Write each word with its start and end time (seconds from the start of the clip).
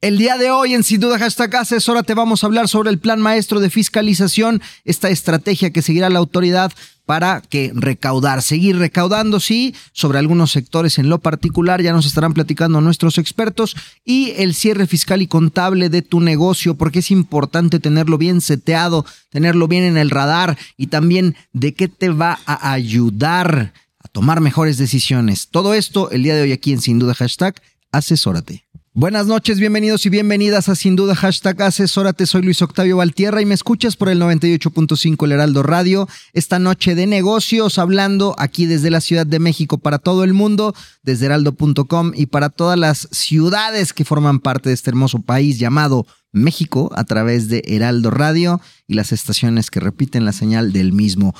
El 0.00 0.16
día 0.16 0.38
de 0.38 0.52
hoy 0.52 0.74
en 0.74 0.84
Sin 0.84 1.00
Duda 1.00 1.18
Hashtag 1.18 1.56
Asesórate 1.56 2.14
vamos 2.14 2.44
a 2.44 2.46
hablar 2.46 2.68
sobre 2.68 2.88
el 2.88 3.00
plan 3.00 3.20
maestro 3.20 3.58
de 3.58 3.68
fiscalización, 3.68 4.62
esta 4.84 5.10
estrategia 5.10 5.72
que 5.72 5.82
seguirá 5.82 6.08
la 6.08 6.20
autoridad 6.20 6.72
para 7.04 7.40
que 7.40 7.72
recaudar, 7.74 8.42
seguir 8.42 8.78
recaudando, 8.78 9.40
sí, 9.40 9.74
sobre 9.90 10.20
algunos 10.20 10.52
sectores 10.52 11.00
en 11.00 11.08
lo 11.08 11.18
particular, 11.18 11.82
ya 11.82 11.92
nos 11.92 12.06
estarán 12.06 12.32
platicando 12.32 12.80
nuestros 12.80 13.18
expertos, 13.18 13.74
y 14.04 14.34
el 14.36 14.54
cierre 14.54 14.86
fiscal 14.86 15.20
y 15.20 15.26
contable 15.26 15.88
de 15.88 16.02
tu 16.02 16.20
negocio, 16.20 16.76
porque 16.76 17.00
es 17.00 17.10
importante 17.10 17.80
tenerlo 17.80 18.18
bien 18.18 18.40
seteado, 18.40 19.04
tenerlo 19.30 19.66
bien 19.66 19.82
en 19.82 19.96
el 19.96 20.10
radar 20.10 20.56
y 20.76 20.86
también 20.86 21.34
de 21.52 21.74
qué 21.74 21.88
te 21.88 22.10
va 22.10 22.38
a 22.46 22.70
ayudar 22.70 23.72
a 23.98 24.06
tomar 24.06 24.40
mejores 24.40 24.78
decisiones. 24.78 25.48
Todo 25.48 25.74
esto 25.74 26.08
el 26.12 26.22
día 26.22 26.36
de 26.36 26.42
hoy 26.42 26.52
aquí 26.52 26.72
en 26.72 26.80
Sin 26.80 27.00
Duda 27.00 27.14
Hashtag, 27.14 27.60
asesórate. 27.90 28.67
Buenas 28.98 29.28
noches, 29.28 29.60
bienvenidos 29.60 30.06
y 30.06 30.08
bienvenidas 30.08 30.68
a 30.68 30.74
Sin 30.74 30.96
Duda 30.96 31.14
Hashtag 31.14 31.62
Asesórate. 31.62 32.26
Soy 32.26 32.42
Luis 32.42 32.60
Octavio 32.62 32.96
Valtierra 32.96 33.40
y 33.40 33.46
me 33.46 33.54
escuchas 33.54 33.94
por 33.94 34.08
el 34.08 34.20
98.5 34.20 35.24
El 35.24 35.30
Heraldo 35.30 35.62
Radio. 35.62 36.08
Esta 36.32 36.58
noche 36.58 36.96
de 36.96 37.06
negocios, 37.06 37.78
hablando 37.78 38.34
aquí 38.38 38.66
desde 38.66 38.90
la 38.90 39.00
Ciudad 39.00 39.24
de 39.24 39.38
México 39.38 39.78
para 39.78 40.00
todo 40.00 40.24
el 40.24 40.34
mundo, 40.34 40.74
desde 41.04 41.26
heraldo.com 41.26 42.10
y 42.12 42.26
para 42.26 42.48
todas 42.48 42.76
las 42.76 43.06
ciudades 43.12 43.92
que 43.92 44.04
forman 44.04 44.40
parte 44.40 44.70
de 44.70 44.74
este 44.74 44.90
hermoso 44.90 45.20
país 45.20 45.60
llamado 45.60 46.04
México 46.32 46.90
a 46.96 47.04
través 47.04 47.46
de 47.46 47.62
Heraldo 47.68 48.10
Radio 48.10 48.60
y 48.88 48.94
las 48.94 49.12
estaciones 49.12 49.70
que 49.70 49.78
repiten 49.78 50.24
la 50.24 50.32
señal 50.32 50.72
del 50.72 50.92
mismo. 50.92 51.36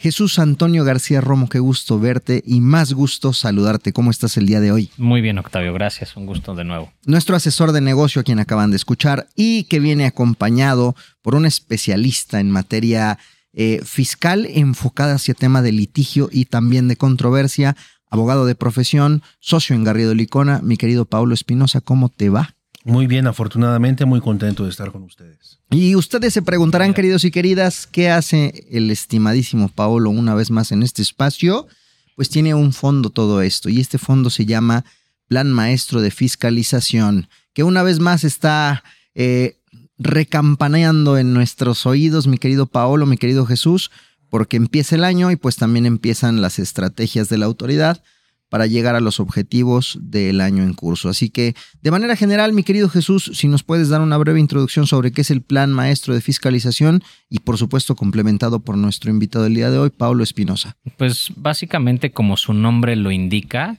Jesús 0.00 0.38
Antonio 0.38 0.82
García 0.82 1.20
Romo, 1.20 1.50
qué 1.50 1.58
gusto 1.58 2.00
verte 2.00 2.42
y 2.46 2.62
más 2.62 2.94
gusto 2.94 3.34
saludarte. 3.34 3.92
¿Cómo 3.92 4.10
estás 4.10 4.38
el 4.38 4.46
día 4.46 4.58
de 4.58 4.72
hoy? 4.72 4.90
Muy 4.96 5.20
bien, 5.20 5.36
Octavio, 5.36 5.74
gracias. 5.74 6.16
Un 6.16 6.24
gusto 6.24 6.54
de 6.54 6.64
nuevo. 6.64 6.90
Nuestro 7.04 7.36
asesor 7.36 7.72
de 7.72 7.82
negocio, 7.82 8.22
a 8.22 8.24
quien 8.24 8.38
acaban 8.38 8.70
de 8.70 8.78
escuchar, 8.78 9.28
y 9.36 9.64
que 9.64 9.78
viene 9.78 10.06
acompañado 10.06 10.96
por 11.20 11.34
un 11.34 11.44
especialista 11.44 12.40
en 12.40 12.50
materia 12.50 13.18
eh, 13.52 13.82
fiscal 13.84 14.46
enfocada 14.46 15.16
hacia 15.16 15.34
tema 15.34 15.60
de 15.60 15.72
litigio 15.72 16.30
y 16.32 16.46
también 16.46 16.88
de 16.88 16.96
controversia, 16.96 17.76
abogado 18.08 18.46
de 18.46 18.54
profesión, 18.54 19.22
socio 19.38 19.76
en 19.76 19.84
Garrido 19.84 20.14
Licona, 20.14 20.60
mi 20.62 20.78
querido 20.78 21.04
Pablo 21.04 21.34
Espinosa, 21.34 21.82
¿cómo 21.82 22.08
te 22.08 22.30
va? 22.30 22.56
Muy 22.90 23.06
bien, 23.06 23.28
afortunadamente, 23.28 24.04
muy 24.04 24.20
contento 24.20 24.64
de 24.64 24.70
estar 24.70 24.90
con 24.90 25.04
ustedes. 25.04 25.60
Y 25.70 25.94
ustedes 25.94 26.34
se 26.34 26.42
preguntarán, 26.42 26.92
queridos 26.92 27.24
y 27.24 27.30
queridas, 27.30 27.86
¿qué 27.86 28.10
hace 28.10 28.66
el 28.68 28.90
estimadísimo 28.90 29.68
Paolo 29.68 30.10
una 30.10 30.34
vez 30.34 30.50
más 30.50 30.72
en 30.72 30.82
este 30.82 31.00
espacio? 31.00 31.68
Pues 32.16 32.30
tiene 32.30 32.52
un 32.52 32.72
fondo 32.72 33.10
todo 33.10 33.42
esto, 33.42 33.68
y 33.68 33.78
este 33.78 33.98
fondo 33.98 34.28
se 34.28 34.44
llama 34.44 34.84
Plan 35.28 35.52
Maestro 35.52 36.00
de 36.00 36.10
Fiscalización, 36.10 37.28
que 37.52 37.62
una 37.62 37.84
vez 37.84 38.00
más 38.00 38.24
está 38.24 38.82
eh, 39.14 39.56
recampaneando 39.96 41.16
en 41.16 41.32
nuestros 41.32 41.86
oídos, 41.86 42.26
mi 42.26 42.38
querido 42.38 42.66
Paolo, 42.66 43.06
mi 43.06 43.18
querido 43.18 43.46
Jesús, 43.46 43.92
porque 44.30 44.56
empieza 44.56 44.96
el 44.96 45.04
año 45.04 45.30
y 45.30 45.36
pues 45.36 45.54
también 45.54 45.86
empiezan 45.86 46.42
las 46.42 46.58
estrategias 46.58 47.28
de 47.28 47.38
la 47.38 47.46
autoridad 47.46 48.02
para 48.50 48.66
llegar 48.66 48.96
a 48.96 49.00
los 49.00 49.20
objetivos 49.20 49.96
del 50.02 50.40
año 50.40 50.64
en 50.64 50.74
curso. 50.74 51.08
Así 51.08 51.30
que, 51.30 51.54
de 51.80 51.90
manera 51.90 52.16
general, 52.16 52.52
mi 52.52 52.64
querido 52.64 52.88
Jesús, 52.88 53.30
si 53.32 53.48
nos 53.48 53.62
puedes 53.62 53.88
dar 53.88 54.00
una 54.00 54.18
breve 54.18 54.40
introducción 54.40 54.86
sobre 54.86 55.12
qué 55.12 55.22
es 55.22 55.30
el 55.30 55.40
plan 55.40 55.72
maestro 55.72 56.12
de 56.12 56.20
fiscalización 56.20 57.02
y, 57.30 57.38
por 57.38 57.56
supuesto, 57.56 57.94
complementado 57.94 58.60
por 58.60 58.76
nuestro 58.76 59.10
invitado 59.10 59.44
del 59.44 59.54
día 59.54 59.70
de 59.70 59.78
hoy, 59.78 59.90
Pablo 59.90 60.24
Espinosa. 60.24 60.76
Pues 60.98 61.32
básicamente, 61.36 62.10
como 62.10 62.36
su 62.36 62.52
nombre 62.52 62.96
lo 62.96 63.12
indica, 63.12 63.78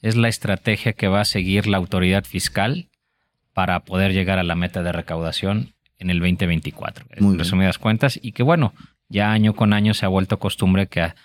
es 0.00 0.16
la 0.16 0.28
estrategia 0.28 0.94
que 0.94 1.08
va 1.08 1.20
a 1.20 1.26
seguir 1.26 1.66
la 1.66 1.76
autoridad 1.76 2.24
fiscal 2.24 2.88
para 3.52 3.80
poder 3.80 4.12
llegar 4.12 4.38
a 4.38 4.44
la 4.44 4.54
meta 4.54 4.82
de 4.82 4.92
recaudación 4.92 5.74
en 5.98 6.08
el 6.08 6.20
2024. 6.20 7.06
Muy 7.20 7.34
en 7.34 7.38
resumidas 7.38 7.78
cuentas, 7.78 8.18
y 8.20 8.32
que 8.32 8.42
bueno, 8.42 8.72
ya 9.10 9.30
año 9.30 9.54
con 9.54 9.74
año 9.74 9.92
se 9.92 10.06
ha 10.06 10.08
vuelto 10.08 10.38
costumbre 10.38 10.86
que 10.86 11.00
a, 11.02 11.16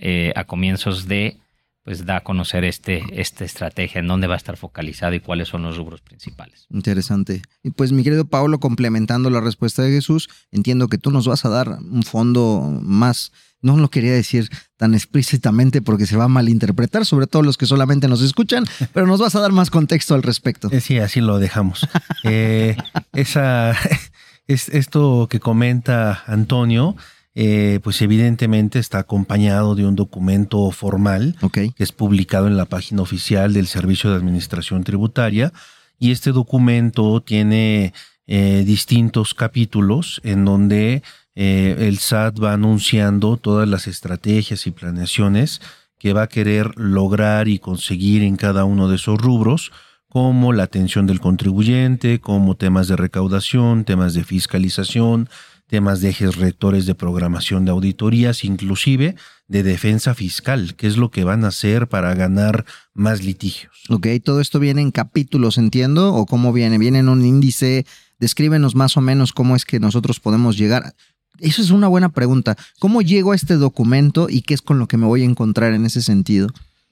eh, 0.00 0.32
a 0.34 0.44
comienzos 0.44 1.08
de 1.08 1.38
pues 1.88 2.04
da 2.04 2.18
a 2.18 2.20
conocer 2.20 2.64
este, 2.64 3.02
esta 3.12 3.46
estrategia, 3.46 4.00
en 4.00 4.08
dónde 4.08 4.26
va 4.26 4.34
a 4.34 4.36
estar 4.36 4.58
focalizada 4.58 5.14
y 5.14 5.20
cuáles 5.20 5.48
son 5.48 5.62
los 5.62 5.78
rubros 5.78 6.02
principales. 6.02 6.66
Interesante. 6.68 7.40
Y 7.62 7.70
pues 7.70 7.92
mi 7.92 8.04
querido 8.04 8.26
Pablo, 8.26 8.60
complementando 8.60 9.30
la 9.30 9.40
respuesta 9.40 9.80
de 9.80 9.92
Jesús, 9.92 10.28
entiendo 10.50 10.88
que 10.88 10.98
tú 10.98 11.10
nos 11.10 11.26
vas 11.26 11.46
a 11.46 11.48
dar 11.48 11.78
un 11.80 12.02
fondo 12.02 12.78
más, 12.82 13.32
no 13.62 13.78
lo 13.78 13.88
quería 13.88 14.12
decir 14.12 14.50
tan 14.76 14.92
explícitamente 14.92 15.80
porque 15.80 16.04
se 16.04 16.18
va 16.18 16.24
a 16.24 16.28
malinterpretar, 16.28 17.06
sobre 17.06 17.26
todo 17.26 17.40
los 17.40 17.56
que 17.56 17.64
solamente 17.64 18.06
nos 18.06 18.20
escuchan, 18.20 18.66
pero 18.92 19.06
nos 19.06 19.20
vas 19.20 19.34
a 19.34 19.40
dar 19.40 19.52
más 19.52 19.70
contexto 19.70 20.14
al 20.14 20.22
respecto. 20.22 20.68
Eh, 20.70 20.82
Sí, 20.82 20.98
así 20.98 21.22
lo 21.22 21.38
dejamos. 21.38 21.88
Eh, 22.22 22.76
esa, 23.14 23.74
es, 24.46 24.68
esto 24.68 25.26
que 25.30 25.40
comenta 25.40 26.22
Antonio, 26.26 26.96
eh, 27.40 27.78
pues 27.84 28.02
evidentemente 28.02 28.80
está 28.80 28.98
acompañado 28.98 29.76
de 29.76 29.86
un 29.86 29.94
documento 29.94 30.68
formal 30.72 31.36
que 31.52 31.72
es 31.76 31.92
publicado 31.92 32.48
en 32.48 32.56
la 32.56 32.64
página 32.64 33.00
oficial 33.00 33.52
del 33.52 33.68
Servicio 33.68 34.10
de 34.10 34.16
Administración 34.16 34.82
Tributaria. 34.82 35.52
Y 36.00 36.10
este 36.10 36.32
documento 36.32 37.20
tiene 37.20 37.92
eh, 38.26 38.64
distintos 38.66 39.34
capítulos 39.34 40.20
en 40.24 40.44
donde 40.44 41.04
eh, 41.36 41.76
el 41.78 41.98
SAT 41.98 42.42
va 42.42 42.54
anunciando 42.54 43.36
todas 43.36 43.68
las 43.68 43.86
estrategias 43.86 44.66
y 44.66 44.72
planeaciones 44.72 45.60
que 45.96 46.14
va 46.14 46.22
a 46.22 46.28
querer 46.28 46.72
lograr 46.76 47.46
y 47.46 47.60
conseguir 47.60 48.24
en 48.24 48.34
cada 48.34 48.64
uno 48.64 48.88
de 48.88 48.96
esos 48.96 49.16
rubros, 49.16 49.70
como 50.08 50.52
la 50.52 50.64
atención 50.64 51.06
del 51.06 51.20
contribuyente, 51.20 52.18
como 52.18 52.56
temas 52.56 52.88
de 52.88 52.96
recaudación, 52.96 53.84
temas 53.84 54.14
de 54.14 54.24
fiscalización, 54.24 55.28
temas 55.68 56.00
de 56.00 56.08
ejes 56.08 56.36
rectores 56.36 56.86
de 56.86 56.94
programación 56.94 57.64
de 57.64 57.70
auditorías, 57.70 58.42
inclusive 58.42 59.14
de 59.46 59.62
defensa 59.62 60.14
fiscal, 60.14 60.74
que 60.74 60.86
es 60.86 60.96
lo 60.96 61.10
que 61.10 61.24
van 61.24 61.44
a 61.44 61.48
hacer 61.48 61.88
para 61.88 62.14
ganar 62.14 62.64
más 62.94 63.22
litigios. 63.22 63.84
Ok, 63.88 64.06
todo 64.24 64.40
esto 64.40 64.58
viene 64.58 64.80
en 64.80 64.90
capítulos, 64.90 65.58
entiendo, 65.58 66.14
o 66.14 66.26
cómo 66.26 66.52
viene, 66.52 66.78
viene 66.78 66.98
en 67.00 67.08
un 67.08 67.24
índice. 67.24 67.86
Descríbenos 68.18 68.74
más 68.74 68.96
o 68.96 69.00
menos 69.00 69.32
cómo 69.32 69.54
es 69.54 69.64
que 69.64 69.78
nosotros 69.78 70.20
podemos 70.20 70.56
llegar. 70.56 70.94
Eso 71.38 71.62
es 71.62 71.70
una 71.70 71.86
buena 71.86 72.08
pregunta. 72.08 72.56
¿Cómo 72.80 73.02
llego 73.02 73.32
a 73.32 73.36
este 73.36 73.54
documento 73.54 74.28
y 74.28 74.42
qué 74.42 74.54
es 74.54 74.62
con 74.62 74.78
lo 74.78 74.88
que 74.88 74.96
me 74.96 75.06
voy 75.06 75.22
a 75.22 75.26
encontrar 75.26 75.72
en 75.74 75.86
ese 75.86 76.02
sentido? 76.02 76.48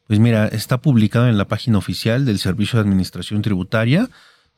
Pues 0.06 0.20
mira, 0.20 0.46
está 0.46 0.81
publicado 0.81 1.28
en 1.28 1.37
la 1.37 1.49
página 1.49 1.78
oficial 1.78 2.25
del 2.25 2.38
Servicio 2.38 2.78
de 2.78 2.84
Administración 2.84 3.43
Tributaria, 3.43 4.08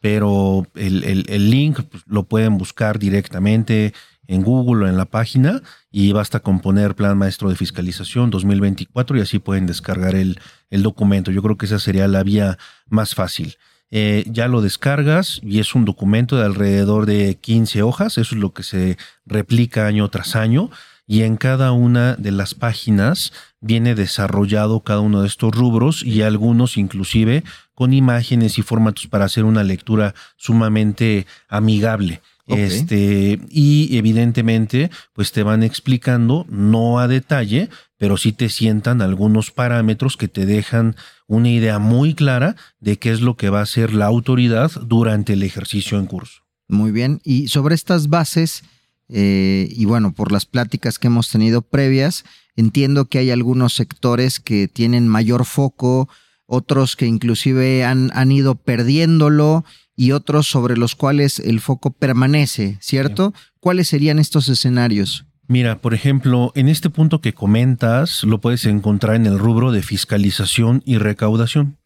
pero 0.00 0.66
el, 0.74 1.04
el- 1.28 1.50
link 1.50 1.80
pues, 1.90 2.02
lo 2.06 2.24
pueden 2.24 2.58
buscar 2.58 2.98
directamente 2.98 3.92
en 4.26 4.42
Google 4.42 4.84
o 4.84 4.88
en 4.88 4.96
la 4.96 5.06
página 5.06 5.62
y 5.90 6.12
basta 6.12 6.40
con 6.40 6.60
poner 6.60 6.94
Plan 6.94 7.16
Maestro 7.16 7.48
de 7.48 7.56
Fiscalización 7.56 8.30
2024 8.30 9.16
y 9.16 9.20
así 9.22 9.38
pueden 9.38 9.66
descargar 9.66 10.14
el, 10.14 10.38
el 10.70 10.82
documento. 10.82 11.30
Yo 11.30 11.42
creo 11.42 11.56
que 11.56 11.66
esa 11.66 11.78
sería 11.78 12.06
la 12.08 12.22
vía 12.22 12.58
más 12.88 13.14
fácil. 13.14 13.56
Eh, 13.90 14.24
ya 14.26 14.48
lo 14.48 14.60
descargas 14.60 15.40
y 15.42 15.60
es 15.60 15.74
un 15.74 15.86
documento 15.86 16.36
de 16.36 16.44
alrededor 16.44 17.06
de 17.06 17.36
15 17.40 17.82
hojas, 17.82 18.18
eso 18.18 18.34
es 18.34 18.40
lo 18.40 18.52
que 18.52 18.62
se 18.62 18.98
replica 19.24 19.86
año 19.86 20.10
tras 20.10 20.36
año 20.36 20.70
y 21.06 21.22
en 21.22 21.38
cada 21.38 21.72
una 21.72 22.14
de 22.16 22.30
las 22.32 22.52
páginas 22.54 23.32
viene 23.62 23.94
desarrollado 23.94 24.80
cada 24.80 25.00
uno 25.00 25.22
de 25.22 25.26
estos 25.28 25.54
rubros 25.54 26.02
y 26.04 26.20
algunos 26.20 26.76
inclusive 26.76 27.44
con 27.78 27.92
imágenes 27.92 28.58
y 28.58 28.62
formatos 28.62 29.06
para 29.06 29.26
hacer 29.26 29.44
una 29.44 29.62
lectura 29.62 30.12
sumamente 30.36 31.28
amigable. 31.48 32.22
Este, 32.48 33.38
y 33.50 33.96
evidentemente, 33.96 34.90
pues 35.12 35.30
te 35.30 35.44
van 35.44 35.62
explicando, 35.62 36.44
no 36.48 36.98
a 36.98 37.06
detalle, 37.06 37.68
pero 37.96 38.16
sí 38.16 38.32
te 38.32 38.48
sientan 38.48 39.00
algunos 39.00 39.52
parámetros 39.52 40.16
que 40.16 40.26
te 40.26 40.44
dejan 40.44 40.96
una 41.28 41.50
idea 41.50 41.78
muy 41.78 42.14
clara 42.14 42.56
de 42.80 42.96
qué 42.98 43.12
es 43.12 43.20
lo 43.20 43.36
que 43.36 43.48
va 43.48 43.60
a 43.60 43.62
hacer 43.62 43.94
la 43.94 44.06
autoridad 44.06 44.72
durante 44.84 45.34
el 45.34 45.44
ejercicio 45.44 46.00
en 46.00 46.06
curso. 46.06 46.42
Muy 46.66 46.90
bien. 46.90 47.20
Y 47.22 47.46
sobre 47.46 47.76
estas 47.76 48.08
bases, 48.08 48.64
eh, 49.08 49.68
y 49.70 49.84
bueno, 49.84 50.12
por 50.12 50.32
las 50.32 50.46
pláticas 50.46 50.98
que 50.98 51.06
hemos 51.06 51.30
tenido 51.30 51.62
previas, 51.62 52.24
entiendo 52.56 53.04
que 53.04 53.18
hay 53.18 53.30
algunos 53.30 53.74
sectores 53.74 54.40
que 54.40 54.66
tienen 54.66 55.06
mayor 55.06 55.44
foco, 55.44 56.08
otros 56.48 56.96
que 56.96 57.06
inclusive 57.06 57.84
han, 57.84 58.10
han 58.14 58.32
ido 58.32 58.56
perdiéndolo 58.56 59.64
y 59.94 60.12
otros 60.12 60.48
sobre 60.48 60.76
los 60.76 60.96
cuales 60.96 61.38
el 61.38 61.60
foco 61.60 61.92
permanece, 61.92 62.78
¿cierto? 62.80 63.34
¿Cuáles 63.60 63.88
serían 63.88 64.18
estos 64.18 64.48
escenarios? 64.48 65.26
Mira, 65.46 65.80
por 65.80 65.94
ejemplo, 65.94 66.52
en 66.54 66.68
este 66.68 66.90
punto 66.90 67.20
que 67.20 67.32
comentas, 67.32 68.22
lo 68.22 68.40
puedes 68.40 68.66
encontrar 68.66 69.16
en 69.16 69.24
el 69.24 69.38
rubro 69.38 69.72
de 69.72 69.82
fiscalización 69.82 70.82
y 70.84 70.98
recaudación. 70.98 71.78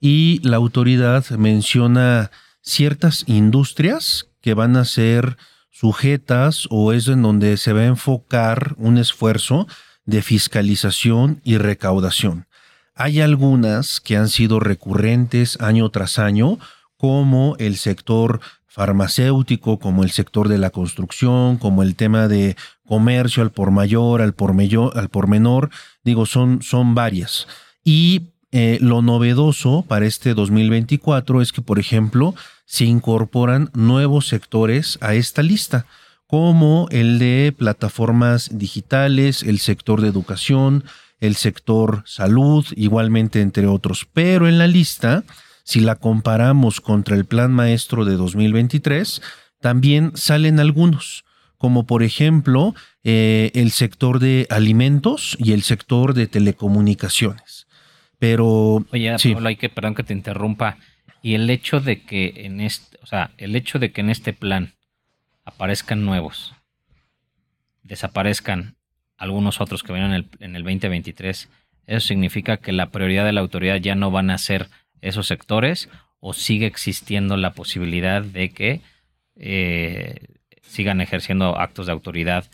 Y 0.00 0.40
la 0.42 0.56
autoridad 0.56 1.28
menciona 1.30 2.32
ciertas 2.60 3.22
industrias 3.26 4.28
que 4.40 4.54
van 4.54 4.76
a 4.76 4.84
ser 4.84 5.36
sujetas 5.70 6.66
o 6.70 6.92
es 6.92 7.06
en 7.06 7.22
donde 7.22 7.56
se 7.56 7.72
va 7.72 7.82
a 7.82 7.86
enfocar 7.86 8.74
un 8.78 8.98
esfuerzo 8.98 9.68
de 10.04 10.20
fiscalización 10.20 11.40
y 11.44 11.56
recaudación. 11.56 12.47
Hay 13.00 13.20
algunas 13.20 14.00
que 14.00 14.16
han 14.16 14.28
sido 14.28 14.58
recurrentes 14.58 15.56
año 15.60 15.88
tras 15.90 16.18
año, 16.18 16.58
como 16.96 17.54
el 17.60 17.76
sector 17.76 18.40
farmacéutico, 18.66 19.78
como 19.78 20.02
el 20.02 20.10
sector 20.10 20.48
de 20.48 20.58
la 20.58 20.70
construcción, 20.70 21.58
como 21.58 21.84
el 21.84 21.94
tema 21.94 22.26
de 22.26 22.56
comercio 22.84 23.44
al 23.44 23.52
por 23.52 23.70
mayor, 23.70 24.20
al 24.20 24.32
por, 24.34 24.52
al 24.96 25.08
por 25.10 25.28
menor, 25.28 25.70
digo, 26.02 26.26
son, 26.26 26.60
son 26.60 26.96
varias. 26.96 27.46
Y 27.84 28.30
eh, 28.50 28.78
lo 28.80 29.00
novedoso 29.00 29.84
para 29.86 30.04
este 30.04 30.34
2024 30.34 31.40
es 31.40 31.52
que, 31.52 31.62
por 31.62 31.78
ejemplo, 31.78 32.34
se 32.64 32.84
incorporan 32.84 33.70
nuevos 33.74 34.26
sectores 34.26 34.98
a 35.00 35.14
esta 35.14 35.44
lista, 35.44 35.86
como 36.26 36.88
el 36.90 37.20
de 37.20 37.54
plataformas 37.56 38.50
digitales, 38.58 39.44
el 39.44 39.60
sector 39.60 40.00
de 40.00 40.08
educación, 40.08 40.82
el 41.20 41.36
sector 41.36 42.02
salud, 42.06 42.66
igualmente 42.76 43.40
entre 43.40 43.66
otros. 43.66 44.06
Pero 44.12 44.48
en 44.48 44.58
la 44.58 44.66
lista 44.66 45.24
si 45.68 45.80
la 45.80 45.96
comparamos 45.96 46.80
contra 46.80 47.14
el 47.14 47.26
Plan 47.26 47.52
Maestro 47.52 48.06
de 48.06 48.16
2023, 48.16 49.20
también 49.60 50.12
salen 50.16 50.60
algunos, 50.60 51.26
como 51.58 51.84
por 51.84 52.02
ejemplo 52.02 52.74
eh, 53.04 53.50
el 53.52 53.70
sector 53.72 54.18
de 54.18 54.46
alimentos 54.48 55.36
y 55.38 55.52
el 55.52 55.62
sector 55.62 56.14
de 56.14 56.26
telecomunicaciones. 56.26 57.66
Pero 58.18 58.82
Oye, 58.90 59.14
hay 59.44 59.56
que, 59.56 59.68
perdón 59.68 59.94
que 59.94 60.04
te 60.04 60.14
interrumpa. 60.14 60.78
Y 61.20 61.34
el 61.34 61.50
hecho 61.50 61.80
de 61.80 62.00
que 62.00 62.32
en 62.46 62.62
este, 62.62 62.98
o 63.02 63.06
sea, 63.06 63.32
el 63.36 63.54
hecho 63.54 63.78
de 63.78 63.92
que 63.92 64.00
en 64.00 64.08
este 64.08 64.32
plan 64.32 64.72
aparezcan 65.44 66.02
nuevos, 66.02 66.54
desaparezcan 67.82 68.77
algunos 69.18 69.60
otros 69.60 69.82
que 69.82 69.92
vienen 69.92 70.12
en 70.12 70.16
el, 70.16 70.28
en 70.40 70.56
el 70.56 70.62
2023, 70.62 71.48
eso 71.86 72.06
significa 72.06 72.58
que 72.58 72.72
la 72.72 72.90
prioridad 72.90 73.24
de 73.24 73.32
la 73.32 73.40
autoridad 73.40 73.76
ya 73.76 73.94
no 73.94 74.10
van 74.10 74.30
a 74.30 74.38
ser 74.38 74.68
esos 75.00 75.26
sectores 75.26 75.88
o 76.20 76.32
sigue 76.32 76.66
existiendo 76.66 77.36
la 77.36 77.52
posibilidad 77.52 78.22
de 78.22 78.50
que 78.50 78.80
eh, 79.36 80.16
sigan 80.62 81.00
ejerciendo 81.00 81.58
actos 81.58 81.86
de 81.86 81.92
autoridad 81.92 82.44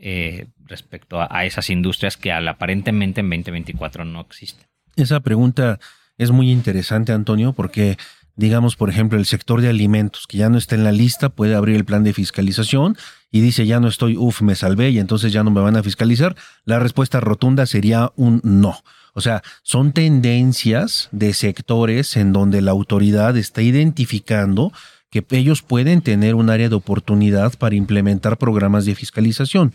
eh, 0.00 0.46
respecto 0.66 1.20
a, 1.20 1.44
esas 1.44 1.70
industrias 1.70 2.16
que 2.16 2.32
aparentemente 2.32 3.20
en 3.20 3.30
2024 3.30 4.04
no 4.04 4.20
existen? 4.20 4.66
Esa 4.96 5.20
pregunta 5.20 5.78
es 6.18 6.30
muy 6.30 6.50
interesante, 6.50 7.12
Antonio, 7.12 7.52
porque 7.52 7.96
digamos, 8.36 8.76
por 8.76 8.90
ejemplo, 8.90 9.18
el 9.18 9.26
sector 9.26 9.60
de 9.60 9.68
alimentos, 9.68 10.26
que 10.26 10.38
ya 10.38 10.48
no 10.48 10.58
está 10.58 10.74
en 10.74 10.84
la 10.84 10.92
lista, 10.92 11.28
puede 11.28 11.54
abrir 11.54 11.76
el 11.76 11.84
plan 11.84 12.04
de 12.04 12.12
fiscalización 12.12 12.96
y 13.34 13.40
dice, 13.40 13.66
ya 13.66 13.80
no 13.80 13.88
estoy, 13.88 14.16
uff, 14.16 14.42
me 14.42 14.54
salvé 14.54 14.90
y 14.90 15.00
entonces 15.00 15.32
ya 15.32 15.42
no 15.42 15.50
me 15.50 15.60
van 15.60 15.76
a 15.76 15.82
fiscalizar. 15.82 16.36
La 16.64 16.78
respuesta 16.78 17.18
rotunda 17.18 17.66
sería 17.66 18.12
un 18.14 18.40
no. 18.44 18.78
O 19.12 19.20
sea, 19.20 19.42
son 19.64 19.92
tendencias 19.92 21.08
de 21.10 21.34
sectores 21.34 22.16
en 22.16 22.32
donde 22.32 22.62
la 22.62 22.70
autoridad 22.70 23.36
está 23.36 23.60
identificando 23.60 24.72
que 25.10 25.24
ellos 25.30 25.62
pueden 25.62 26.00
tener 26.00 26.36
un 26.36 26.48
área 26.48 26.68
de 26.68 26.76
oportunidad 26.76 27.54
para 27.58 27.74
implementar 27.74 28.38
programas 28.38 28.84
de 28.84 28.94
fiscalización. 28.94 29.74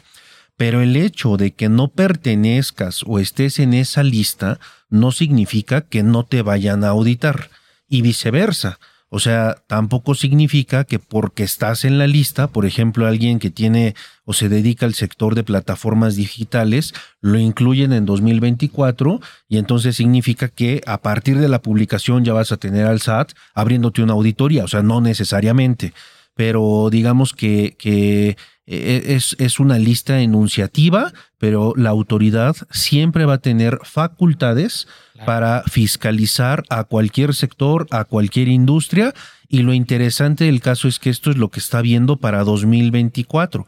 Pero 0.55 0.79
el 0.79 0.95
hecho 0.95 1.35
de 1.35 1.51
que 1.51 1.67
no 1.67 1.89
pertenezcas 1.89 3.03
o 3.05 3.19
estés 3.19 3.59
en 3.59 3.73
esa 3.73 4.03
lista 4.03 4.57
no 4.89 5.11
significa 5.11 5.81
que 5.81 6.01
no 6.01 6.23
te 6.23 6.43
vayan 6.43 6.85
a 6.85 6.89
auditar 6.89 7.49
y 7.89 8.03
viceversa. 8.03 8.79
O 9.11 9.19
sea, 9.19 9.57
tampoco 9.65 10.13
significa 10.13 10.83
que 10.83 10.99
porque 10.99 11.43
estás 11.43 11.83
en 11.83 11.97
la 11.97 12.05
lista, 12.05 12.47
por 12.47 12.67
ejemplo, 12.67 13.07
alguien 13.07 13.39
que 13.39 13.49
tiene 13.49 13.95
o 14.23 14.33
se 14.33 14.49
dedica 14.49 14.85
al 14.85 14.93
sector 14.93 15.33
de 15.33 15.43
plataformas 15.43 16.15
digitales, 16.15 16.93
lo 17.19 17.39
incluyen 17.39 17.91
en 17.91 18.05
2024 18.05 19.19
y 19.47 19.57
entonces 19.57 19.95
significa 19.95 20.47
que 20.47 20.81
a 20.85 21.01
partir 21.01 21.39
de 21.39 21.49
la 21.49 21.63
publicación 21.63 22.23
ya 22.23 22.33
vas 22.33 22.51
a 22.51 22.57
tener 22.57 22.85
al 22.85 23.01
SAT 23.01 23.31
abriéndote 23.55 24.03
una 24.03 24.13
auditoría, 24.13 24.63
o 24.63 24.67
sea, 24.67 24.83
no 24.83 25.01
necesariamente, 25.01 25.93
pero 26.35 26.89
digamos 26.91 27.33
que, 27.33 27.75
que 27.79 28.37
es, 28.69 29.35
es, 29.39 29.59
una 29.59 29.79
lista 29.79 30.21
enunciativa, 30.21 31.11
pero 31.39 31.73
la 31.75 31.89
autoridad 31.89 32.55
siempre 32.69 33.25
va 33.25 33.35
a 33.35 33.37
tener 33.39 33.79
facultades 33.83 34.87
para 35.25 35.63
fiscalizar 35.63 36.63
a 36.69 36.83
cualquier 36.83 37.33
sector, 37.33 37.87
a 37.89 38.03
cualquier 38.05 38.47
industria. 38.47 39.13
Y 39.47 39.63
lo 39.63 39.73
interesante 39.73 40.45
del 40.45 40.61
caso 40.61 40.87
es 40.87 40.99
que 40.99 41.09
esto 41.09 41.31
es 41.31 41.37
lo 41.37 41.49
que 41.49 41.59
está 41.59 41.81
viendo 41.81 42.17
para 42.17 42.43
2024. 42.43 43.65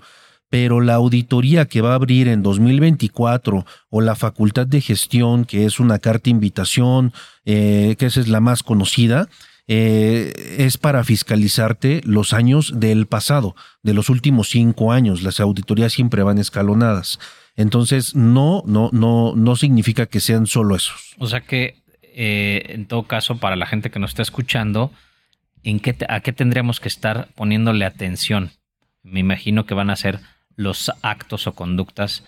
Pero 0.51 0.81
la 0.81 0.95
auditoría 0.95 1.65
que 1.65 1.81
va 1.81 1.93
a 1.93 1.95
abrir 1.95 2.27
en 2.27 2.43
2024 2.43 3.65
o 3.89 4.01
la 4.01 4.15
facultad 4.15 4.67
de 4.67 4.81
gestión, 4.81 5.45
que 5.45 5.65
es 5.65 5.79
una 5.79 5.97
carta 5.97 6.29
invitación, 6.29 7.13
eh, 7.45 7.95
que 7.97 8.05
esa 8.05 8.19
es 8.19 8.27
la 8.27 8.41
más 8.41 8.61
conocida, 8.61 9.29
eh, 9.67 10.33
es 10.57 10.77
para 10.77 11.03
fiscalizarte 11.03 12.01
los 12.03 12.33
años 12.33 12.73
del 12.79 13.05
pasado, 13.05 13.55
de 13.83 13.93
los 13.93 14.09
últimos 14.09 14.49
cinco 14.49 14.91
años. 14.91 15.23
Las 15.23 15.39
auditorías 15.39 15.93
siempre 15.93 16.23
van 16.23 16.37
escalonadas. 16.37 17.19
Entonces, 17.55 18.15
no, 18.15 18.63
no, 18.65 18.89
no, 18.91 19.33
no 19.35 19.55
significa 19.55 20.05
que 20.05 20.19
sean 20.19 20.47
solo 20.47 20.75
esos. 20.75 21.15
O 21.19 21.27
sea 21.27 21.41
que, 21.41 21.83
eh, 22.01 22.65
en 22.69 22.85
todo 22.85 23.03
caso, 23.03 23.37
para 23.37 23.55
la 23.55 23.65
gente 23.65 23.91
que 23.91 23.99
nos 23.99 24.11
está 24.11 24.21
escuchando, 24.21 24.91
¿en 25.63 25.79
qué 25.79 25.95
¿a 26.07 26.19
qué 26.21 26.33
tendríamos 26.33 26.79
que 26.79 26.87
estar 26.87 27.29
poniéndole 27.35 27.85
atención? 27.85 28.51
Me 29.03 29.19
imagino 29.19 29.65
que 29.65 29.73
van 29.73 29.89
a 29.89 29.95
ser 29.95 30.19
los 30.55 30.91
actos 31.01 31.47
o 31.47 31.53
conductas 31.53 32.23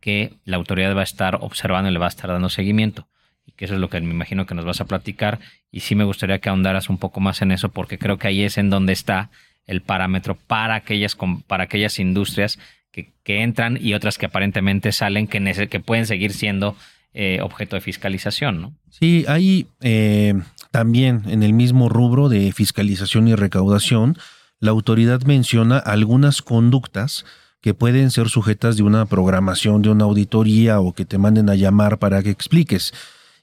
que 0.00 0.34
la 0.44 0.56
autoridad 0.56 0.96
va 0.96 1.00
a 1.00 1.04
estar 1.04 1.38
observando 1.40 1.90
y 1.90 1.92
le 1.92 1.98
va 1.98 2.06
a 2.06 2.10
estar 2.10 2.30
dando 2.30 2.48
seguimiento. 2.48 3.06
Y 3.46 3.52
que 3.52 3.64
eso 3.64 3.74
es 3.74 3.80
lo 3.80 3.90
que 3.90 4.00
me 4.00 4.12
imagino 4.12 4.46
que 4.46 4.54
nos 4.54 4.64
vas 4.64 4.80
a 4.80 4.86
platicar. 4.86 5.38
Y 5.70 5.80
sí 5.80 5.94
me 5.94 6.04
gustaría 6.04 6.38
que 6.38 6.48
ahondaras 6.48 6.88
un 6.88 6.98
poco 6.98 7.20
más 7.20 7.42
en 7.42 7.52
eso, 7.52 7.68
porque 7.70 7.98
creo 7.98 8.18
que 8.18 8.28
ahí 8.28 8.42
es 8.42 8.58
en 8.58 8.70
donde 8.70 8.92
está 8.92 9.30
el 9.66 9.82
parámetro 9.82 10.36
para 10.46 10.74
aquellas, 10.74 11.16
para 11.46 11.64
aquellas 11.64 11.98
industrias 11.98 12.58
que, 12.92 13.12
entran 13.24 13.78
y 13.80 13.94
otras 13.94 14.18
que 14.18 14.26
aparentemente 14.26 14.90
salen 14.90 15.28
que, 15.28 15.68
que 15.68 15.80
pueden 15.80 16.06
seguir 16.06 16.32
siendo 16.32 16.76
eh, 17.14 17.38
objeto 17.42 17.76
de 17.76 17.80
fiscalización, 17.80 18.60
¿no? 18.60 18.72
Sí, 18.90 19.24
hay 19.28 19.68
eh, 19.80 20.34
también 20.70 21.22
en 21.26 21.42
el 21.42 21.52
mismo 21.52 21.88
rubro 21.88 22.28
de 22.28 22.52
fiscalización 22.52 23.28
y 23.28 23.34
recaudación, 23.34 24.16
la 24.58 24.70
autoridad 24.72 25.22
menciona 25.22 25.78
algunas 25.78 26.42
conductas 26.42 27.24
que 27.60 27.74
pueden 27.74 28.10
ser 28.10 28.28
sujetas 28.28 28.76
de 28.76 28.82
una 28.82 29.06
programación, 29.06 29.82
de 29.82 29.90
una 29.90 30.04
auditoría 30.04 30.80
o 30.80 30.92
que 30.92 31.04
te 31.04 31.18
manden 31.18 31.50
a 31.50 31.54
llamar 31.54 31.98
para 31.98 32.22
que 32.22 32.30
expliques. 32.30 32.92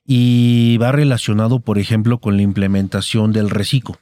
Y 0.07 0.77
va 0.77 0.91
relacionado, 0.91 1.59
por 1.59 1.77
ejemplo, 1.77 2.19
con 2.19 2.37
la 2.37 2.41
implementación 2.41 3.33
del 3.33 3.49
reciclo. 3.49 3.97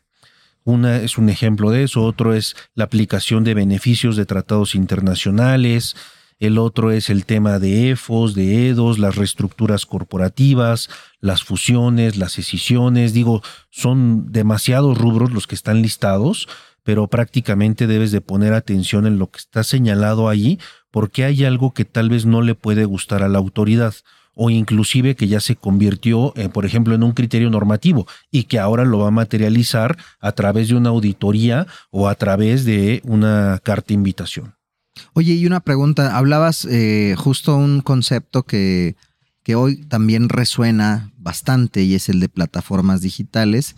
Una 0.64 0.98
es 0.98 1.18
un 1.18 1.30
ejemplo 1.30 1.72
de 1.72 1.84
eso, 1.84 2.04
otro 2.04 2.34
es 2.34 2.56
la 2.76 2.86
aplicación 2.86 3.44
de 3.44 3.54
beneficios 3.54 4.16
de 4.16 4.26
tratados 4.26 4.76
internacionales, 4.76 5.96
el 6.40 6.58
otro 6.58 6.92
es 6.92 7.10
el 7.10 7.26
tema 7.26 7.60
de 7.60 7.92
EFOS, 7.92 8.36
de 8.36 8.70
EDOS, 8.70 9.00
las 9.00 9.16
reestructuras 9.16 9.86
corporativas, 9.86 10.90
las 11.22 11.44
fusiones, 11.44 12.18
las 12.18 12.38
escisiones, 12.38 13.14
digo, 13.14 13.42
son 13.70 14.32
demasiados 14.32 14.98
rubros 14.98 15.32
los 15.32 15.48
que 15.48 15.56
están 15.56 15.82
listados, 15.82 16.48
pero 16.84 17.08
prácticamente 17.08 17.88
debes 17.88 18.12
de 18.12 18.22
poner 18.22 18.54
atención 18.54 19.08
en 19.08 19.18
lo 19.18 19.32
que 19.32 19.40
está 19.40 19.64
señalado 19.64 20.30
ahí, 20.30 20.60
porque 20.92 21.24
hay 21.24 21.46
algo 21.46 21.74
que 21.74 21.86
tal 21.86 22.10
vez 22.10 22.26
no 22.26 22.42
le 22.42 22.54
puede 22.54 22.86
gustar 22.86 23.24
a 23.24 23.30
la 23.30 23.38
autoridad 23.38 23.96
o 24.36 24.50
inclusive 24.50 25.16
que 25.16 25.28
ya 25.28 25.40
se 25.40 25.56
convirtió, 25.56 26.34
eh, 26.36 26.50
por 26.50 26.66
ejemplo, 26.66 26.94
en 26.94 27.04
un 27.04 27.14
criterio 27.14 27.50
normativo 27.50 28.06
y 28.30 28.44
que 28.44 28.60
ahora 28.60 28.86
lo 28.86 29.00
va 29.00 29.08
a 29.08 29.12
materializar 29.12 29.98
a 30.20 30.32
través 30.34 30.68
de 30.68 30.76
una 30.76 30.90
auditoría 30.90 31.66
o 31.90 32.08
a 32.08 32.16
través 32.16 32.66
de 32.66 33.02
una 33.06 33.60
carta 33.64 33.94
invitación. 33.94 34.56
Oye, 35.14 35.34
y 35.34 35.46
una 35.46 35.60
pregunta, 35.60 36.18
hablabas 36.18 36.66
eh, 36.66 37.16
justo 37.18 37.56
un 37.56 37.82
concepto 37.82 38.44
que, 38.44 38.96
que 39.44 39.56
hoy 39.56 39.84
también 39.86 40.30
resuena 40.30 41.12
bastante 41.18 41.84
y 41.84 41.96
es 41.96 42.10
el 42.10 42.20
de 42.20 42.30
plataformas 42.30 43.02
digitales. 43.02 43.76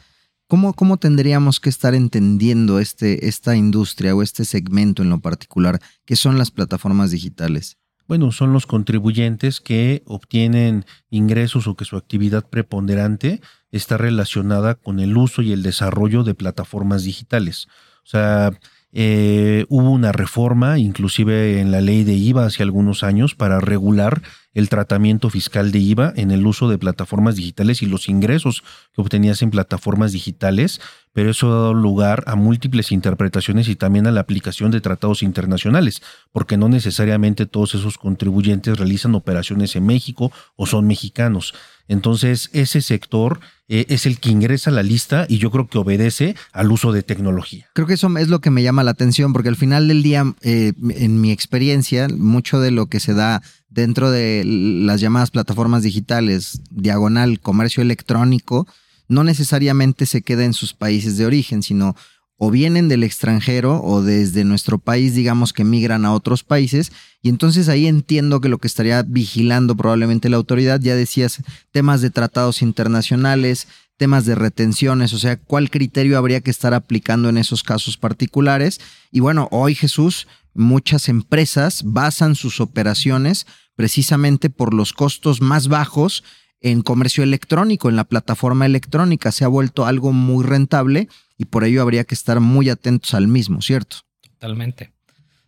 ¿Cómo, 0.48 0.74
¿Cómo, 0.74 0.98
tendríamos 0.98 1.60
que 1.60 1.70
estar 1.70 1.94
entendiendo 1.94 2.80
este, 2.80 3.28
esta 3.28 3.56
industria 3.56 4.16
o 4.16 4.22
este 4.22 4.46
segmento 4.46 5.04
en 5.04 5.10
lo 5.10 5.20
particular? 5.20 5.82
¿Qué 6.06 6.16
son 6.16 6.38
las 6.38 6.52
plataformas 6.52 7.12
digitales? 7.12 7.77
Bueno, 8.08 8.32
son 8.32 8.54
los 8.54 8.66
contribuyentes 8.66 9.60
que 9.60 10.04
obtienen 10.06 10.86
ingresos 11.10 11.68
o 11.68 11.76
que 11.76 11.84
su 11.84 11.98
actividad 11.98 12.50
preponderante 12.50 13.42
está 13.70 13.98
relacionada 13.98 14.76
con 14.76 15.00
el 15.00 15.18
uso 15.18 15.42
y 15.42 15.52
el 15.52 15.62
desarrollo 15.62 16.24
de 16.24 16.34
plataformas 16.34 17.04
digitales. 17.04 17.68
O 18.04 18.10
sea, 18.10 18.52
eh, 19.00 19.68
hubo 19.70 19.92
una 19.92 20.12
reforma, 20.12 20.80
inclusive 20.80 21.62
en 21.62 21.70
la 21.70 21.82
ley 21.82 22.04
de 22.04 22.16
IVA 22.16 22.48
hace 22.48 22.64
algunos 22.64 23.04
años, 23.04 23.36
para 23.36 23.60
regular 23.60 24.24
el 24.56 24.70
tratamiento 24.70 25.30
fiscal 25.30 25.72
de 25.72 25.78
IVA 25.78 26.14
en 26.16 26.32
el 26.32 26.48
uso 26.48 26.68
de 26.68 26.80
plataformas 26.80 27.36
digitales 27.36 27.84
y 27.84 27.86
los 27.86 28.10
ingresos 28.10 28.64
que 28.96 29.02
obtenías 29.02 29.44
en 29.44 29.52
plataformas 29.52 30.14
digitales, 30.14 30.82
pero 31.14 31.30
eso 31.30 31.46
ha 31.46 31.56
dado 31.56 31.74
lugar 31.76 32.24
a 32.26 32.36
múltiples 32.36 32.92
interpretaciones 32.92 33.70
y 33.70 33.76
también 33.76 34.08
a 34.08 34.12
la 34.12 34.22
aplicación 34.22 34.72
de 34.72 34.82
tratados 34.82 35.22
internacionales, 35.22 36.02
porque 36.32 36.58
no 36.58 36.68
necesariamente 36.68 37.46
todos 37.46 37.76
esos 37.76 38.00
contribuyentes 38.00 38.80
realizan 38.80 39.14
operaciones 39.14 39.76
en 39.76 39.86
México 39.86 40.32
o 40.56 40.66
son 40.66 40.88
mexicanos. 40.88 41.54
Entonces, 41.88 42.50
ese 42.54 42.82
sector 42.82 43.40
eh, 43.70 43.86
es 43.90 44.06
el 44.06 44.20
que 44.20 44.30
ingresa 44.30 44.70
a 44.70 44.74
la 44.74 44.84
lista 44.84 45.26
y 45.28 45.38
yo 45.38 45.52
creo 45.52 45.68
que 45.68 45.78
obedece 45.78 46.36
al 46.52 46.72
uso 46.72 46.92
de 46.92 47.04
tecnología. 47.04 47.68
Creo 47.74 47.88
que 47.88 47.96
eso 47.96 48.16
es 48.18 48.28
lo 48.28 48.40
que 48.40 48.50
me 48.50 48.64
llama 48.64 48.84
la 48.84 48.92
atención, 48.92 49.34
porque 49.34 49.50
al 49.50 49.56
final 49.56 49.88
del 49.88 50.04
día, 50.04 50.34
eh, 50.42 50.74
en 50.90 51.22
mi 51.22 51.32
experiencia, 51.32 52.08
mucho 52.10 52.60
de 52.60 52.72
lo 52.72 52.88
que 52.88 53.00
se 53.00 53.14
da 53.14 53.42
dentro 53.70 54.10
de 54.10 54.44
las 54.46 55.02
llamadas 55.02 55.32
plataformas 55.32 55.84
digitales, 55.84 56.62
diagonal, 56.70 57.40
comercio 57.40 57.84
electrónico, 57.84 58.68
no 59.10 59.24
necesariamente 59.24 60.06
se 60.06 60.22
queda 60.22 60.46
en 60.46 60.54
sus 60.54 60.74
países 60.74 61.18
de 61.18 61.26
origen, 61.26 61.64
sino 61.64 61.96
o 62.38 62.52
vienen 62.52 62.88
del 62.88 63.04
extranjero 63.04 63.82
o 63.84 64.04
desde 64.04 64.44
nuestro 64.44 64.78
país, 64.78 65.16
digamos 65.16 65.54
que 65.54 65.64
migran 65.64 66.06
a 66.06 66.14
otros 66.14 66.44
países. 66.44 66.92
Y 67.22 67.30
entonces 67.30 67.68
ahí 67.68 67.88
entiendo 67.88 68.40
que 68.40 68.50
lo 68.50 68.60
que 68.60 68.68
estaría 68.68 69.02
vigilando 69.04 69.76
probablemente 69.76 70.30
la 70.30 70.38
autoridad, 70.38 70.80
ya 70.80 70.96
decías, 70.96 71.42
temas 71.72 72.02
de 72.02 72.12
tratados 72.12 72.62
internacionales, 72.62 73.68
temas 73.98 74.26
de 74.26 74.36
retenciones, 74.36 75.14
o 75.14 75.20
sea, 75.20 75.38
cuál 75.38 75.72
criterio 75.72 76.18
habría 76.18 76.42
que 76.42 76.52
estar 76.52 76.76
aplicando 76.76 77.30
en 77.30 77.38
esos 77.38 77.64
casos 77.64 77.98
particulares. 77.98 78.80
Y 79.12 79.20
bueno, 79.20 79.48
hoy 79.52 79.74
Jesús, 79.74 80.28
muchas 80.54 81.10
empresas 81.10 81.82
basan 81.84 82.36
sus 82.36 82.62
operaciones 82.62 83.48
precisamente 83.76 84.52
por 84.52 84.76
los 84.76 84.94
costos 84.94 85.42
más 85.42 85.68
bajos 85.68 86.24
en 86.62 86.82
comercio 86.82 87.24
electrónico, 87.24 87.90
en 87.90 87.96
la 87.96 88.04
plataforma 88.04 88.66
electrónica. 88.66 89.32
Se 89.32 89.44
ha 89.44 89.48
vuelto 89.48 89.86
algo 89.86 90.12
muy 90.14 90.44
rentable 90.44 91.10
y 91.38 91.46
por 91.46 91.64
ello 91.64 91.82
habría 91.82 92.04
que 92.04 92.16
estar 92.16 92.40
muy 92.40 92.70
atentos 92.70 93.14
al 93.14 93.28
mismo, 93.28 93.62
¿cierto? 93.62 93.98
Totalmente, 94.22 94.92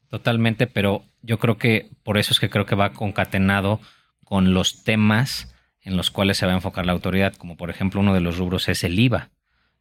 totalmente, 0.10 0.67
pero 0.67 1.03
yo 1.22 1.39
creo 1.39 1.58
que 1.58 1.89
por 2.03 2.17
eso 2.17 2.34
es 2.34 2.39
que 2.39 2.50
creo 2.50 2.65
que 2.65 2.75
va 2.75 2.93
concatenado 2.93 3.79
con 4.24 4.53
los 4.53 4.84
temas 4.84 5.53
en 5.81 5.98
los 5.98 6.12
cuales 6.12 6.38
se 6.38 6.46
va 6.46 6.51
a 6.51 6.55
enfocar 6.55 6.86
la 6.86 6.91
autoridad, 6.91 7.34
como 7.36 7.58
por 7.58 7.69
ejemplo 7.69 8.01
uno 8.01 8.13
de 8.13 8.22
los 8.22 8.38
rubros 8.38 8.69
es 8.69 8.84
el 8.84 9.00
IVA, 9.00 9.29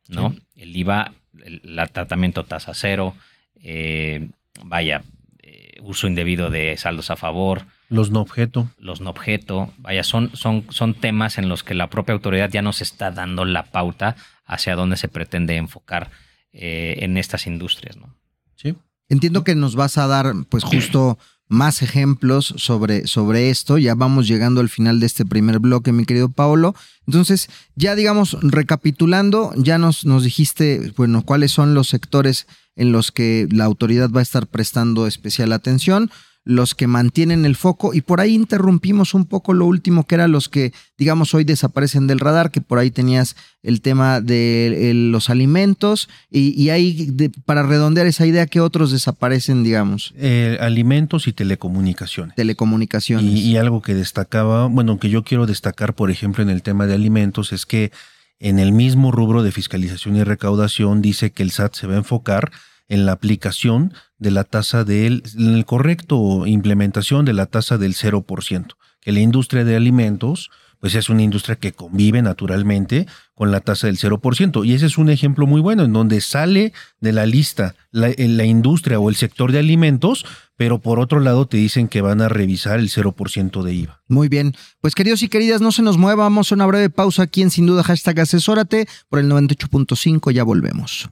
¿no? 0.09 0.35
El 0.57 0.75
IVA, 0.75 1.13
el, 1.45 1.63
tratamiento 1.93 2.45
tasa 2.45 2.73
cero, 2.75 3.15
eh, 3.57 4.29
vaya, 4.65 5.03
eh, 5.43 5.79
uso 5.83 6.07
indebido 6.07 6.51
de 6.51 6.77
saldos 6.77 7.11
a 7.11 7.17
favor, 7.17 7.67
los 7.89 8.11
no 8.11 8.21
objeto. 8.21 8.69
Los 8.79 9.01
no 9.01 9.11
objeto. 9.11 9.73
Vaya, 9.79 10.05
son, 10.05 10.35
son, 10.37 10.67
son 10.71 10.95
temas 10.95 11.39
en 11.39 11.49
los 11.49 11.63
que 11.63 11.75
la 11.75 11.89
propia 11.89 12.13
autoridad 12.13 12.51
ya 12.51 12.63
nos 12.63 12.83
está 12.83 13.11
dando 13.11 13.45
la 13.45 13.65
pauta 13.65 14.17
hacia 14.49 14.75
dónde 14.75 14.97
se 14.97 15.07
pretende 15.07 15.57
enfocar 15.57 16.11
eh, 16.53 16.97
en 17.01 17.17
estas 17.17 17.47
industrias, 17.47 17.97
¿no? 17.97 18.17
Sí. 18.57 18.75
Entiendo 19.09 19.45
que 19.45 19.55
nos 19.55 19.77
vas 19.77 19.99
a 19.99 20.09
dar, 20.09 20.35
pues, 20.49 20.65
justo 20.65 21.19
más 21.47 21.83
ejemplos 21.83 22.55
sobre, 22.57 23.07
sobre 23.07 23.51
esto. 23.51 23.79
Ya 23.79 23.95
vamos 23.95 24.27
llegando 24.27 24.61
al 24.61 24.69
final 24.69 25.01
de 25.01 25.07
este 25.07 25.25
primer 25.25 25.61
bloque, 25.61 25.93
mi 25.93 26.05
querido 26.05 26.29
Paolo. 26.31 26.75
Entonces, 27.07 27.49
ya 27.75 27.95
digamos, 27.95 28.37
recapitulando, 28.43 29.53
ya 29.57 29.79
nos, 29.79 30.05
nos 30.05 30.25
dijiste, 30.25 30.93
bueno, 30.97 31.23
cuáles 31.23 31.53
son 31.53 31.75
los 31.75 31.89
sectores 31.89 32.47
en 32.77 32.93
los 32.93 33.13
que 33.13 33.49
la 33.51 33.65
autoridad 33.65 34.11
va 34.11 34.21
a 34.21 34.23
estar 34.23 34.47
prestando 34.47 35.07
especial 35.07 35.53
atención 35.53 36.11
los 36.49 36.75
que 36.75 36.87
mantienen 36.87 37.45
el 37.45 37.57
foco 37.57 37.93
y 37.93 38.01
por 38.01 38.23
ahí 38.23 38.35
interrumpimos 38.35 39.13
un 39.13 39.27
poco 39.27 39.53
lo 39.53 39.67
último 39.67 40.07
que 40.07 40.15
eran 40.15 40.33
los 40.33 40.49
que 40.49 40.73
digamos 40.97 41.35
hoy 41.35 41.45
desaparecen 41.45 42.07
del 42.07 42.21
radar, 42.21 42.51
que 42.51 42.63
por 42.63 42.79
ahí 42.79 42.91
tenías 42.91 43.37
el 43.63 43.83
tema 43.83 44.23
de 44.23 44.93
los 44.95 45.29
alimentos 45.29 46.09
y, 46.31 46.71
ahí 46.71 47.15
para 47.45 47.65
redondear 47.65 48.07
esa 48.07 48.25
idea 48.25 48.47
que 48.47 48.63
otros 48.63 48.93
desaparecen, 48.93 49.63
digamos. 49.63 50.15
Eh, 50.17 50.57
alimentos 50.63 51.29
y 51.29 51.35
telecomunicaciones. 51.35 52.35
Telecomunicaciones. 52.35 53.27
Y, 53.27 53.51
y 53.51 53.57
algo 53.59 53.83
que 53.83 53.95
destacaba, 53.95 54.69
bueno, 54.69 54.99
que 54.99 55.11
yo 55.11 55.25
quiero 55.25 55.45
destacar, 55.45 55.95
por 55.95 56.11
ejemplo, 56.11 56.43
en 56.43 56.49
el 56.49 56.63
tema 56.63 56.87
de 56.87 56.95
alimentos 56.95 57.53
es 57.53 57.67
que 57.67 57.93
en 58.41 58.59
el 58.59 58.73
mismo 58.73 59.13
rubro 59.13 59.43
de 59.43 59.53
fiscalización 59.53 60.17
y 60.17 60.25
recaudación 60.25 61.03
dice 61.03 61.31
que 61.31 61.43
el 61.43 61.51
SAT 61.51 61.75
se 61.75 61.87
va 61.87 61.93
a 61.93 61.99
enfocar 61.99 62.53
en 62.89 63.07
la 63.07 63.13
aplicación 63.13 63.93
de 64.19 64.31
la 64.31 64.45
tasa 64.45 64.85
del, 64.85 65.23
en 65.37 65.55
el 65.55 65.65
correcto 65.65 66.47
implementación 66.47 67.25
de 67.25 67.35
la 67.35 67.47
tasa 67.47 67.79
del 67.79 67.95
0%, 67.95 68.75
que 69.01 69.13
la 69.13 69.21
industria 69.21 69.65
de 69.65 69.77
alimentos 69.77 70.51
pues 70.81 70.95
es 70.95 71.09
una 71.09 71.23
industria 71.23 71.57
que 71.57 71.73
convive 71.73 72.23
naturalmente 72.23 73.07
con 73.35 73.51
la 73.51 73.61
tasa 73.61 73.87
del 73.87 73.99
0%. 73.99 74.65
Y 74.65 74.75
ese 74.75 74.87
es 74.87 74.99
un 74.99 75.11
ejemplo 75.11 75.47
muy 75.47 75.61
bueno, 75.61 75.85
en 75.85 75.93
donde 75.93 76.21
sale 76.21 76.73
de 77.01 77.13
la 77.13 77.27
lista 77.27 77.75
la, 77.91 78.13
la, 78.17 78.45
industria 78.45 79.01
o 79.01 79.09
el 79.09 79.17
sector 79.17 79.53
de 79.53 79.59
alimentos, 79.59 80.25
pero 80.57 80.81
por 80.81 81.01
otro 81.01 81.21
lado 81.21 81.47
te 81.47 81.57
dicen 81.57 81.89
que 81.89 82.01
van 82.01 82.21
a 82.21 82.29
revisar 82.29 82.79
el 82.79 82.91
0% 82.91 83.63
de 83.63 83.75
IVA. 83.75 84.03
Muy 84.09 84.29
bien. 84.29 84.55
Pues 84.81 84.95
queridos 84.95 85.23
y 85.23 85.29
queridas, 85.29 85.61
no 85.61 85.73
se 85.73 85.83
nos 85.83 85.99
mueva, 85.99 86.25
vamos 86.25 86.53
a 86.53 86.55
una 86.55 86.67
breve 86.67 86.91
pausa 86.91 87.25
aquí 87.25 87.43
en 87.43 87.51
Sin 87.51 87.67
Duda 87.67 87.83
Hashtag 87.83 88.21
Asesórate 88.21 88.87
por 89.09 89.19
el 89.19 89.31
98.5, 89.31 90.31
ya 90.33 90.45
volvemos. 90.45 91.11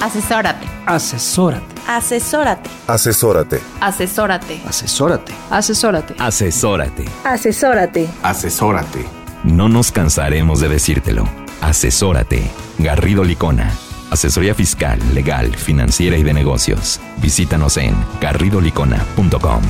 Asesórate. 0.00 0.64
Asesórate. 0.86 1.66
Asesórate. 1.88 2.70
Asesórate. 2.86 3.60
Asesórate. 3.80 4.60
Asesórate. 4.64 5.34
Asesórate. 5.50 6.14
Asesórate. 6.20 7.04
Asesórate. 7.24 8.08
Asesórate. 8.22 9.04
No 9.42 9.68
nos 9.68 9.90
cansaremos 9.90 10.60
de 10.60 10.68
decírtelo. 10.68 11.28
Asesórate. 11.60 12.48
Garrido 12.78 13.24
Licona. 13.24 13.72
Asesoría 14.10 14.54
fiscal, 14.54 15.00
legal, 15.14 15.56
financiera 15.56 16.16
y 16.16 16.22
de 16.22 16.32
negocios. 16.32 17.00
Visítanos 17.20 17.76
en 17.76 17.96
garridolicona.com. 18.20 19.62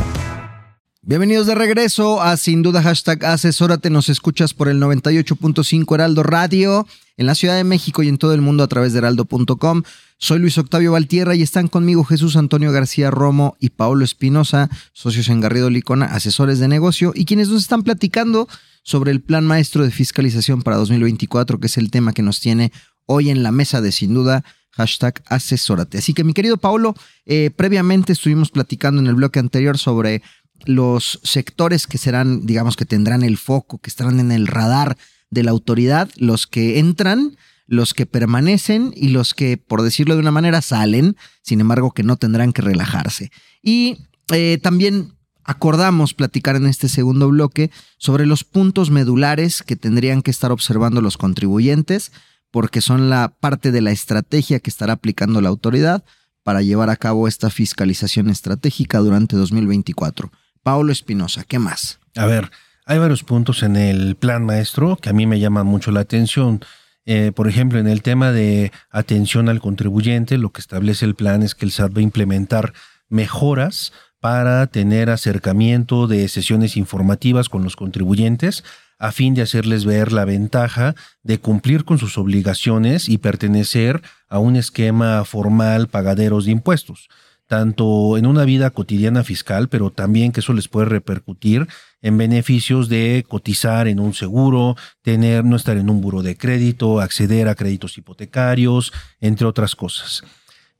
Bienvenidos 1.01 1.47
de 1.47 1.55
regreso 1.55 2.21
a 2.21 2.37
Sin 2.37 2.63
Duda 2.63 2.83
Hashtag 2.83 3.25
Asesórate. 3.25 3.89
Nos 3.89 4.11
escuchas 4.11 4.53
por 4.53 4.69
el 4.69 4.79
98.5 4.79 5.95
Heraldo 5.95 6.23
Radio 6.23 6.87
en 7.17 7.25
la 7.25 7.35
Ciudad 7.35 7.57
de 7.57 7.65
México 7.65 8.03
y 8.03 8.09
en 8.09 8.19
todo 8.19 8.35
el 8.35 8.43
mundo 8.43 8.63
a 8.63 8.69
través 8.69 8.93
de 8.93 8.99
heraldo.com. 8.99 9.85
Soy 10.21 10.41
Luis 10.41 10.59
Octavio 10.59 10.91
Valtierra 10.91 11.37
y 11.37 11.43
están 11.43 11.69
conmigo 11.69 12.03
Jesús 12.03 12.35
Antonio 12.35 12.73
García 12.73 13.09
Romo 13.09 13.57
y 13.61 13.71
Paulo 13.71 14.05
Espinosa, 14.05 14.69
socios 14.93 15.29
en 15.29 15.41
Garrido 15.41 15.71
Licona, 15.71 16.07
asesores 16.07 16.59
de 16.59 16.67
negocio 16.67 17.13
y 17.15 17.25
quienes 17.25 17.49
nos 17.51 17.63
están 17.63 17.85
platicando 17.85 18.49
sobre 18.83 19.13
el 19.13 19.21
plan 19.21 19.47
maestro 19.47 19.85
de 19.85 19.93
fiscalización 19.93 20.63
para 20.63 20.77
2024, 20.77 21.61
que 21.61 21.69
es 21.69 21.79
el 21.79 21.93
tema 21.93 22.13
que 22.13 22.23
nos 22.23 22.41
tiene 22.41 22.73
hoy 23.07 23.31
en 23.31 23.45
la 23.45 23.53
mesa 23.53 23.81
de 23.81 23.93
sin 23.93 24.13
duda 24.13 24.43
hashtag 24.73 25.23
asesórate. 25.27 25.99
Así 25.99 26.15
que 26.15 26.25
mi 26.25 26.35
querido 26.35 26.57
Paulo, 26.57 26.97
eh, 27.25 27.51
previamente 27.55 28.13
estuvimos 28.13 28.51
platicando 28.51 29.01
en 29.01 29.07
el 29.07 29.15
bloque 29.15 29.39
anterior 29.39 29.79
sobre 29.79 30.23
los 30.65 31.21
sectores 31.23 31.87
que 31.87 31.97
serán, 31.97 32.45
digamos 32.45 32.75
que 32.75 32.87
tendrán 32.87 33.23
el 33.23 33.39
foco, 33.39 33.79
que 33.79 33.89
estarán 33.89 34.19
en 34.19 34.33
el 34.33 34.49
radar 34.49 34.97
de 35.31 35.45
la 35.45 35.53
autoridad, 35.53 36.11
los 36.17 36.49
que 36.49 36.81
entran 36.81 37.37
los 37.69 37.95
que 37.95 38.07
permanecen 38.07 38.93
y 38.97 39.09
los 39.09 39.35
que, 39.35 39.59
por 39.59 39.83
decirlo 39.83 40.15
de 40.15 40.21
una 40.21 40.33
manera, 40.33 40.63
salen, 40.63 41.17
sin 41.43 41.61
embargo, 41.61 41.93
que 41.93 42.03
no 42.03 42.17
tendrán 42.17 42.53
que 42.53 42.63
relajarse. 42.63 43.31
Y 43.63 43.99
eh, 44.33 44.59
también 44.61 45.13
acordamos 45.45 46.15
platicar 46.15 46.57
en 46.57 46.67
este 46.67 46.89
segundo 46.89 47.29
bloque 47.29 47.71
sobre 47.99 48.27
los 48.27 48.43
puntos 48.43 48.91
medulares 48.91 49.63
que 49.63 49.77
tendrían 49.77 50.23
que 50.23 50.31
estar 50.31 50.51
observando 50.51 51.03
los 51.03 51.19
contribuyentes, 51.19 52.11
porque 52.51 52.81
son 52.81 53.11
la 53.11 53.35
parte 53.39 53.71
de 53.71 53.83
la 53.83 53.91
estrategia 53.91 54.61
que 54.61 54.71
estará 54.71 54.95
aplicando 54.95 55.43
la 55.43 55.51
autoridad 55.51 56.05
para 56.43 56.63
llevar 56.63 56.89
a 56.89 56.97
cabo 56.97 57.29
esta 57.29 57.51
fiscalización 57.51 58.31
estratégica 58.31 58.99
durante 59.01 59.37
2024. 59.37 60.33
Paulo 60.63 60.91
Espinosa, 60.91 61.45
¿qué 61.45 61.59
más? 61.59 61.99
A 62.17 62.25
ver, 62.25 62.51
Hay 62.87 62.99
varios 62.99 63.23
puntos 63.23 63.63
en 63.63 63.77
el 63.77 64.17
plan 64.17 64.47
maestro 64.47 64.97
que 64.97 65.11
a 65.11 65.13
mí 65.13 65.27
me 65.27 65.39
llaman 65.39 65.67
mucho 65.67 65.91
la 65.91 66.01
atención. 66.01 66.65
Eh, 67.11 67.33
por 67.33 67.49
ejemplo, 67.49 67.79
en 67.79 67.89
el 67.89 68.03
tema 68.03 68.33
de 68.33 68.71
atención 68.91 69.49
al 69.49 69.63
contribuyente, 69.63 70.37
lo 70.37 70.51
que 70.53 70.61
establece 70.61 71.07
el 71.07 71.15
plan 71.15 71.43
es 71.43 71.55
que 71.55 71.65
el 71.65 71.73
SAT 71.73 71.97
va 71.97 72.01
a 72.01 72.03
implementar 72.03 72.75
mejoras 73.09 73.95
para 74.21 74.67
tener 74.67 75.09
acercamiento 75.09 76.07
de 76.07 76.29
sesiones 76.29 76.77
informativas 76.77 77.49
con 77.49 77.65
los 77.65 77.77
contribuyentes 77.77 78.63
a 78.99 79.11
fin 79.11 79.33
de 79.33 79.41
hacerles 79.41 79.87
ver 79.87 80.13
la 80.13 80.27
ventaja 80.27 80.95
de 81.23 81.41
cumplir 81.41 81.87
con 81.87 81.97
sus 81.97 82.19
obligaciones 82.19 83.09
y 83.09 83.17
pertenecer 83.17 84.03
a 84.29 84.39
un 84.39 84.57
esquema 84.57 85.25
formal 85.25 85.89
pagaderos 85.89 86.45
de 86.45 86.51
impuestos, 86.51 87.09
tanto 87.47 88.19
en 88.19 88.27
una 88.27 88.45
vida 88.45 88.69
cotidiana 88.69 89.25
fiscal, 89.25 89.69
pero 89.69 89.91
también 89.91 90.31
que 90.31 90.41
eso 90.41 90.53
les 90.53 90.69
puede 90.69 90.91
repercutir 90.91 91.69
en 92.03 92.17
beneficios 92.19 92.89
de 92.89 93.25
cotizar 93.29 93.89
en 93.89 94.01
un 94.01 94.15
seguro, 94.15 94.77
tener, 95.03 95.45
no 95.45 95.57
estar 95.57 95.77
en 95.77 95.91
un 95.91 96.01
buro 96.01 96.23
de 96.23 96.37
crédito, 96.37 97.01
acceder 97.01 97.49
a 97.49 97.55
créditos 97.55 97.99
hipotecarios, 97.99 98.93
entre 99.21 99.47
otras 99.47 99.75
cosas. 99.75 100.23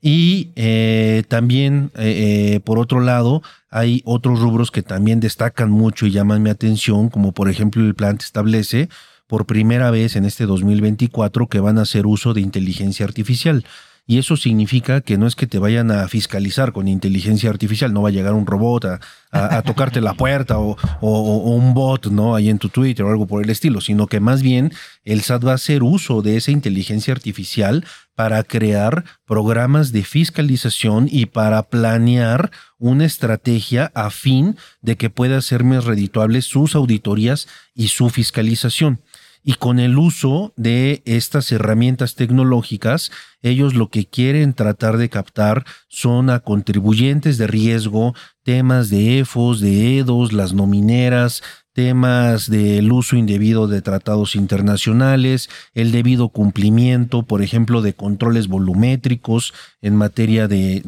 Y 0.01 0.51
eh, 0.55 1.23
también, 1.27 1.91
eh, 1.95 2.53
eh, 2.55 2.59
por 2.61 2.79
otro 2.79 3.01
lado, 3.01 3.41
hay 3.69 4.01
otros 4.05 4.39
rubros 4.39 4.71
que 4.71 4.81
también 4.81 5.19
destacan 5.19 5.69
mucho 5.69 6.05
y 6.05 6.11
llaman 6.11 6.41
mi 6.41 6.49
atención, 6.49 7.09
como 7.09 7.33
por 7.33 7.49
ejemplo 7.49 7.85
el 7.85 7.95
plan 7.95 8.17
establece 8.19 8.89
por 9.27 9.45
primera 9.45 9.91
vez 9.91 10.15
en 10.15 10.25
este 10.25 10.45
2024 10.45 11.47
que 11.47 11.59
van 11.59 11.77
a 11.77 11.83
hacer 11.83 12.07
uso 12.07 12.33
de 12.33 12.41
inteligencia 12.41 13.05
artificial. 13.05 13.65
Y 14.09 14.17
eso 14.17 14.37
significa 14.37 15.01
que 15.01 15.19
no 15.19 15.27
es 15.27 15.35
que 15.35 15.45
te 15.45 15.59
vayan 15.59 15.91
a 15.91 16.07
fiscalizar 16.07 16.71
con 16.71 16.87
inteligencia 16.87 17.51
artificial, 17.51 17.93
no 17.93 18.01
va 18.01 18.09
a 18.09 18.11
llegar 18.11 18.33
un 18.33 18.47
robot 18.47 18.85
a, 19.31 19.61
tocarte 19.61 20.01
la 20.01 20.15
puerta 20.15 20.57
o, 20.57 20.75
un 21.01 21.75
bot, 21.75 22.07
¿no? 22.07 22.33
Ahí 22.33 22.49
en 22.49 22.57
tu 22.57 22.69
Twitter 22.69 23.05
o 23.05 23.11
algo 23.11 23.27
por 23.27 23.43
el 23.43 23.51
estilo, 23.51 23.81
sino 23.81 24.07
que 24.07 24.19
más 24.19 24.41
bien 24.41 24.73
el 25.03 25.21
SAT 25.21 25.45
va 25.45 25.51
a 25.51 25.55
hacer 25.55 25.83
uso 25.83 26.23
de 26.23 26.37
esa 26.37 26.49
inteligencia 26.49 27.13
artificial 27.13 27.85
para 28.15 28.43
crear 28.43 29.05
programas 29.27 29.91
de 29.91 30.03
fiscalización 30.03 31.07
y 31.07 31.27
para 31.27 31.61
planear 31.69 32.49
una 32.79 33.05
estrategia 33.05 33.91
a 33.93 34.09
fin 34.09 34.57
de 34.81 34.97
que 34.97 35.11
pueda 35.11 35.39
ser 35.43 35.63
más 35.63 35.85
redituables 35.85 36.45
sus 36.45 36.73
auditorías 36.73 37.47
y 37.75 37.89
su 37.89 38.09
fiscalización. 38.09 39.01
Y 39.43 39.53
con 39.53 39.79
el 39.79 39.97
uso 39.97 40.53
de 40.57 41.01
estas 41.05 41.51
herramientas 41.51 42.15
tecnológicas, 42.15 43.11
ellos 43.41 43.73
lo 43.73 43.89
que 43.89 44.05
quieren 44.05 44.53
tratar 44.53 44.97
de 44.97 45.09
captar 45.09 45.65
son 45.87 46.29
a 46.29 46.41
contribuyentes 46.41 47.37
de 47.37 47.47
riesgo, 47.47 48.13
temas 48.43 48.89
de 48.89 49.19
EFOS, 49.19 49.61
de 49.61 49.99
EDOS, 49.99 50.33
las 50.33 50.53
nomineras, 50.53 51.41
temas 51.73 52.49
del 52.49 52.91
uso 52.91 53.15
indebido 53.15 53.67
de 53.67 53.81
tratados 53.81 54.35
internacionales, 54.35 55.49
el 55.73 55.91
debido 55.91 56.29
cumplimiento, 56.29 57.23
por 57.23 57.41
ejemplo, 57.41 57.81
de 57.81 57.93
controles 57.93 58.47
volumétricos 58.47 59.53
en 59.81 59.95
materia 59.95 60.47
de, 60.47 60.81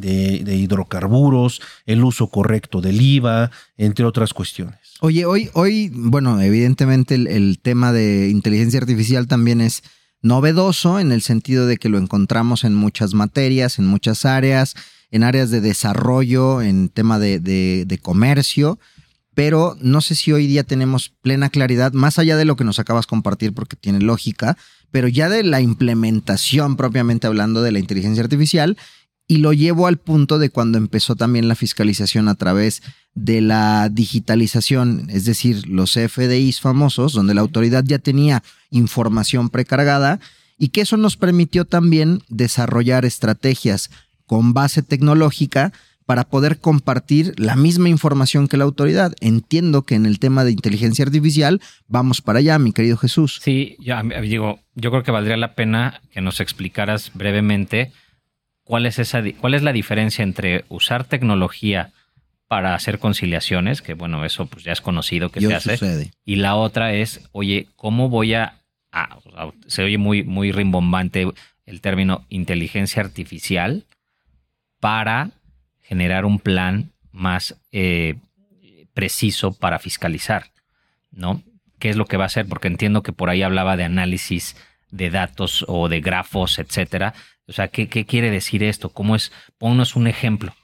hidrocarburos, 0.46 1.62
el 1.86 2.04
uso 2.04 2.28
correcto 2.28 2.82
del 2.82 3.02
IVA, 3.02 3.52
entre 3.78 4.06
otras 4.06 4.34
cuestiones. 4.34 4.80
Oye, 5.02 5.26
hoy, 5.26 5.50
hoy, 5.54 5.92
bueno, 5.94 6.42
evidentemente 6.42 7.16
el, 7.16 7.60
tema 7.62 7.92
de 7.92 8.30
inteligencia 8.30 8.80
artificial 8.80 9.28
también 9.28 9.62
es 9.62 9.84
novedoso 10.22 11.00
en 11.00 11.12
el 11.12 11.22
sentido 11.22 11.68
de 11.68 11.78
que 11.78 11.90
lo 11.90 11.98
encontramos 11.98 12.64
en 12.64 12.76
muchas 12.76 13.14
materias, 13.14 13.80
en 13.80 13.86
muchas 13.86 14.26
áreas, 14.26 14.76
en 15.10 15.24
áreas 15.24 15.52
de 15.52 15.62
desarrollo, 15.62 16.62
en 16.62 16.90
tema 16.90 17.20
de, 17.20 17.40
de 17.40 18.00
comercio 18.00 18.80
pero 19.34 19.78
no 19.80 20.02
sé 20.02 20.16
si 20.16 20.32
hoy 20.32 20.48
día 20.48 20.64
tenemos 20.64 21.14
plena 21.22 21.50
claridad, 21.50 21.94
más 21.94 22.20
allá 22.20 22.36
de 22.38 22.46
lo 22.46 22.56
que 22.56 22.64
nos 22.64 22.80
acabas 22.80 23.06
de 23.06 23.10
compartir 23.10 23.54
porque 23.54 23.76
tiene 23.76 24.00
lógica, 24.02 24.58
pero 24.92 25.08
ya 25.08 25.30
de 25.30 25.44
la 25.44 25.62
implementación 25.62 26.76
propiamente 26.76 27.28
hablando 27.28 27.62
de 27.62 27.72
la 27.72 27.80
inteligencia 27.80 28.24
artificial, 28.24 28.78
y 29.28 29.38
lo 29.38 29.54
llevo 29.54 29.88
al 29.88 29.98
punto 29.98 30.40
de 30.40 30.50
cuando 30.50 30.78
empezó 30.78 31.16
también 31.16 31.48
la 31.48 31.56
fiscalización 31.56 32.28
a 32.28 32.36
través 32.36 32.84
de 33.14 33.40
la 33.40 33.88
digitalización, 33.90 35.08
es 35.10 35.24
decir, 35.24 35.68
los 35.68 35.94
FDIs 35.94 36.60
famosos, 36.60 37.14
donde 37.14 37.34
la 37.34 37.40
autoridad 37.40 37.86
ya 37.86 38.00
tenía 38.00 38.44
información 38.72 39.50
precargada 39.50 40.20
y 40.58 40.70
que 40.70 40.82
eso 40.82 40.98
nos 40.98 41.16
permitió 41.16 41.64
también 41.64 42.22
desarrollar 42.28 43.06
estrategias 43.06 43.90
con 44.26 44.54
base 44.54 44.82
tecnológica 44.82 45.72
para 46.06 46.26
poder 46.26 46.60
compartir 46.60 47.34
la 47.38 47.56
misma 47.56 47.90
información 47.90 48.48
que 48.48 48.58
la 48.58 48.64
autoridad. 48.64 49.14
Entiendo 49.22 49.84
que 49.84 49.96
en 49.96 50.06
el 50.06 50.20
tema 50.20 50.44
de 50.44 50.52
inteligencia 50.52 51.06
artificial 51.06 51.62
vamos 51.88 52.22
para 52.22 52.40
allá, 52.40 52.60
mi 52.60 52.74
querido 52.74 52.98
Jesús. 52.98 53.40
Sí, 53.42 53.78
ya 53.80 54.02
digo, 54.04 54.60
yo 54.76 54.92
creo 54.92 55.04
que 55.04 55.12
valdría 55.12 55.38
la 55.38 55.56
pena 55.56 56.02
que 56.12 56.22
nos 56.22 56.40
explicaras 56.40 57.12
brevemente 57.14 57.92
cuál 58.64 58.86
es 58.86 59.00
esa 59.00 59.22
cuál 59.40 59.54
es 59.54 59.64
la 59.64 59.74
diferencia 59.74 60.24
entre 60.24 60.66
usar 60.70 61.04
tecnología 61.04 61.92
para 62.48 62.76
hacer 62.76 63.00
conciliaciones, 63.00 63.82
que 63.82 63.94
bueno, 63.94 64.26
eso 64.26 64.46
pues 64.48 64.66
ya 64.66 64.74
es 64.74 64.82
conocido 64.82 65.30
que 65.30 65.40
se 65.40 65.54
hace. 65.54 66.12
Y 66.26 66.36
la 66.36 66.56
otra 66.56 66.94
es, 66.94 67.22
oye, 67.32 67.68
¿cómo 67.78 68.10
voy 68.10 68.34
a, 68.34 68.58
se 69.68 69.84
oye 69.84 69.98
muy 69.98 70.24
muy 70.24 70.52
rimbombante 70.52 71.28
el 71.66 71.80
término 71.80 72.26
inteligencia 72.28 73.02
artificial 73.02 73.86
para 74.82 75.32
generar 75.92 76.24
un 76.24 76.40
plan 76.40 76.94
más 77.12 77.58
eh, 77.74 78.16
preciso 78.94 79.52
para 79.52 79.78
fiscalizar, 79.78 80.54
¿no? 81.12 81.44
¿Qué 81.80 81.90
es 81.90 81.98
lo 81.98 82.06
que 82.06 82.16
va 82.16 82.24
a 82.24 82.28
hacer? 82.28 82.48
Porque 82.48 82.70
entiendo 82.70 83.04
que 83.04 83.12
por 83.12 83.30
ahí 83.30 83.44
hablaba 83.44 83.76
de 83.76 83.84
análisis 83.84 84.56
de 84.90 85.10
datos 85.10 85.66
o 85.68 85.90
de 85.90 86.00
grafos, 86.00 86.60
etcétera. 86.60 87.14
O 87.46 87.52
sea, 87.52 87.68
¿qué, 87.68 87.90
quiere 87.90 88.32
decir 88.32 88.64
esto? 88.64 88.88
¿Cómo 88.88 89.18
es? 89.18 89.34
Ponnos 89.58 89.98
un 89.98 90.08
ejemplo. 90.08 90.56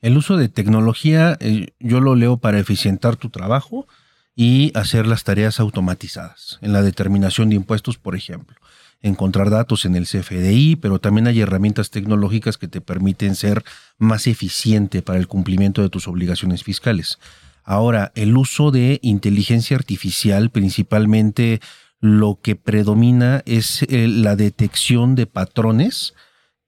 El 0.00 0.16
uso 0.16 0.38
de 0.38 0.48
tecnología, 0.48 1.36
eh, 1.40 1.74
yo 1.78 2.00
lo 2.00 2.14
leo 2.14 2.38
para 2.38 2.58
eficientar 2.58 3.16
tu 3.16 3.28
trabajo 3.28 3.86
y 4.34 4.72
hacer 4.74 5.06
las 5.06 5.24
tareas 5.24 5.60
automatizadas 5.60 6.58
en 6.62 6.72
la 6.72 6.80
determinación 6.80 7.50
de 7.50 7.56
impuestos, 7.56 7.98
por 7.98 8.16
ejemplo 8.16 8.56
encontrar 9.02 9.50
datos 9.50 9.84
en 9.84 9.96
el 9.96 10.06
CFDI, 10.06 10.76
pero 10.76 10.98
también 10.98 11.26
hay 11.26 11.40
herramientas 11.40 11.90
tecnológicas 11.90 12.58
que 12.58 12.68
te 12.68 12.80
permiten 12.80 13.34
ser 13.34 13.64
más 13.98 14.26
eficiente 14.26 15.02
para 15.02 15.18
el 15.18 15.26
cumplimiento 15.26 15.82
de 15.82 15.88
tus 15.88 16.06
obligaciones 16.06 16.64
fiscales. 16.64 17.18
Ahora, 17.64 18.12
el 18.14 18.36
uso 18.36 18.70
de 18.70 18.98
inteligencia 19.02 19.76
artificial, 19.76 20.50
principalmente 20.50 21.60
lo 22.00 22.38
que 22.42 22.56
predomina 22.56 23.42
es 23.46 23.82
eh, 23.82 24.08
la 24.08 24.36
detección 24.36 25.14
de 25.14 25.26
patrones 25.26 26.14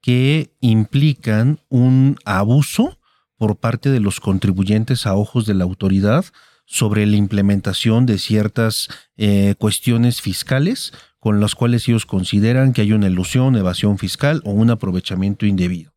que 0.01 0.51
implican 0.61 1.61
un 1.69 2.19
abuso 2.25 2.99
por 3.37 3.57
parte 3.57 3.91
de 3.91 4.01
los 4.01 4.21
contribuyentes 4.21 5.07
a 5.07 5.15
ojos 5.15 5.47
de 5.47 5.55
la 5.55 5.65
autoridad 5.65 6.25
sobre 6.67 7.07
la 7.07 7.17
implementación 7.17 8.07
de 8.07 8.19
ciertas 8.19 8.89
eh, 9.17 9.55
cuestiones 9.59 10.21
fiscales 10.21 10.93
con 11.23 11.39
las 11.39 11.55
cuales 11.55 11.89
ellos 11.89 12.05
consideran 12.05 12.73
que 12.73 12.81
hay 12.81 12.93
una 12.93 13.07
ilusión, 13.07 13.55
evasión 13.55 13.97
fiscal 13.97 14.43
o 14.45 14.51
un 14.51 14.71
aprovechamiento 14.71 15.47
indebido. 15.47 15.93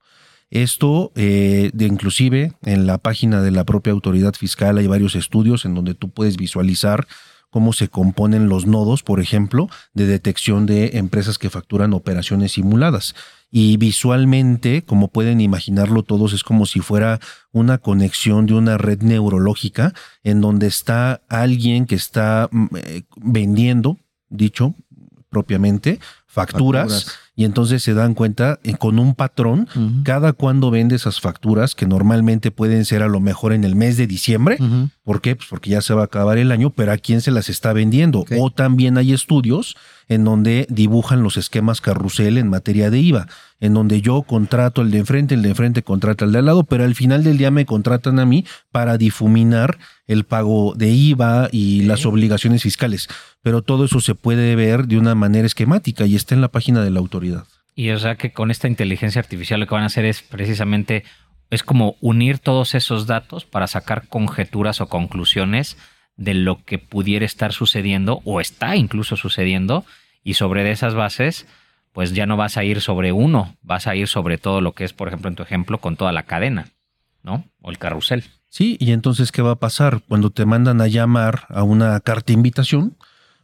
Esto, 0.51 1.11
eh, 1.15 1.71
de 1.73 1.85
inclusive 1.87 2.53
en 2.61 2.85
la 2.85 2.99
página 2.99 3.41
de 3.41 3.49
la 3.49 3.63
propia 3.63 3.91
autoridad 3.91 4.35
fiscal 4.35 4.77
hay 4.77 4.85
varios 4.85 5.15
estudios 5.15 5.65
en 5.65 5.73
donde 5.73 5.95
tú 5.95 6.11
puedes 6.11 6.37
visualizar 6.37 7.07
cómo 7.49 7.73
se 7.73 7.87
componen 7.87 8.49
los 8.49 8.67
nodos, 8.67 9.01
por 9.01 9.19
ejemplo, 9.19 9.67
de 9.95 10.05
detección 10.05 10.67
de 10.67 10.97
empresas 10.99 11.39
que 11.39 11.49
facturan 11.49 11.93
operaciones 11.93 12.51
simuladas. 12.51 13.15
Y 13.49 13.77
visualmente, 13.77 14.83
como 14.83 15.07
pueden 15.07 15.41
imaginarlo 15.41 16.03
todos, 16.03 16.33
es 16.33 16.43
como 16.43 16.67
si 16.67 16.81
fuera 16.81 17.19
una 17.51 17.79
conexión 17.79 18.45
de 18.45 18.53
una 18.53 18.77
red 18.77 19.01
neurológica 19.01 19.95
en 20.23 20.39
donde 20.39 20.67
está 20.67 21.23
alguien 21.29 21.87
que 21.87 21.95
está 21.95 22.47
mm, 22.51 22.67
eh, 22.75 23.03
vendiendo, 23.17 23.97
dicho 24.29 24.75
propiamente, 25.35 25.99
facturas, 26.27 27.07
y 27.35 27.43
entonces 27.43 27.83
se 27.83 27.93
dan 27.93 28.13
cuenta 28.13 28.57
eh, 28.63 28.77
con 28.77 28.99
un 28.99 29.15
patrón 29.15 29.67
cada 30.05 30.31
cuando 30.31 30.71
vende 30.71 30.95
esas 30.95 31.19
facturas 31.19 31.75
que 31.75 31.85
normalmente 31.85 32.51
pueden 32.51 32.85
ser 32.85 33.03
a 33.03 33.09
lo 33.09 33.19
mejor 33.19 33.51
en 33.51 33.65
el 33.65 33.75
mes 33.75 33.97
de 33.97 34.07
diciembre. 34.07 34.57
¿Por 35.05 35.21
qué? 35.21 35.35
Pues 35.35 35.47
porque 35.47 35.69
ya 35.69 35.81
se 35.81 35.93
va 35.93 36.01
a 36.01 36.05
acabar 36.05 36.39
el 36.39 36.51
año, 36.51 36.71
pero 36.71 36.91
a 36.91 36.97
quién 36.97 37.21
se 37.21 37.29
las 37.29 37.47
está 37.47 37.73
vendiendo. 37.73 38.25
O 38.39 38.49
también 38.49 38.97
hay 38.97 39.13
estudios 39.13 39.77
en 40.07 40.23
donde 40.23 40.65
dibujan 40.69 41.21
los 41.21 41.37
esquemas 41.37 41.79
carrusel 41.79 42.39
en 42.39 42.49
materia 42.49 42.89
de 42.89 42.99
IVA, 42.99 43.27
en 43.59 43.75
donde 43.75 44.01
yo 44.01 44.23
contrato 44.23 44.81
al 44.81 44.89
de 44.89 44.97
enfrente, 44.97 45.35
el 45.35 45.43
de 45.43 45.49
enfrente 45.49 45.83
contrata 45.83 46.25
al 46.25 46.31
de 46.31 46.39
al 46.39 46.45
lado, 46.45 46.63
pero 46.63 46.83
al 46.83 46.95
final 46.95 47.23
del 47.23 47.37
día 47.37 47.51
me 47.51 47.67
contratan 47.67 48.19
a 48.19 48.25
mí 48.25 48.45
para 48.71 48.97
difuminar 48.97 49.77
el 50.07 50.23
pago 50.23 50.73
de 50.75 50.89
IVA 50.89 51.49
y 51.51 51.83
las 51.83 52.07
obligaciones 52.07 52.63
fiscales. 52.63 53.07
Pero 53.43 53.61
todo 53.61 53.85
eso 53.85 53.99
se 53.99 54.15
puede 54.15 54.55
ver 54.55 54.87
de 54.87 54.97
una 54.97 55.13
manera 55.13 55.45
esquemática 55.45 56.07
y 56.07 56.15
está 56.15 56.33
en 56.33 56.41
la 56.41 56.49
página 56.49 56.83
de 56.83 56.89
la 56.89 56.99
autoridad. 56.99 57.45
Y 57.75 57.89
o 57.89 57.99
sea 57.99 58.15
que 58.15 58.31
con 58.31 58.51
esta 58.51 58.69
inteligencia 58.69 59.19
artificial 59.19 59.59
lo 59.59 59.67
que 59.67 59.75
van 59.75 59.83
a 59.83 59.87
hacer 59.87 60.05
es 60.05 60.21
precisamente, 60.21 61.03
es 61.49 61.63
como 61.63 61.95
unir 62.01 62.39
todos 62.39 62.75
esos 62.75 63.07
datos 63.07 63.45
para 63.45 63.67
sacar 63.67 64.07
conjeturas 64.07 64.81
o 64.81 64.87
conclusiones 64.87 65.77
de 66.17 66.33
lo 66.33 66.63
que 66.63 66.79
pudiera 66.79 67.25
estar 67.25 67.53
sucediendo 67.53 68.21
o 68.25 68.41
está 68.41 68.75
incluso 68.75 69.15
sucediendo 69.15 69.85
y 70.23 70.35
sobre 70.35 70.69
esas 70.71 70.95
bases 70.95 71.47
pues 71.95 72.13
ya 72.13 72.25
no 72.25 72.35
vas 72.35 72.57
a 72.57 72.63
ir 72.65 72.81
sobre 72.81 73.13
uno, 73.13 73.55
vas 73.61 73.87
a 73.87 73.95
ir 73.95 74.09
sobre 74.09 74.37
todo 74.37 74.59
lo 74.59 74.73
que 74.73 74.83
es, 74.83 74.91
por 74.91 75.07
ejemplo, 75.07 75.29
en 75.29 75.35
tu 75.35 75.43
ejemplo, 75.43 75.79
con 75.79 75.95
toda 75.95 76.11
la 76.11 76.23
cadena, 76.23 76.67
¿no? 77.23 77.45
O 77.61 77.71
el 77.71 77.77
carrusel. 77.77 78.25
Sí, 78.49 78.75
y 78.81 78.91
entonces, 78.91 79.31
¿qué 79.31 79.41
va 79.41 79.51
a 79.51 79.59
pasar? 79.59 80.01
Cuando 80.05 80.29
te 80.29 80.45
mandan 80.45 80.81
a 80.81 80.87
llamar 80.87 81.45
a 81.47 81.63
una 81.63 81.97
carta 82.01 82.33
invitación, 82.33 82.97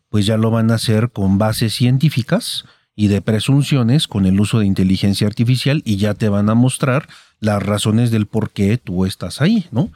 pues 0.10 0.26
ya 0.26 0.36
lo 0.36 0.52
van 0.52 0.70
a 0.70 0.76
hacer 0.76 1.12
con 1.12 1.38
bases 1.38 1.74
científicas 1.74 2.66
y 2.94 3.08
de 3.08 3.22
presunciones 3.22 4.08
con 4.10 4.26
el 4.26 4.38
uso 4.38 4.60
de 4.60 4.66
inteligencia 4.66 5.28
artificial 5.28 5.82
y 5.86 5.96
ya 5.96 6.14
te 6.14 6.28
van 6.28 6.50
a 6.50 6.54
mostrar 6.54 7.08
las 7.42 7.62
razones 7.62 8.12
del 8.12 8.28
por 8.28 8.52
qué 8.52 8.78
tú 8.78 9.06
estás 9.06 9.42
ahí, 9.42 9.66
¿no? 9.72 9.92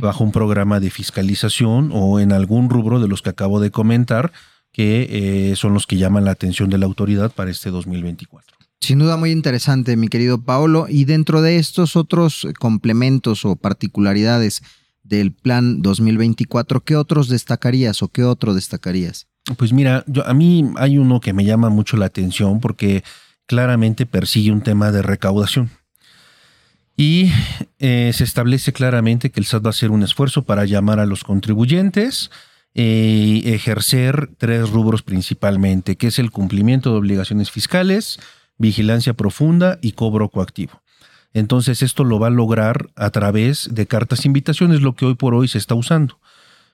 Bajo 0.00 0.24
un 0.24 0.32
programa 0.32 0.80
de 0.80 0.90
fiscalización 0.90 1.90
o 1.92 2.18
en 2.18 2.32
algún 2.32 2.70
rubro 2.70 2.98
de 3.00 3.06
los 3.06 3.22
que 3.22 3.30
acabo 3.30 3.60
de 3.60 3.70
comentar, 3.70 4.32
que 4.72 5.06
eh, 5.50 5.56
son 5.56 5.74
los 5.74 5.86
que 5.86 5.98
llaman 5.98 6.24
la 6.24 6.32
atención 6.32 6.70
de 6.70 6.78
la 6.78 6.86
autoridad 6.86 7.30
para 7.32 7.50
este 7.50 7.70
2024. 7.70 8.56
Sin 8.80 8.98
duda 8.98 9.16
muy 9.18 9.30
interesante, 9.30 9.96
mi 9.96 10.08
querido 10.08 10.42
Paolo. 10.42 10.86
Y 10.88 11.04
dentro 11.04 11.42
de 11.42 11.56
estos 11.56 11.96
otros 11.96 12.48
complementos 12.58 13.44
o 13.44 13.56
particularidades 13.56 14.62
del 15.02 15.32
plan 15.32 15.82
2024, 15.82 16.80
¿qué 16.80 16.96
otros 16.96 17.28
destacarías 17.28 18.02
o 18.02 18.08
qué 18.08 18.24
otro 18.24 18.54
destacarías? 18.54 19.28
Pues 19.58 19.72
mira, 19.72 20.02
yo, 20.06 20.26
a 20.26 20.32
mí 20.32 20.70
hay 20.76 20.96
uno 20.96 21.20
que 21.20 21.34
me 21.34 21.44
llama 21.44 21.68
mucho 21.68 21.96
la 21.98 22.06
atención 22.06 22.60
porque 22.60 23.04
claramente 23.46 24.06
persigue 24.06 24.50
un 24.50 24.62
tema 24.62 24.90
de 24.92 25.02
recaudación. 25.02 25.70
Y 26.96 27.30
eh, 27.78 28.10
se 28.14 28.24
establece 28.24 28.72
claramente 28.72 29.30
que 29.30 29.40
el 29.40 29.46
SAT 29.46 29.64
va 29.64 29.68
a 29.68 29.70
hacer 29.70 29.90
un 29.90 30.02
esfuerzo 30.02 30.42
para 30.42 30.64
llamar 30.64 30.98
a 30.98 31.06
los 31.06 31.24
contribuyentes, 31.24 32.30
eh, 32.74 33.42
ejercer 33.44 34.30
tres 34.38 34.70
rubros 34.70 35.02
principalmente, 35.02 35.96
que 35.96 36.06
es 36.06 36.18
el 36.18 36.30
cumplimiento 36.30 36.90
de 36.90 36.98
obligaciones 36.98 37.50
fiscales, 37.50 38.18
vigilancia 38.56 39.12
profunda 39.12 39.78
y 39.82 39.92
cobro 39.92 40.30
coactivo. 40.30 40.82
Entonces 41.34 41.82
esto 41.82 42.02
lo 42.02 42.18
va 42.18 42.28
a 42.28 42.30
lograr 42.30 42.88
a 42.96 43.10
través 43.10 43.68
de 43.70 43.86
cartas 43.86 44.24
invitaciones, 44.24 44.80
lo 44.80 44.94
que 44.94 45.04
hoy 45.04 45.16
por 45.16 45.34
hoy 45.34 45.48
se 45.48 45.58
está 45.58 45.74
usando. 45.74 46.18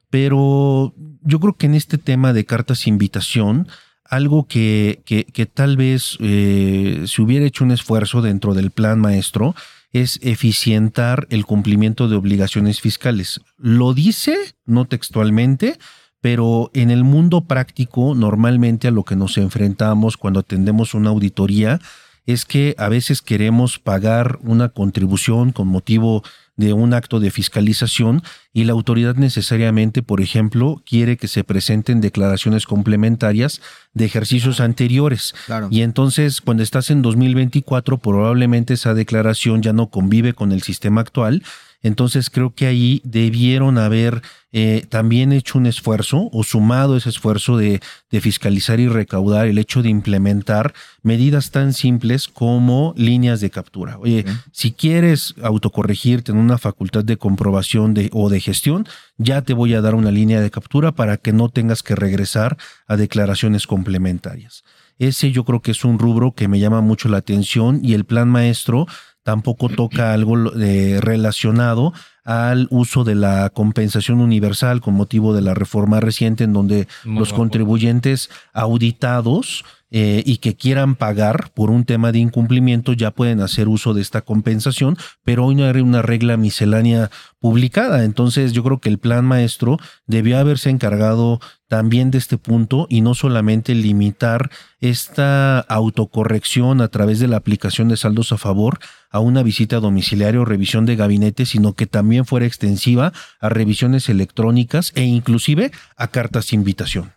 Pero 0.08 0.94
yo 1.22 1.40
creo 1.40 1.54
que 1.54 1.66
en 1.66 1.74
este 1.74 1.98
tema 1.98 2.32
de 2.32 2.44
cartas 2.44 2.86
invitación, 2.86 3.66
algo 4.04 4.46
que, 4.46 5.02
que, 5.04 5.46
tal 5.46 5.76
vez 5.76 6.16
eh, 6.20 7.02
se 7.06 7.22
hubiera 7.22 7.46
hecho 7.46 7.64
un 7.64 7.72
esfuerzo 7.72 8.22
dentro 8.22 8.54
del 8.54 8.70
plan 8.70 9.00
maestro 9.00 9.56
es 9.92 10.18
eficientar 10.22 11.26
el 11.30 11.44
cumplimiento 11.44 12.08
de 12.08 12.16
obligaciones 12.16 12.80
fiscales. 12.80 13.40
Lo 13.58 13.94
dice, 13.94 14.36
no 14.64 14.86
textualmente, 14.86 15.78
pero 16.20 16.70
en 16.72 16.90
el 16.90 17.04
mundo 17.04 17.44
práctico, 17.44 18.14
normalmente 18.14 18.88
a 18.88 18.92
lo 18.92 19.04
que 19.04 19.16
nos 19.16 19.36
enfrentamos 19.38 20.16
cuando 20.16 20.40
atendemos 20.40 20.94
una 20.94 21.10
auditoría 21.10 21.80
es 22.26 22.44
que 22.44 22.74
a 22.78 22.88
veces 22.88 23.22
queremos 23.22 23.78
pagar 23.78 24.38
una 24.42 24.68
contribución 24.68 25.52
con 25.52 25.68
motivo 25.68 26.22
de 26.56 26.72
un 26.72 26.92
acto 26.94 27.18
de 27.18 27.30
fiscalización 27.30 28.22
y 28.52 28.64
la 28.64 28.72
autoridad 28.72 29.16
necesariamente, 29.16 30.02
por 30.02 30.20
ejemplo, 30.20 30.82
quiere 30.86 31.16
que 31.16 31.26
se 31.26 31.44
presenten 31.44 32.00
declaraciones 32.00 32.66
complementarias 32.66 33.60
de 33.94 34.04
ejercicios 34.04 34.60
anteriores. 34.60 35.34
Y 35.70 35.80
entonces, 35.80 36.40
cuando 36.40 36.62
estás 36.62 36.90
en 36.90 37.02
2024, 37.02 37.98
probablemente 37.98 38.74
esa 38.74 38.94
declaración 38.94 39.62
ya 39.62 39.72
no 39.72 39.88
convive 39.88 40.34
con 40.34 40.52
el 40.52 40.62
sistema 40.62 41.00
actual 41.00 41.42
entonces 41.82 42.30
creo 42.30 42.54
que 42.54 42.66
ahí 42.66 43.00
debieron 43.04 43.78
haber 43.78 44.22
eh, 44.54 44.84
también 44.90 45.32
hecho 45.32 45.58
un 45.58 45.66
esfuerzo 45.66 46.28
o 46.30 46.44
sumado 46.44 46.96
ese 46.96 47.08
esfuerzo 47.08 47.56
de, 47.56 47.80
fiscalizar 48.20 48.78
y 48.78 48.86
recaudar 48.86 49.46
el 49.46 49.56
hecho 49.56 49.82
de 49.82 49.88
implementar 49.88 50.74
medidas 51.02 51.50
tan 51.50 51.72
simples 51.72 52.28
como 52.28 52.92
líneas 52.96 53.40
de 53.40 53.48
captura. 53.48 53.96
Oye, 53.98 54.26
si 54.52 54.72
quieres 54.72 55.34
autocorregirte 55.42 56.30
en 56.30 56.38
una 56.38 56.58
facultad 56.58 57.04
de 57.04 57.16
comprobación 57.16 57.94
de, 57.94 58.10
o 58.12 58.28
de 58.28 58.40
gestión, 58.40 58.86
ya 59.16 59.40
te 59.40 59.54
voy 59.54 59.72
a 59.72 59.80
dar 59.80 59.94
una 59.94 60.10
línea 60.10 60.42
de 60.42 60.50
captura 60.50 60.92
para 60.92 61.16
que 61.16 61.32
no 61.32 61.48
tengas 61.48 61.82
que 61.82 61.94
regresar 61.94 62.58
a 62.86 62.96
declaraciones 62.96 63.66
complementarias. 63.66 64.62
Ese 64.98 65.32
yo 65.32 65.44
creo 65.44 65.62
que 65.62 65.70
es 65.70 65.84
un 65.84 65.98
rubro 65.98 66.32
que 66.32 66.48
me 66.48 66.60
llama 66.60 66.80
mucho 66.80 67.08
la 67.08 67.16
atención 67.16 67.80
y 67.82 67.94
el 67.94 68.04
plan 68.04 68.28
maestro 68.28 68.86
tampoco 69.22 69.68
toca 69.68 70.12
algo 70.12 70.36
relacionado 70.36 71.92
al 72.24 72.68
uso 72.70 73.04
de 73.04 73.14
la 73.14 73.50
compensación 73.50 74.20
universal 74.20 74.80
con 74.80 74.94
motivo 74.94 75.34
de 75.34 75.42
la 75.42 75.54
reforma 75.54 76.00
reciente 76.00 76.44
en 76.44 76.52
donde 76.52 76.86
los 77.04 77.32
contribuyentes 77.32 78.30
auditados 78.52 79.64
eh, 79.94 80.22
y 80.24 80.38
que 80.38 80.56
quieran 80.56 80.94
pagar 80.94 81.50
por 81.52 81.70
un 81.70 81.84
tema 81.84 82.12
de 82.12 82.18
incumplimiento 82.18 82.94
ya 82.94 83.10
pueden 83.10 83.42
hacer 83.42 83.68
uso 83.68 83.92
de 83.92 84.00
esta 84.00 84.22
compensación, 84.22 84.96
pero 85.22 85.44
hoy 85.44 85.54
no 85.54 85.64
hay 85.66 85.82
una 85.82 86.00
regla 86.00 86.38
miscelánea 86.38 87.10
publicada. 87.40 88.04
Entonces 88.04 88.54
yo 88.54 88.62
creo 88.62 88.80
que 88.80 88.88
el 88.88 88.98
plan 88.98 89.26
maestro 89.26 89.76
debió 90.06 90.38
haberse 90.38 90.70
encargado 90.70 91.40
también 91.72 92.10
de 92.10 92.18
este 92.18 92.36
punto 92.36 92.86
y 92.90 93.00
no 93.00 93.14
solamente 93.14 93.74
limitar 93.74 94.50
esta 94.82 95.58
autocorrección 95.58 96.82
a 96.82 96.88
través 96.88 97.18
de 97.18 97.28
la 97.28 97.38
aplicación 97.38 97.88
de 97.88 97.96
saldos 97.96 98.30
a 98.30 98.36
favor 98.36 98.78
a 99.08 99.20
una 99.20 99.42
visita 99.42 99.80
domiciliaria 99.80 100.38
o 100.38 100.44
revisión 100.44 100.84
de 100.84 100.96
gabinete, 100.96 101.46
sino 101.46 101.72
que 101.72 101.86
también 101.86 102.26
fuera 102.26 102.44
extensiva 102.44 103.14
a 103.40 103.48
revisiones 103.48 104.10
electrónicas 104.10 104.92
e 104.96 105.04
inclusive 105.04 105.70
a 105.96 106.08
cartas 106.08 106.50
de 106.50 106.56
invitación. 106.56 107.12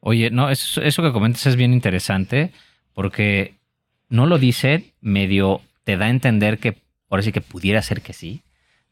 Oye, 0.00 0.28
no, 0.30 0.50
eso, 0.50 0.82
que 0.82 1.12
comentas 1.12 1.46
es 1.46 1.56
bien 1.56 1.72
interesante 1.72 2.52
porque 2.92 3.54
no 4.10 4.26
lo 4.26 4.36
dice, 4.36 4.92
medio 5.00 5.62
te 5.84 5.96
da 5.96 6.04
a 6.04 6.10
entender 6.10 6.58
que 6.58 6.76
por 7.08 7.22
sí 7.22 7.32
que 7.32 7.40
pudiera 7.40 7.80
ser 7.80 8.02
que 8.02 8.12
sí, 8.12 8.42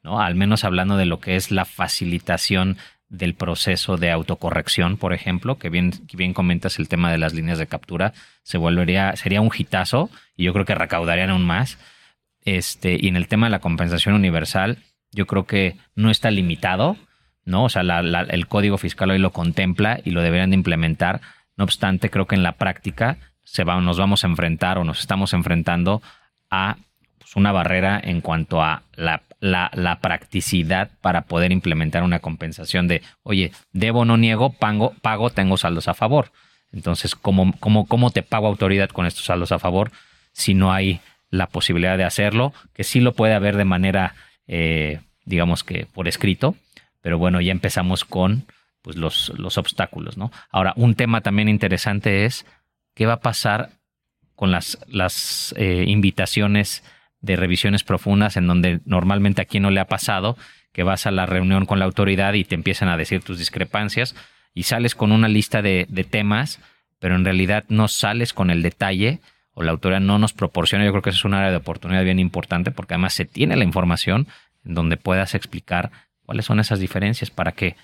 ¿no? 0.02 0.22
Al 0.22 0.36
menos 0.36 0.64
hablando 0.64 0.96
de 0.96 1.04
lo 1.04 1.20
que 1.20 1.36
es 1.36 1.50
la 1.50 1.66
facilitación 1.66 2.78
del 3.10 3.34
proceso 3.34 3.96
de 3.96 4.10
autocorrección, 4.10 4.96
por 4.96 5.12
ejemplo, 5.12 5.58
que 5.58 5.68
bien, 5.68 5.92
bien 6.14 6.32
comentas 6.32 6.78
el 6.78 6.88
tema 6.88 7.10
de 7.10 7.18
las 7.18 7.34
líneas 7.34 7.58
de 7.58 7.66
captura, 7.66 8.14
se 8.44 8.56
volvería, 8.56 9.14
sería 9.16 9.40
un 9.40 9.50
hitazo 9.52 10.10
y 10.36 10.44
yo 10.44 10.52
creo 10.52 10.64
que 10.64 10.76
recaudarían 10.76 11.30
aún 11.30 11.44
más. 11.44 11.78
Este, 12.44 12.96
y 12.98 13.08
en 13.08 13.16
el 13.16 13.28
tema 13.28 13.46
de 13.46 13.50
la 13.50 13.58
compensación 13.58 14.14
universal, 14.14 14.78
yo 15.10 15.26
creo 15.26 15.44
que 15.44 15.76
no 15.96 16.10
está 16.10 16.30
limitado, 16.30 16.96
¿no? 17.44 17.64
O 17.64 17.68
sea, 17.68 17.82
el 17.82 18.46
código 18.46 18.78
fiscal 18.78 19.10
hoy 19.10 19.18
lo 19.18 19.32
contempla 19.32 20.00
y 20.04 20.12
lo 20.12 20.22
deberían 20.22 20.50
de 20.50 20.56
implementar. 20.56 21.20
No 21.56 21.64
obstante, 21.64 22.10
creo 22.10 22.26
que 22.26 22.36
en 22.36 22.44
la 22.44 22.52
práctica 22.52 23.18
se 23.42 23.64
va, 23.64 23.80
nos 23.80 23.98
vamos 23.98 24.22
a 24.22 24.28
enfrentar 24.28 24.78
o 24.78 24.84
nos 24.84 25.00
estamos 25.00 25.32
enfrentando 25.32 26.00
a 26.48 26.76
pues, 27.18 27.34
una 27.34 27.50
barrera 27.50 28.00
en 28.02 28.20
cuanto 28.20 28.62
a 28.62 28.84
la, 28.94 29.22
la, 29.40 29.98
practicidad 30.00 30.90
para 31.00 31.22
poder 31.22 31.52
implementar 31.52 32.02
una 32.02 32.20
compensación 32.20 32.88
de, 32.88 33.02
oye, 33.22 33.52
debo, 33.72 34.04
no 34.04 34.16
niego, 34.16 34.52
pago, 34.52 34.94
pago 35.02 35.30
tengo 35.30 35.56
saldos 35.56 35.88
a 35.88 35.94
favor. 35.94 36.32
Entonces, 36.72 37.14
¿cómo, 37.16 37.52
cómo, 37.58 37.86
¿cómo 37.86 38.10
te 38.10 38.22
pago 38.22 38.46
autoridad 38.46 38.90
con 38.90 39.06
estos 39.06 39.24
saldos 39.24 39.50
a 39.50 39.58
favor 39.58 39.90
si 40.32 40.54
no 40.54 40.72
hay 40.72 41.00
la 41.30 41.46
posibilidad 41.46 41.96
de 41.96 42.04
hacerlo? 42.04 42.52
Que 42.74 42.84
sí 42.84 43.00
lo 43.00 43.14
puede 43.14 43.34
haber 43.34 43.56
de 43.56 43.64
manera, 43.64 44.14
eh, 44.46 45.00
digamos 45.24 45.64
que 45.64 45.86
por 45.86 46.06
escrito, 46.06 46.54
pero 47.00 47.18
bueno, 47.18 47.40
ya 47.40 47.52
empezamos 47.52 48.04
con 48.04 48.44
pues, 48.82 48.96
los, 48.96 49.32
los 49.36 49.58
obstáculos, 49.58 50.16
¿no? 50.16 50.30
Ahora, 50.50 50.74
un 50.76 50.94
tema 50.94 51.22
también 51.22 51.48
interesante 51.48 52.24
es 52.24 52.46
qué 52.94 53.06
va 53.06 53.14
a 53.14 53.20
pasar 53.20 53.70
con 54.36 54.50
las, 54.50 54.78
las 54.86 55.54
eh, 55.58 55.84
invitaciones 55.86 56.84
de 57.20 57.36
revisiones 57.36 57.84
profundas 57.84 58.36
en 58.36 58.46
donde 58.46 58.80
normalmente 58.84 59.42
aquí 59.42 59.60
no 59.60 59.70
le 59.70 59.80
ha 59.80 59.86
pasado 59.86 60.36
que 60.72 60.82
vas 60.82 61.06
a 61.06 61.10
la 61.10 61.26
reunión 61.26 61.66
con 61.66 61.78
la 61.78 61.84
autoridad 61.84 62.34
y 62.34 62.44
te 62.44 62.54
empiezan 62.54 62.88
a 62.88 62.96
decir 62.96 63.22
tus 63.22 63.38
discrepancias 63.38 64.14
y 64.54 64.64
sales 64.64 64.94
con 64.94 65.12
una 65.12 65.28
lista 65.28 65.62
de, 65.62 65.86
de 65.88 66.04
temas, 66.04 66.60
pero 66.98 67.16
en 67.16 67.24
realidad 67.24 67.64
no 67.68 67.88
sales 67.88 68.32
con 68.32 68.50
el 68.50 68.62
detalle 68.62 69.20
o 69.52 69.62
la 69.62 69.72
autoridad 69.72 70.00
no 70.00 70.18
nos 70.18 70.32
proporciona. 70.32 70.84
Yo 70.84 70.92
creo 70.92 71.02
que 71.02 71.10
eso 71.10 71.18
es 71.18 71.24
un 71.24 71.34
área 71.34 71.50
de 71.50 71.56
oportunidad 71.56 72.04
bien 72.04 72.18
importante 72.18 72.70
porque 72.70 72.94
además 72.94 73.14
se 73.14 73.24
tiene 73.24 73.56
la 73.56 73.64
información 73.64 74.26
en 74.64 74.74
donde 74.74 74.96
puedas 74.96 75.34
explicar 75.34 75.90
cuáles 76.24 76.46
son 76.46 76.60
esas 76.60 76.78
diferencias 76.78 77.30
para 77.30 77.52
que 77.52 77.76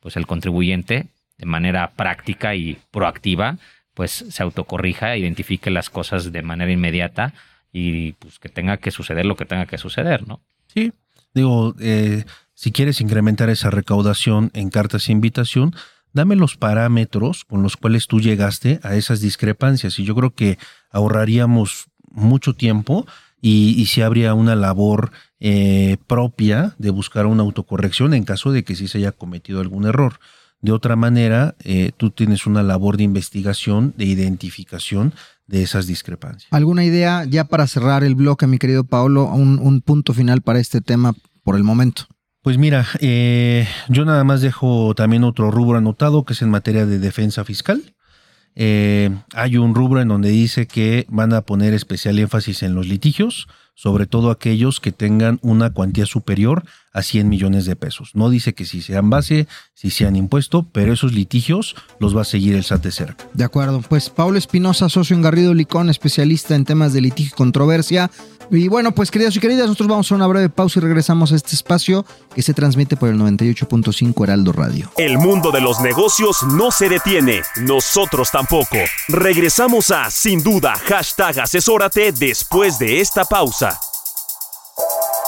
pues 0.00 0.16
el 0.16 0.26
contribuyente 0.26 1.06
de 1.36 1.46
manera 1.46 1.90
práctica 1.96 2.54
y 2.54 2.78
proactiva 2.90 3.56
pues 3.94 4.12
se 4.12 4.42
autocorrija, 4.44 5.16
identifique 5.16 5.70
las 5.70 5.90
cosas 5.90 6.30
de 6.30 6.42
manera 6.42 6.70
inmediata 6.70 7.34
y 7.72 8.12
pues 8.12 8.38
que 8.38 8.48
tenga 8.48 8.78
que 8.78 8.90
suceder 8.90 9.26
lo 9.26 9.36
que 9.36 9.44
tenga 9.44 9.66
que 9.66 9.78
suceder, 9.78 10.26
¿no? 10.26 10.40
Sí, 10.72 10.92
digo, 11.34 11.74
eh, 11.80 12.24
si 12.54 12.72
quieres 12.72 13.00
incrementar 13.00 13.50
esa 13.50 13.70
recaudación 13.70 14.50
en 14.54 14.70
cartas 14.70 15.06
de 15.06 15.12
invitación, 15.12 15.74
dame 16.12 16.36
los 16.36 16.56
parámetros 16.56 17.44
con 17.44 17.62
los 17.62 17.76
cuales 17.76 18.06
tú 18.06 18.20
llegaste 18.20 18.80
a 18.82 18.96
esas 18.96 19.20
discrepancias 19.20 19.98
y 19.98 20.04
yo 20.04 20.14
creo 20.14 20.34
que 20.34 20.58
ahorraríamos 20.90 21.86
mucho 22.10 22.54
tiempo 22.54 23.06
y, 23.40 23.74
y 23.76 23.86
si 23.86 24.02
habría 24.02 24.34
una 24.34 24.56
labor 24.56 25.12
eh, 25.40 25.98
propia 26.08 26.74
de 26.78 26.90
buscar 26.90 27.26
una 27.26 27.44
autocorrección 27.44 28.12
en 28.12 28.24
caso 28.24 28.50
de 28.50 28.64
que 28.64 28.74
sí 28.74 28.88
se 28.88 28.98
haya 28.98 29.12
cometido 29.12 29.60
algún 29.60 29.86
error. 29.86 30.18
De 30.60 30.72
otra 30.72 30.96
manera, 30.96 31.54
eh, 31.62 31.92
tú 31.96 32.10
tienes 32.10 32.44
una 32.44 32.64
labor 32.64 32.96
de 32.96 33.04
investigación, 33.04 33.94
de 33.96 34.06
identificación 34.06 35.14
de 35.48 35.62
esas 35.62 35.86
discrepancias. 35.86 36.52
¿Alguna 36.52 36.84
idea 36.84 37.24
ya 37.24 37.44
para 37.44 37.66
cerrar 37.66 38.04
el 38.04 38.14
bloque, 38.14 38.46
mi 38.46 38.58
querido 38.58 38.84
Paolo? 38.84 39.24
Un, 39.24 39.58
un 39.58 39.80
punto 39.80 40.14
final 40.14 40.42
para 40.42 40.60
este 40.60 40.80
tema 40.80 41.14
por 41.42 41.56
el 41.56 41.64
momento. 41.64 42.06
Pues 42.42 42.56
mira, 42.56 42.86
eh, 43.00 43.66
yo 43.88 44.04
nada 44.04 44.22
más 44.24 44.40
dejo 44.40 44.94
también 44.94 45.24
otro 45.24 45.50
rubro 45.50 45.78
anotado 45.78 46.24
que 46.24 46.34
es 46.34 46.42
en 46.42 46.50
materia 46.50 46.86
de 46.86 46.98
defensa 46.98 47.44
fiscal. 47.44 47.94
Eh, 48.54 49.10
hay 49.34 49.56
un 49.56 49.74
rubro 49.74 50.00
en 50.00 50.08
donde 50.08 50.30
dice 50.30 50.66
que 50.66 51.06
van 51.08 51.32
a 51.32 51.42
poner 51.42 51.74
especial 51.74 52.18
énfasis 52.18 52.62
en 52.62 52.74
los 52.74 52.86
litigios, 52.86 53.48
sobre 53.78 54.06
todo 54.06 54.32
aquellos 54.32 54.80
que 54.80 54.90
tengan 54.90 55.38
una 55.40 55.70
cuantía 55.70 56.04
superior 56.04 56.64
a 56.92 57.02
100 57.02 57.28
millones 57.28 57.64
de 57.64 57.76
pesos. 57.76 58.10
No 58.14 58.28
dice 58.28 58.52
que 58.52 58.64
si 58.64 58.82
sean 58.82 59.08
base, 59.08 59.46
si 59.72 59.90
sean 59.90 60.16
impuesto, 60.16 60.66
pero 60.72 60.92
esos 60.92 61.12
litigios 61.12 61.76
los 62.00 62.16
va 62.16 62.22
a 62.22 62.24
seguir 62.24 62.56
el 62.56 62.64
SAT 62.64 62.82
de 62.82 62.90
cerca. 62.90 63.28
De 63.34 63.44
acuerdo, 63.44 63.80
pues 63.88 64.10
Pablo 64.10 64.36
Espinosa, 64.36 64.88
socio 64.88 65.14
en 65.14 65.22
Garrido 65.22 65.54
Licón, 65.54 65.90
especialista 65.90 66.56
en 66.56 66.64
temas 66.64 66.92
de 66.92 67.02
litigio 67.02 67.30
y 67.34 67.36
controversia. 67.36 68.10
Y 68.50 68.66
bueno, 68.66 68.92
pues 68.92 69.12
queridos 69.12 69.36
y 69.36 69.40
queridas, 69.40 69.66
nosotros 69.66 69.88
vamos 69.88 70.10
a 70.10 70.14
una 70.16 70.26
breve 70.26 70.48
pausa 70.48 70.80
y 70.80 70.82
regresamos 70.82 71.30
a 71.30 71.36
este 71.36 71.54
espacio 71.54 72.04
que 72.34 72.42
se 72.42 72.54
transmite 72.54 72.96
por 72.96 73.10
el 73.10 73.18
98.5 73.18 74.24
Heraldo 74.24 74.52
Radio. 74.52 74.90
El 74.96 75.18
mundo 75.18 75.52
de 75.52 75.60
los 75.60 75.80
negocios 75.80 76.42
no 76.42 76.72
se 76.72 76.88
detiene, 76.88 77.42
nosotros 77.60 78.30
tampoco. 78.32 78.78
Regresamos 79.08 79.90
a 79.92 80.10
Sin 80.10 80.42
Duda, 80.42 80.74
hashtag 80.86 81.40
asesórate 81.40 82.10
después 82.10 82.78
de 82.78 83.00
esta 83.00 83.24
pausa. 83.24 83.67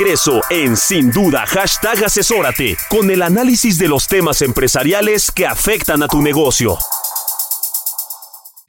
Regreso 0.00 0.40
en 0.48 0.78
Sin 0.78 1.10
Duda, 1.10 1.44
hashtag 1.46 2.04
asesórate, 2.04 2.74
con 2.88 3.10
el 3.10 3.20
análisis 3.20 3.76
de 3.76 3.86
los 3.86 4.08
temas 4.08 4.40
empresariales 4.40 5.30
que 5.30 5.46
afectan 5.46 6.02
a 6.02 6.08
tu 6.08 6.22
negocio. 6.22 6.78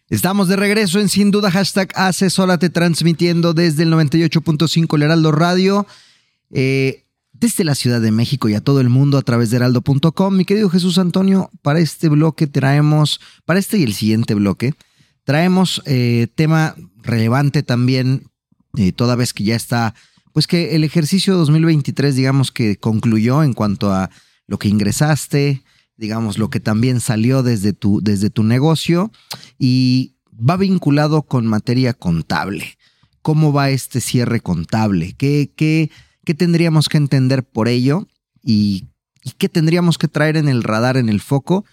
Estamos 0.09 0.49
de 0.49 0.57
regreso 0.57 0.99
en 0.99 1.07
Sin 1.07 1.31
Duda, 1.31 1.49
hashtag 1.49 1.89
Asesórate, 1.95 2.69
transmitiendo 2.69 3.53
desde 3.53 3.83
el 3.83 3.93
98.5 3.93 4.93
El 4.97 5.03
Heraldo 5.03 5.31
Radio, 5.31 5.87
eh, 6.49 7.05
desde 7.31 7.63
la 7.63 7.75
Ciudad 7.75 8.01
de 8.01 8.11
México 8.11 8.49
y 8.49 8.55
a 8.55 8.61
todo 8.61 8.81
el 8.81 8.89
mundo 8.89 9.17
a 9.17 9.21
través 9.21 9.51
de 9.51 9.55
heraldo.com. 9.55 10.35
Mi 10.35 10.43
querido 10.43 10.69
Jesús 10.69 10.97
Antonio, 10.97 11.49
para 11.61 11.79
este 11.79 12.09
bloque 12.09 12.47
traemos, 12.47 13.21
para 13.45 13.57
este 13.57 13.77
y 13.77 13.83
el 13.83 13.93
siguiente 13.93 14.33
bloque, 14.33 14.73
traemos 15.23 15.81
eh, 15.85 16.27
tema 16.35 16.75
relevante 17.01 17.63
también, 17.63 18.27
eh, 18.75 18.91
toda 18.91 19.15
vez 19.15 19.31
que 19.31 19.45
ya 19.45 19.55
está, 19.55 19.95
pues 20.33 20.47
que 20.47 20.75
el 20.75 20.83
ejercicio 20.83 21.35
2023, 21.35 22.15
digamos 22.15 22.51
que 22.51 22.77
concluyó 22.77 23.43
en 23.43 23.53
cuanto 23.53 23.91
a 23.91 24.09
lo 24.47 24.59
que 24.59 24.67
ingresaste, 24.67 25.63
digamos, 25.97 26.37
lo 26.37 26.49
que 26.49 26.59
también 26.59 26.99
salió 26.99 27.43
desde 27.43 27.73
tu, 27.73 28.01
desde 28.01 28.29
tu 28.29 28.43
negocio 28.43 29.11
y 29.59 30.15
va 30.31 30.57
vinculado 30.57 31.23
con 31.23 31.45
materia 31.45 31.93
contable. 31.93 32.77
¿Cómo 33.21 33.53
va 33.53 33.69
este 33.69 34.01
cierre 34.01 34.41
contable? 34.41 35.13
¿Qué, 35.13 35.51
qué, 35.55 35.91
qué 36.25 36.33
tendríamos 36.33 36.89
que 36.89 36.97
entender 36.97 37.43
por 37.43 37.67
ello? 37.67 38.07
¿Y, 38.43 38.85
y 39.23 39.31
qué 39.37 39.47
tendríamos 39.47 39.97
que 39.97 40.07
traer 40.07 40.37
en 40.37 40.49
el 40.49 40.63
radar, 40.63 40.97
en 40.97 41.07
el 41.07 41.21
foco, 41.21 41.65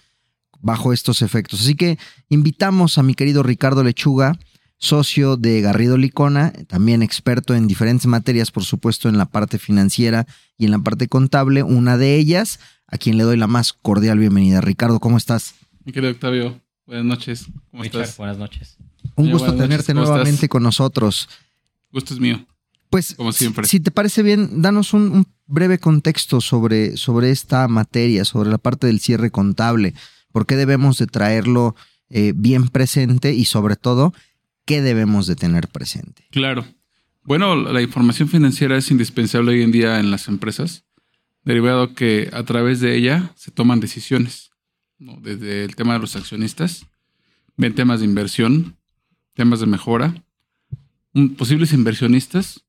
bajo 0.61 0.93
estos 0.93 1.23
efectos? 1.23 1.61
Así 1.61 1.75
que 1.75 1.97
invitamos 2.29 2.97
a 2.99 3.03
mi 3.03 3.15
querido 3.15 3.41
Ricardo 3.41 3.83
Lechuga, 3.83 4.37
socio 4.79 5.37
de 5.37 5.61
Garrido 5.61 5.97
Licona, 5.97 6.51
también 6.67 7.03
experto 7.03 7.53
en 7.53 7.67
diferentes 7.67 8.07
materias, 8.07 8.49
por 8.49 8.63
supuesto, 8.63 9.09
en 9.09 9.17
la 9.17 9.25
parte 9.25 9.59
financiera 9.59 10.25
y 10.57 10.65
en 10.65 10.71
la 10.71 10.79
parte 10.79 11.07
contable, 11.07 11.63
una 11.63 11.97
de 11.97 12.15
ellas, 12.15 12.59
a 12.87 12.97
quien 12.97 13.17
le 13.17 13.23
doy 13.25 13.37
la 13.37 13.47
más 13.47 13.73
cordial 13.73 14.17
bienvenida. 14.17 14.61
Ricardo, 14.61 14.99
¿cómo 14.99 15.17
estás? 15.17 15.53
Mi 15.83 15.91
querido 15.91 16.11
Octavio, 16.13 16.59
buenas 16.85 17.05
noches. 17.05 17.45
¿Cómo 17.71 17.83
Richard, 17.83 18.01
estás? 18.01 18.17
buenas 18.17 18.37
noches. 18.37 18.77
Un 19.15 19.25
Oye, 19.25 19.33
gusto 19.33 19.51
tenerte 19.51 19.69
noches, 19.69 19.85
¿cómo 19.93 20.01
nuevamente 20.05 20.31
estás? 20.35 20.49
con 20.49 20.63
nosotros. 20.63 21.29
Gusto 21.91 22.13
es 22.13 22.19
mío. 22.19 22.45
Pues, 22.89 23.13
Como 23.15 23.31
siempre. 23.31 23.67
si 23.67 23.79
te 23.79 23.91
parece 23.91 24.23
bien, 24.23 24.61
danos 24.61 24.93
un, 24.93 25.11
un 25.11 25.27
breve 25.45 25.77
contexto 25.77 26.41
sobre, 26.41 26.97
sobre 26.97 27.29
esta 27.31 27.67
materia, 27.67 28.25
sobre 28.25 28.49
la 28.49 28.57
parte 28.57 28.87
del 28.87 28.99
cierre 28.99 29.29
contable. 29.29 29.93
¿Por 30.31 30.45
qué 30.45 30.55
debemos 30.55 30.97
de 30.97 31.05
traerlo 31.05 31.75
eh, 32.11 32.33
bien 32.35 32.67
presente 32.69 33.33
y 33.35 33.45
sobre 33.45 33.75
todo, 33.75 34.13
qué 34.69 34.81
debemos 34.83 35.25
de 35.25 35.35
tener 35.35 35.67
presente? 35.67 36.27
Claro. 36.29 36.63
Bueno, 37.23 37.55
la 37.55 37.81
información 37.81 38.29
financiera 38.29 38.77
es 38.77 38.91
indispensable 38.91 39.51
hoy 39.51 39.63
en 39.63 39.71
día 39.71 39.99
en 39.99 40.11
las 40.11 40.27
empresas, 40.27 40.85
derivado 41.43 41.95
que 41.95 42.29
a 42.33 42.43
través 42.43 42.79
de 42.79 42.95
ella 42.95 43.33
se 43.35 43.49
toman 43.49 43.79
decisiones, 43.79 44.51
desde 44.99 45.63
el 45.65 45.75
tema 45.75 45.93
de 45.93 45.99
los 45.99 46.15
accionistas, 46.15 46.85
ven 47.57 47.73
temas 47.73 47.99
de 48.01 48.05
inversión, 48.05 48.77
temas 49.33 49.59
de 49.59 49.65
mejora, 49.65 50.13
un- 51.13 51.33
posibles 51.35 51.73
inversionistas, 51.73 52.63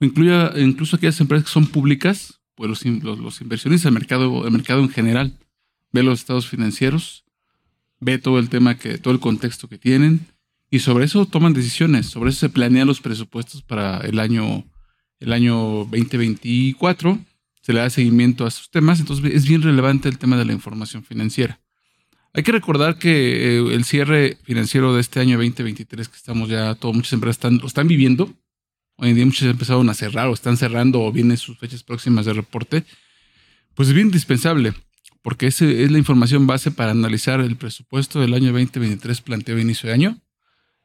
incluya, 0.00 0.52
incluso 0.56 0.96
aquellas 0.96 1.20
empresas 1.20 1.44
que 1.46 1.52
son 1.52 1.66
públicas, 1.66 2.40
pues 2.54 2.70
los 2.70 3.40
inversionistas, 3.42 3.86
el 3.86 3.92
mercado, 3.92 4.46
el 4.46 4.52
mercado 4.52 4.80
en 4.80 4.88
general, 4.88 5.38
ve 5.92 6.02
los 6.02 6.18
estados 6.20 6.46
financieros, 6.48 7.24
ve 8.00 8.16
todo 8.18 8.38
el 8.38 8.48
tema 8.48 8.78
que, 8.78 8.96
todo 8.96 9.12
el 9.12 9.20
contexto 9.20 9.68
que 9.68 9.76
tienen, 9.76 10.26
y 10.70 10.80
sobre 10.80 11.04
eso 11.04 11.26
toman 11.26 11.52
decisiones, 11.52 12.06
sobre 12.06 12.30
eso 12.30 12.40
se 12.40 12.48
planean 12.48 12.86
los 12.86 13.00
presupuestos 13.00 13.62
para 13.62 13.98
el 13.98 14.18
año, 14.18 14.64
el 15.20 15.32
año 15.32 15.86
2024, 15.90 17.18
se 17.62 17.72
le 17.72 17.80
da 17.80 17.90
seguimiento 17.90 18.44
a 18.44 18.48
esos 18.48 18.70
temas, 18.70 19.00
entonces 19.00 19.32
es 19.34 19.46
bien 19.46 19.62
relevante 19.62 20.08
el 20.08 20.18
tema 20.18 20.36
de 20.36 20.44
la 20.44 20.52
información 20.52 21.04
financiera. 21.04 21.60
Hay 22.32 22.42
que 22.42 22.52
recordar 22.52 22.98
que 22.98 23.56
eh, 23.56 23.74
el 23.74 23.84
cierre 23.84 24.36
financiero 24.42 24.94
de 24.94 25.00
este 25.00 25.20
año 25.20 25.38
2023, 25.38 26.08
que 26.08 26.16
estamos 26.16 26.48
ya, 26.48 26.74
todas 26.74 26.94
muchas 26.94 27.14
empresas 27.14 27.36
están, 27.36 27.58
lo 27.58 27.66
están 27.66 27.88
viviendo, 27.88 28.32
hoy 28.96 29.10
en 29.10 29.14
día 29.16 29.24
muchas 29.24 29.48
empezaron 29.48 29.88
a 29.88 29.94
cerrar 29.94 30.28
o 30.28 30.34
están 30.34 30.56
cerrando 30.56 31.02
o 31.02 31.12
vienen 31.12 31.38
sus 31.38 31.58
fechas 31.58 31.82
próximas 31.82 32.26
de 32.26 32.34
reporte, 32.34 32.84
pues 33.74 33.88
es 33.88 33.94
bien 33.94 34.08
indispensable, 34.08 34.74
porque 35.22 35.46
ese 35.46 35.82
es 35.82 35.90
la 35.90 35.98
información 35.98 36.46
base 36.46 36.70
para 36.70 36.90
analizar 36.90 37.40
el 37.40 37.56
presupuesto 37.56 38.20
del 38.20 38.34
año 38.34 38.52
2023 38.52 39.20
planteado 39.22 39.58
a 39.58 39.62
inicio 39.62 39.88
de 39.88 39.94
año, 39.94 40.20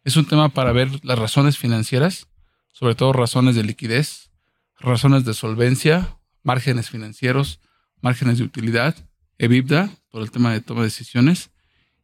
es 0.04 0.16
un 0.16 0.26
tema 0.26 0.50
para 0.50 0.72
ver 0.72 0.90
las 1.04 1.20
razones 1.20 1.58
financieras, 1.58 2.28
sobre 2.72 2.96
todo 2.96 3.14
razones 3.14 3.56
de 3.56 3.64
liquidez, 3.64 4.32
razones 4.80 5.26
de 5.26 5.34
solvencia, 5.34 6.18
márgenes 6.44 6.90
financieros, 6.90 7.60
márgenes 8.02 8.40
de 8.40 8.44
utilidad, 8.44 8.96
EBITDA, 9.38 9.90
por 10.10 10.24
el 10.24 10.32
tema 10.32 10.52
de 10.54 10.62
toma 10.62 10.82
de 10.82 10.88
decisiones. 10.88 11.52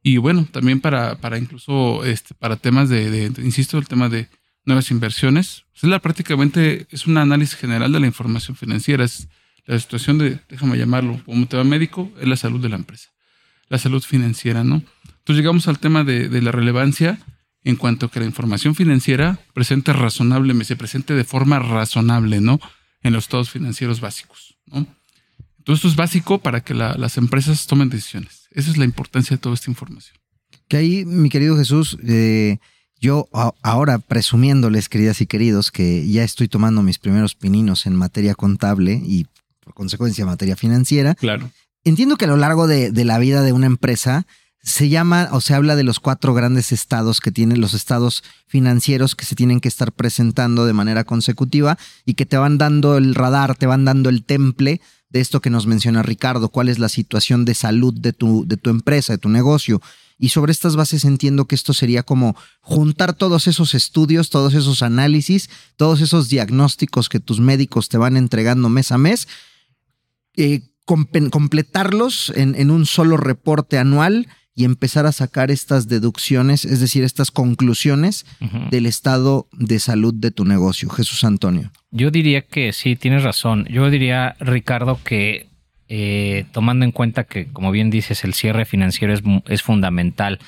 Y 0.03 0.17
bueno, 0.17 0.47
también 0.51 0.79
para, 0.79 1.19
para 1.19 1.37
incluso 1.37 2.05
este, 2.05 2.35
para 2.35 2.55
temas 2.55 2.87
de, 2.89 3.31
insisto, 3.39 3.77
el 3.77 3.87
tema 3.87 4.09
de 4.09 4.29
nuevas 4.63 4.91
inversiones. 4.91 5.65
Es 5.75 5.83
la, 5.83 5.99
prácticamente 5.99 6.87
es 6.91 7.07
un 7.07 7.17
análisis 7.17 7.55
general 7.55 7.91
de 7.91 7.99
la 7.99 8.07
información 8.07 8.55
financiera. 8.55 9.03
Es 9.03 9.27
la 9.65 9.79
situación 9.79 10.17
de, 10.19 10.39
déjame 10.49 10.77
llamarlo 10.77 11.19
como 11.25 11.47
tema 11.47 11.63
médico, 11.63 12.11
es 12.21 12.27
la 12.27 12.37
salud 12.37 12.61
de 12.61 12.69
la 12.69 12.75
empresa. 12.75 13.09
La 13.69 13.77
salud 13.77 14.01
financiera, 14.01 14.63
¿no? 14.63 14.83
Entonces 15.07 15.37
llegamos 15.37 15.67
al 15.67 15.79
tema 15.79 16.03
de 16.03 16.41
la 16.41 16.51
relevancia 16.51 17.19
en 17.67 17.75
cuanto 17.75 18.05
a 18.05 18.11
que 18.11 18.19
la 18.19 18.25
información 18.25 18.75
financiera 18.75 19.39
presente 19.53 19.91
razonable, 19.93 20.63
se 20.63 20.75
presente 20.77 21.13
de 21.13 21.23
forma 21.25 21.59
razonable, 21.59 22.39
¿no? 22.39 22.59
En 23.03 23.13
los 23.13 23.25
estados 23.25 23.49
financieros 23.49 23.99
básicos, 23.99 24.55
¿no? 24.65 24.87
Entonces 25.59 25.79
esto 25.79 25.87
es 25.89 25.95
básico 25.97 26.39
para 26.39 26.61
que 26.61 26.73
la- 26.73 26.95
las 26.95 27.17
empresas 27.17 27.67
tomen 27.67 27.89
decisiones. 27.89 28.47
Esa 28.51 28.71
es 28.71 28.77
la 28.77 28.85
importancia 28.85 29.35
de 29.35 29.41
toda 29.41 29.53
esta 29.55 29.69
información. 29.69 30.17
Que 30.69 30.77
ahí, 30.77 31.03
mi 31.05 31.29
querido 31.29 31.57
Jesús, 31.57 31.97
eh, 32.07 32.57
yo 33.01 33.27
a- 33.33 33.51
ahora 33.63 33.99
presumiéndoles, 33.99 34.87
queridas 34.87 35.19
y 35.19 35.27
queridos, 35.27 35.69
que 35.71 36.07
ya 36.09 36.23
estoy 36.23 36.47
tomando 36.47 36.81
mis 36.83 36.99
primeros 36.99 37.35
pininos 37.35 37.85
en 37.85 37.95
materia 37.95 38.33
contable 38.33 38.93
y 39.05 39.25
por 39.59 39.73
consecuencia 39.73 40.25
materia 40.25 40.55
financiera, 40.55 41.15
Claro. 41.15 41.51
entiendo 41.83 42.15
que 42.15 42.25
a 42.25 42.29
lo 42.29 42.37
largo 42.37 42.65
de, 42.65 42.91
de 42.91 43.03
la 43.03 43.19
vida 43.19 43.43
de 43.43 43.51
una 43.51 43.65
empresa 43.67 44.25
se 44.67 44.89
llama 44.89 45.29
o 45.31 45.39
se 45.39 45.53
habla 45.53 45.77
de 45.77 45.85
los 45.85 46.01
cuatro 46.01 46.33
grandes 46.33 46.73
estados 46.73 47.21
que 47.21 47.31
tienen 47.31 47.61
los 47.61 47.73
estados 47.73 48.21
financieros 48.47 49.15
que 49.15 49.23
se 49.23 49.33
tienen 49.33 49.61
que 49.61 49.69
estar 49.69 49.93
presentando 49.93 50.65
de 50.65 50.73
manera 50.73 51.05
consecutiva 51.05 51.77
y 52.05 52.15
que 52.15 52.25
te 52.25 52.35
van 52.35 52.57
dando 52.57 52.97
el 52.97 53.15
radar, 53.15 53.55
te 53.55 53.65
van 53.65 53.85
dando 53.85 54.09
el 54.09 54.25
temple 54.25 54.81
de 55.09 55.21
esto 55.21 55.39
que 55.39 55.49
nos 55.49 55.67
menciona 55.67 56.03
Ricardo, 56.03 56.49
cuál 56.49 56.67
es 56.67 56.79
la 56.79 56.89
situación 56.89 57.45
de 57.45 57.53
salud 57.53 57.93
de 57.93 58.11
tu, 58.11 58.45
de 58.45 58.57
tu 58.57 58.69
empresa, 58.69 59.13
de 59.13 59.19
tu 59.19 59.29
negocio. 59.29 59.81
Y 60.19 60.29
sobre 60.29 60.51
estas 60.51 60.75
bases 60.75 61.05
entiendo 61.05 61.45
que 61.45 61.55
esto 61.55 61.73
sería 61.73 62.03
como 62.03 62.35
juntar 62.59 63.13
todos 63.13 63.47
esos 63.47 63.73
estudios, 63.73 64.29
todos 64.29 64.53
esos 64.53 64.81
análisis, 64.83 65.49
todos 65.77 66.01
esos 66.01 66.27
diagnósticos 66.27 67.07
que 67.07 67.21
tus 67.21 67.39
médicos 67.39 67.87
te 67.87 67.97
van 67.97 68.17
entregando 68.17 68.67
mes 68.67 68.91
a 68.91 68.97
mes 68.97 69.29
eh, 70.35 70.59
completarlos 70.85 72.33
en 72.35 72.69
un 72.69 72.85
solo 72.85 73.15
reporte 73.15 73.77
anual 73.77 74.27
y 74.57 74.65
empezar 74.65 75.05
a 75.05 75.11
sacar 75.11 75.51
estas 75.51 75.87
deducciones, 75.87 76.65
es 76.65 76.79
decir, 76.79 77.03
estas 77.03 77.29
conclusiones 77.29 78.25
del 78.71 78.87
estado 78.87 79.47
de 79.53 79.77
salud 79.79 80.15
de 80.15 80.31
tu 80.31 80.45
negocio. 80.45 80.89
Jesús 80.89 81.23
Antonio. 81.23 81.71
Yo 81.91 82.09
diría 82.09 82.41
que 82.41 82.73
sí, 82.73 82.95
tienes 82.95 83.21
razón. 83.21 83.65
Yo 83.69 83.87
diría, 83.91 84.35
Ricardo, 84.39 84.99
que 85.03 85.45
eh, 85.89 86.45
tomando 86.53 86.85
en 86.85 86.91
cuenta 86.91 87.25
que, 87.25 87.45
como 87.53 87.69
bien 87.71 87.91
dices, 87.91 88.23
el 88.23 88.33
cierre 88.33 88.65
financiero 88.65 89.13
es, 89.13 89.21
es 89.47 89.61
fundamental 89.61 90.39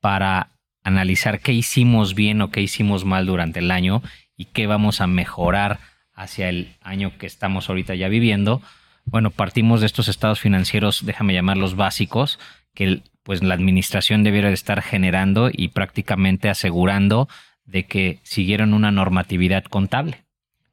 para 0.00 0.50
analizar 0.84 1.40
qué 1.40 1.52
hicimos 1.54 2.14
bien 2.14 2.42
o 2.42 2.50
qué 2.50 2.60
hicimos 2.60 3.06
mal 3.06 3.24
durante 3.24 3.60
el 3.60 3.70
año 3.70 4.02
y 4.36 4.44
qué 4.44 4.66
vamos 4.66 5.00
a 5.00 5.06
mejorar 5.06 5.80
hacia 6.12 6.50
el 6.50 6.76
año 6.82 7.16
que 7.18 7.26
estamos 7.26 7.70
ahorita 7.70 7.94
ya 7.94 8.08
viviendo. 8.08 8.60
Bueno, 9.06 9.30
partimos 9.30 9.80
de 9.80 9.86
estos 9.86 10.08
estados 10.08 10.40
financieros, 10.40 11.06
déjame 11.06 11.32
llamarlos 11.32 11.74
básicos, 11.74 12.38
que 12.74 12.84
el- 12.84 13.02
pues 13.26 13.42
la 13.42 13.54
administración 13.54 14.22
debiera 14.22 14.46
de 14.48 14.54
estar 14.54 14.80
generando 14.82 15.50
y 15.52 15.68
prácticamente 15.68 16.48
asegurando 16.48 17.28
de 17.64 17.84
que 17.84 18.20
siguieron 18.22 18.72
una 18.72 18.92
normatividad 18.92 19.64
contable. 19.64 20.22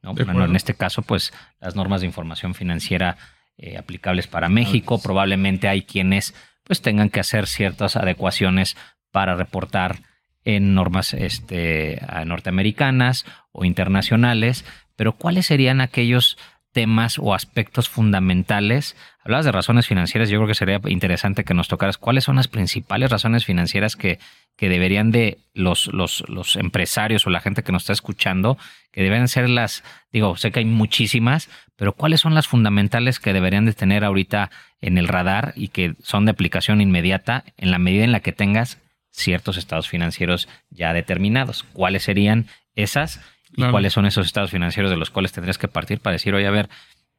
Bueno, 0.02 0.44
en 0.44 0.54
este 0.54 0.74
caso, 0.74 1.02
pues 1.02 1.32
las 1.60 1.74
normas 1.74 2.02
de 2.02 2.06
información 2.06 2.54
financiera 2.54 3.16
eh, 3.58 3.76
aplicables 3.76 4.28
para 4.28 4.48
México. 4.48 5.00
Probablemente 5.02 5.66
hay 5.66 5.82
quienes 5.82 6.32
pues 6.62 6.80
tengan 6.80 7.10
que 7.10 7.18
hacer 7.18 7.48
ciertas 7.48 7.96
adecuaciones 7.96 8.76
para 9.10 9.34
reportar 9.34 9.96
en 10.44 10.74
normas 10.74 11.12
este, 11.12 12.00
norteamericanas 12.24 13.26
o 13.50 13.64
internacionales, 13.64 14.64
pero 14.94 15.14
¿cuáles 15.14 15.46
serían 15.46 15.80
aquellos 15.80 16.38
temas 16.74 17.18
o 17.18 17.32
aspectos 17.32 17.88
fundamentales? 17.88 18.96
Hablabas 19.24 19.46
de 19.46 19.52
razones 19.52 19.86
financieras, 19.86 20.28
yo 20.28 20.38
creo 20.38 20.48
que 20.48 20.54
sería 20.54 20.80
interesante 20.88 21.44
que 21.44 21.54
nos 21.54 21.68
tocaras 21.68 21.96
cuáles 21.96 22.24
son 22.24 22.36
las 22.36 22.48
principales 22.48 23.10
razones 23.10 23.46
financieras 23.46 23.96
que, 23.96 24.18
que 24.56 24.68
deberían 24.68 25.10
de 25.10 25.38
los, 25.54 25.86
los, 25.86 26.22
los 26.28 26.56
empresarios 26.56 27.26
o 27.26 27.30
la 27.30 27.40
gente 27.40 27.62
que 27.62 27.72
nos 27.72 27.84
está 27.84 27.94
escuchando, 27.94 28.58
que 28.92 29.02
deben 29.02 29.28
ser 29.28 29.48
las, 29.48 29.82
digo, 30.12 30.36
sé 30.36 30.52
que 30.52 30.58
hay 30.58 30.66
muchísimas, 30.66 31.48
pero 31.76 31.94
cuáles 31.94 32.20
son 32.20 32.34
las 32.34 32.46
fundamentales 32.46 33.18
que 33.18 33.32
deberían 33.32 33.64
de 33.64 33.72
tener 33.72 34.04
ahorita 34.04 34.50
en 34.82 34.98
el 34.98 35.08
radar 35.08 35.54
y 35.56 35.68
que 35.68 35.94
son 36.02 36.26
de 36.26 36.32
aplicación 36.32 36.82
inmediata 36.82 37.44
en 37.56 37.70
la 37.70 37.78
medida 37.78 38.04
en 38.04 38.12
la 38.12 38.20
que 38.20 38.32
tengas 38.32 38.78
ciertos 39.10 39.56
estados 39.56 39.88
financieros 39.88 40.48
ya 40.70 40.92
determinados. 40.92 41.62
¿Cuáles 41.72 42.02
serían 42.02 42.46
esas? 42.74 43.20
¿Y 43.56 43.70
cuáles 43.70 43.92
son 43.92 44.06
esos 44.06 44.26
estados 44.26 44.50
financieros 44.50 44.90
de 44.90 44.96
los 44.96 45.10
cuales 45.10 45.32
tendrías 45.32 45.58
que 45.58 45.68
partir 45.68 46.00
para 46.00 46.12
decir, 46.14 46.34
oye, 46.34 46.46
a 46.46 46.50
ver, 46.50 46.68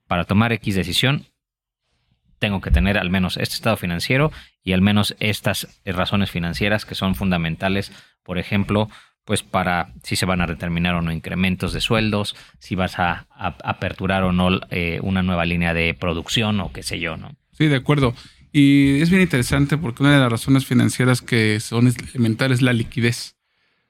para 0.07 0.25
tomar 0.25 0.51
X 0.53 0.75
decisión, 0.75 1.25
tengo 2.39 2.61
que 2.61 2.71
tener 2.71 2.97
al 2.97 3.09
menos 3.09 3.37
este 3.37 3.55
estado 3.55 3.77
financiero 3.77 4.31
y 4.63 4.73
al 4.73 4.81
menos 4.81 5.15
estas 5.19 5.67
eh, 5.85 5.91
razones 5.93 6.31
financieras 6.31 6.85
que 6.85 6.95
son 6.95 7.15
fundamentales, 7.15 7.91
por 8.23 8.37
ejemplo, 8.37 8.89
pues 9.23 9.41
para 9.41 9.93
si 10.03 10.15
se 10.15 10.25
van 10.25 10.41
a 10.41 10.45
determinar 10.47 10.95
o 10.95 11.01
no 11.01 11.11
incrementos 11.11 11.73
de 11.73 11.81
sueldos, 11.81 12.35
si 12.59 12.75
vas 12.75 12.99
a, 12.99 13.25
a- 13.31 13.55
aperturar 13.63 14.23
o 14.23 14.31
no 14.33 14.49
eh, 14.69 14.99
una 15.01 15.23
nueva 15.23 15.45
línea 15.45 15.73
de 15.73 15.93
producción 15.93 16.59
o 16.59 16.71
qué 16.71 16.83
sé 16.83 16.99
yo, 16.99 17.17
¿no? 17.17 17.35
Sí, 17.53 17.67
de 17.67 17.77
acuerdo. 17.77 18.13
Y 18.51 19.01
es 19.01 19.09
bien 19.09 19.21
interesante 19.21 19.77
porque 19.77 20.03
una 20.03 20.13
de 20.13 20.19
las 20.19 20.31
razones 20.31 20.65
financieras 20.65 21.21
que 21.21 21.59
son 21.59 21.91
elementales 22.11 22.59
es 22.59 22.61
la 22.61 22.73
liquidez. 22.73 23.35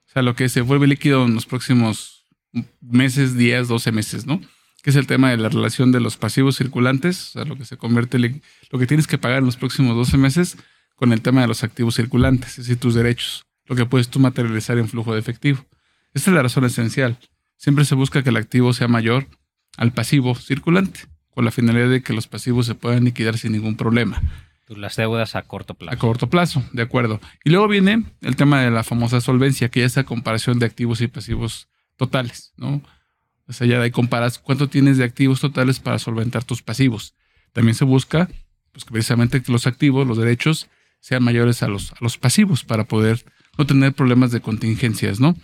O 0.08 0.12
sea, 0.12 0.22
lo 0.22 0.34
que 0.34 0.48
se 0.48 0.60
vuelve 0.62 0.86
líquido 0.86 1.24
en 1.26 1.34
los 1.34 1.46
próximos 1.46 2.15
meses, 2.80 3.36
días, 3.36 3.68
12 3.68 3.92
meses, 3.92 4.26
¿no? 4.26 4.40
Que 4.82 4.90
es 4.90 4.96
el 4.96 5.06
tema 5.06 5.30
de 5.30 5.36
la 5.36 5.48
relación 5.48 5.92
de 5.92 6.00
los 6.00 6.16
pasivos 6.16 6.56
circulantes, 6.56 7.28
o 7.28 7.32
sea, 7.32 7.44
lo 7.44 7.56
que 7.56 7.64
se 7.64 7.76
convierte, 7.76 8.18
lo 8.70 8.78
que 8.78 8.86
tienes 8.86 9.06
que 9.06 9.18
pagar 9.18 9.38
en 9.38 9.46
los 9.46 9.56
próximos 9.56 9.96
12 9.96 10.16
meses 10.16 10.56
con 10.94 11.12
el 11.12 11.20
tema 11.20 11.42
de 11.42 11.48
los 11.48 11.62
activos 11.64 11.96
circulantes, 11.96 12.50
es 12.50 12.56
decir, 12.66 12.78
tus 12.78 12.94
derechos, 12.94 13.44
lo 13.66 13.76
que 13.76 13.86
puedes 13.86 14.08
tú 14.08 14.18
materializar 14.18 14.78
en 14.78 14.88
flujo 14.88 15.12
de 15.12 15.20
efectivo. 15.20 15.64
Esta 16.14 16.30
es 16.30 16.34
la 16.34 16.42
razón 16.42 16.64
esencial. 16.64 17.18
Siempre 17.56 17.84
se 17.84 17.94
busca 17.94 18.22
que 18.22 18.30
el 18.30 18.36
activo 18.36 18.72
sea 18.72 18.88
mayor 18.88 19.26
al 19.76 19.92
pasivo 19.92 20.34
circulante, 20.34 21.00
con 21.30 21.44
la 21.44 21.50
finalidad 21.50 21.90
de 21.90 22.02
que 22.02 22.14
los 22.14 22.26
pasivos 22.26 22.66
se 22.66 22.74
puedan 22.74 23.04
liquidar 23.04 23.36
sin 23.36 23.52
ningún 23.52 23.76
problema. 23.76 24.22
Las 24.68 24.96
deudas 24.96 25.36
a 25.36 25.42
corto 25.42 25.74
plazo. 25.74 25.94
A 25.94 25.98
corto 25.98 26.28
plazo, 26.28 26.64
de 26.72 26.82
acuerdo. 26.82 27.20
Y 27.44 27.50
luego 27.50 27.68
viene 27.68 28.04
el 28.22 28.34
tema 28.34 28.62
de 28.62 28.70
la 28.70 28.82
famosa 28.82 29.20
solvencia, 29.20 29.68
que 29.68 29.80
ya 29.80 29.86
es 29.86 29.96
la 29.96 30.04
comparación 30.04 30.58
de 30.58 30.66
activos 30.66 31.00
y 31.00 31.06
pasivos 31.06 31.68
totales, 31.96 32.52
¿no? 32.56 32.82
O 33.48 33.52
sea, 33.52 33.66
ya 33.66 33.78
de 33.78 33.84
ahí 33.84 33.90
comparas 33.90 34.38
cuánto 34.38 34.68
tienes 34.68 34.98
de 34.98 35.04
activos 35.04 35.40
totales 35.40 35.80
para 35.80 35.98
solventar 35.98 36.44
tus 36.44 36.62
pasivos. 36.62 37.14
También 37.52 37.74
se 37.74 37.84
busca, 37.84 38.28
pues, 38.72 38.84
que 38.84 38.90
precisamente 38.90 39.42
que 39.42 39.52
los 39.52 39.66
activos, 39.66 40.06
los 40.06 40.18
derechos, 40.18 40.68
sean 41.00 41.22
mayores 41.22 41.62
a 41.62 41.68
los, 41.68 41.92
a 41.92 41.96
los 42.00 42.18
pasivos 42.18 42.64
para 42.64 42.84
poder 42.84 43.24
no 43.56 43.66
tener 43.66 43.92
problemas 43.92 44.32
de 44.32 44.40
contingencias, 44.40 45.20
¿no? 45.20 45.36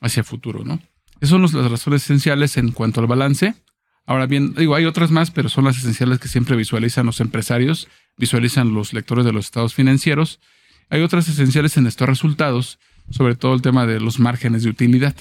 Hacia 0.00 0.24
futuro, 0.24 0.64
¿no? 0.64 0.80
Esas 1.20 1.30
son 1.30 1.42
las 1.42 1.70
razones 1.70 2.04
esenciales 2.04 2.56
en 2.56 2.72
cuanto 2.72 3.00
al 3.00 3.06
balance. 3.06 3.54
Ahora 4.06 4.26
bien, 4.26 4.54
digo, 4.54 4.74
hay 4.74 4.86
otras 4.86 5.10
más, 5.10 5.30
pero 5.30 5.48
son 5.48 5.64
las 5.64 5.76
esenciales 5.78 6.18
que 6.18 6.28
siempre 6.28 6.56
visualizan 6.56 7.06
los 7.06 7.20
empresarios, 7.20 7.88
visualizan 8.16 8.72
los 8.74 8.92
lectores 8.94 9.24
de 9.26 9.32
los 9.32 9.44
estados 9.44 9.74
financieros. 9.74 10.40
Hay 10.88 11.02
otras 11.02 11.28
esenciales 11.28 11.76
en 11.76 11.86
estos 11.86 12.08
resultados, 12.08 12.78
sobre 13.10 13.36
todo 13.36 13.54
el 13.54 13.62
tema 13.62 13.86
de 13.86 14.00
los 14.00 14.18
márgenes 14.18 14.62
de 14.62 14.70
utilidad, 14.70 15.14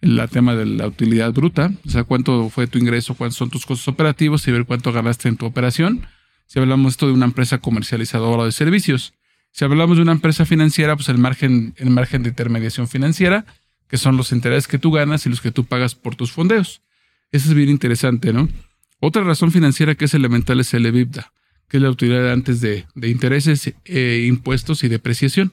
el 0.00 0.28
tema 0.30 0.54
de 0.54 0.66
la 0.66 0.86
utilidad 0.86 1.32
bruta, 1.32 1.72
o 1.86 1.90
sea, 1.90 2.04
cuánto 2.04 2.48
fue 2.48 2.66
tu 2.66 2.78
ingreso, 2.78 3.14
cuántos 3.14 3.36
son 3.36 3.50
tus 3.50 3.66
costos 3.66 3.88
operativos 3.88 4.46
y 4.48 4.52
ver 4.52 4.64
cuánto 4.64 4.92
ganaste 4.92 5.28
en 5.28 5.36
tu 5.36 5.46
operación. 5.46 6.06
Si 6.46 6.58
hablamos 6.58 6.94
esto 6.94 7.06
de 7.06 7.12
una 7.12 7.26
empresa 7.26 7.58
comercializadora 7.58 8.44
de 8.44 8.52
servicios, 8.52 9.12
si 9.52 9.64
hablamos 9.64 9.96
de 9.96 10.02
una 10.02 10.12
empresa 10.12 10.46
financiera, 10.46 10.96
pues 10.96 11.08
el 11.08 11.18
margen, 11.18 11.74
el 11.76 11.90
margen 11.90 12.22
de 12.22 12.30
intermediación 12.30 12.88
financiera, 12.88 13.44
que 13.88 13.98
son 13.98 14.16
los 14.16 14.32
intereses 14.32 14.68
que 14.68 14.78
tú 14.78 14.92
ganas 14.92 15.26
y 15.26 15.28
los 15.28 15.40
que 15.40 15.50
tú 15.50 15.64
pagas 15.64 15.94
por 15.94 16.14
tus 16.14 16.32
fondeos. 16.32 16.82
Eso 17.32 17.48
es 17.48 17.54
bien 17.54 17.68
interesante, 17.68 18.32
¿no? 18.32 18.48
Otra 19.00 19.22
razón 19.24 19.50
financiera 19.50 19.94
que 19.94 20.04
es 20.04 20.14
elemental 20.14 20.60
es 20.60 20.72
el 20.74 20.86
EBITDA, 20.86 21.32
que 21.68 21.76
es 21.78 21.82
la 21.82 21.90
utilidad 21.90 22.30
antes 22.32 22.60
de, 22.60 22.86
intereses, 23.02 23.74
eh, 23.84 24.24
impuestos 24.28 24.84
y 24.84 24.88
depreciación, 24.88 25.52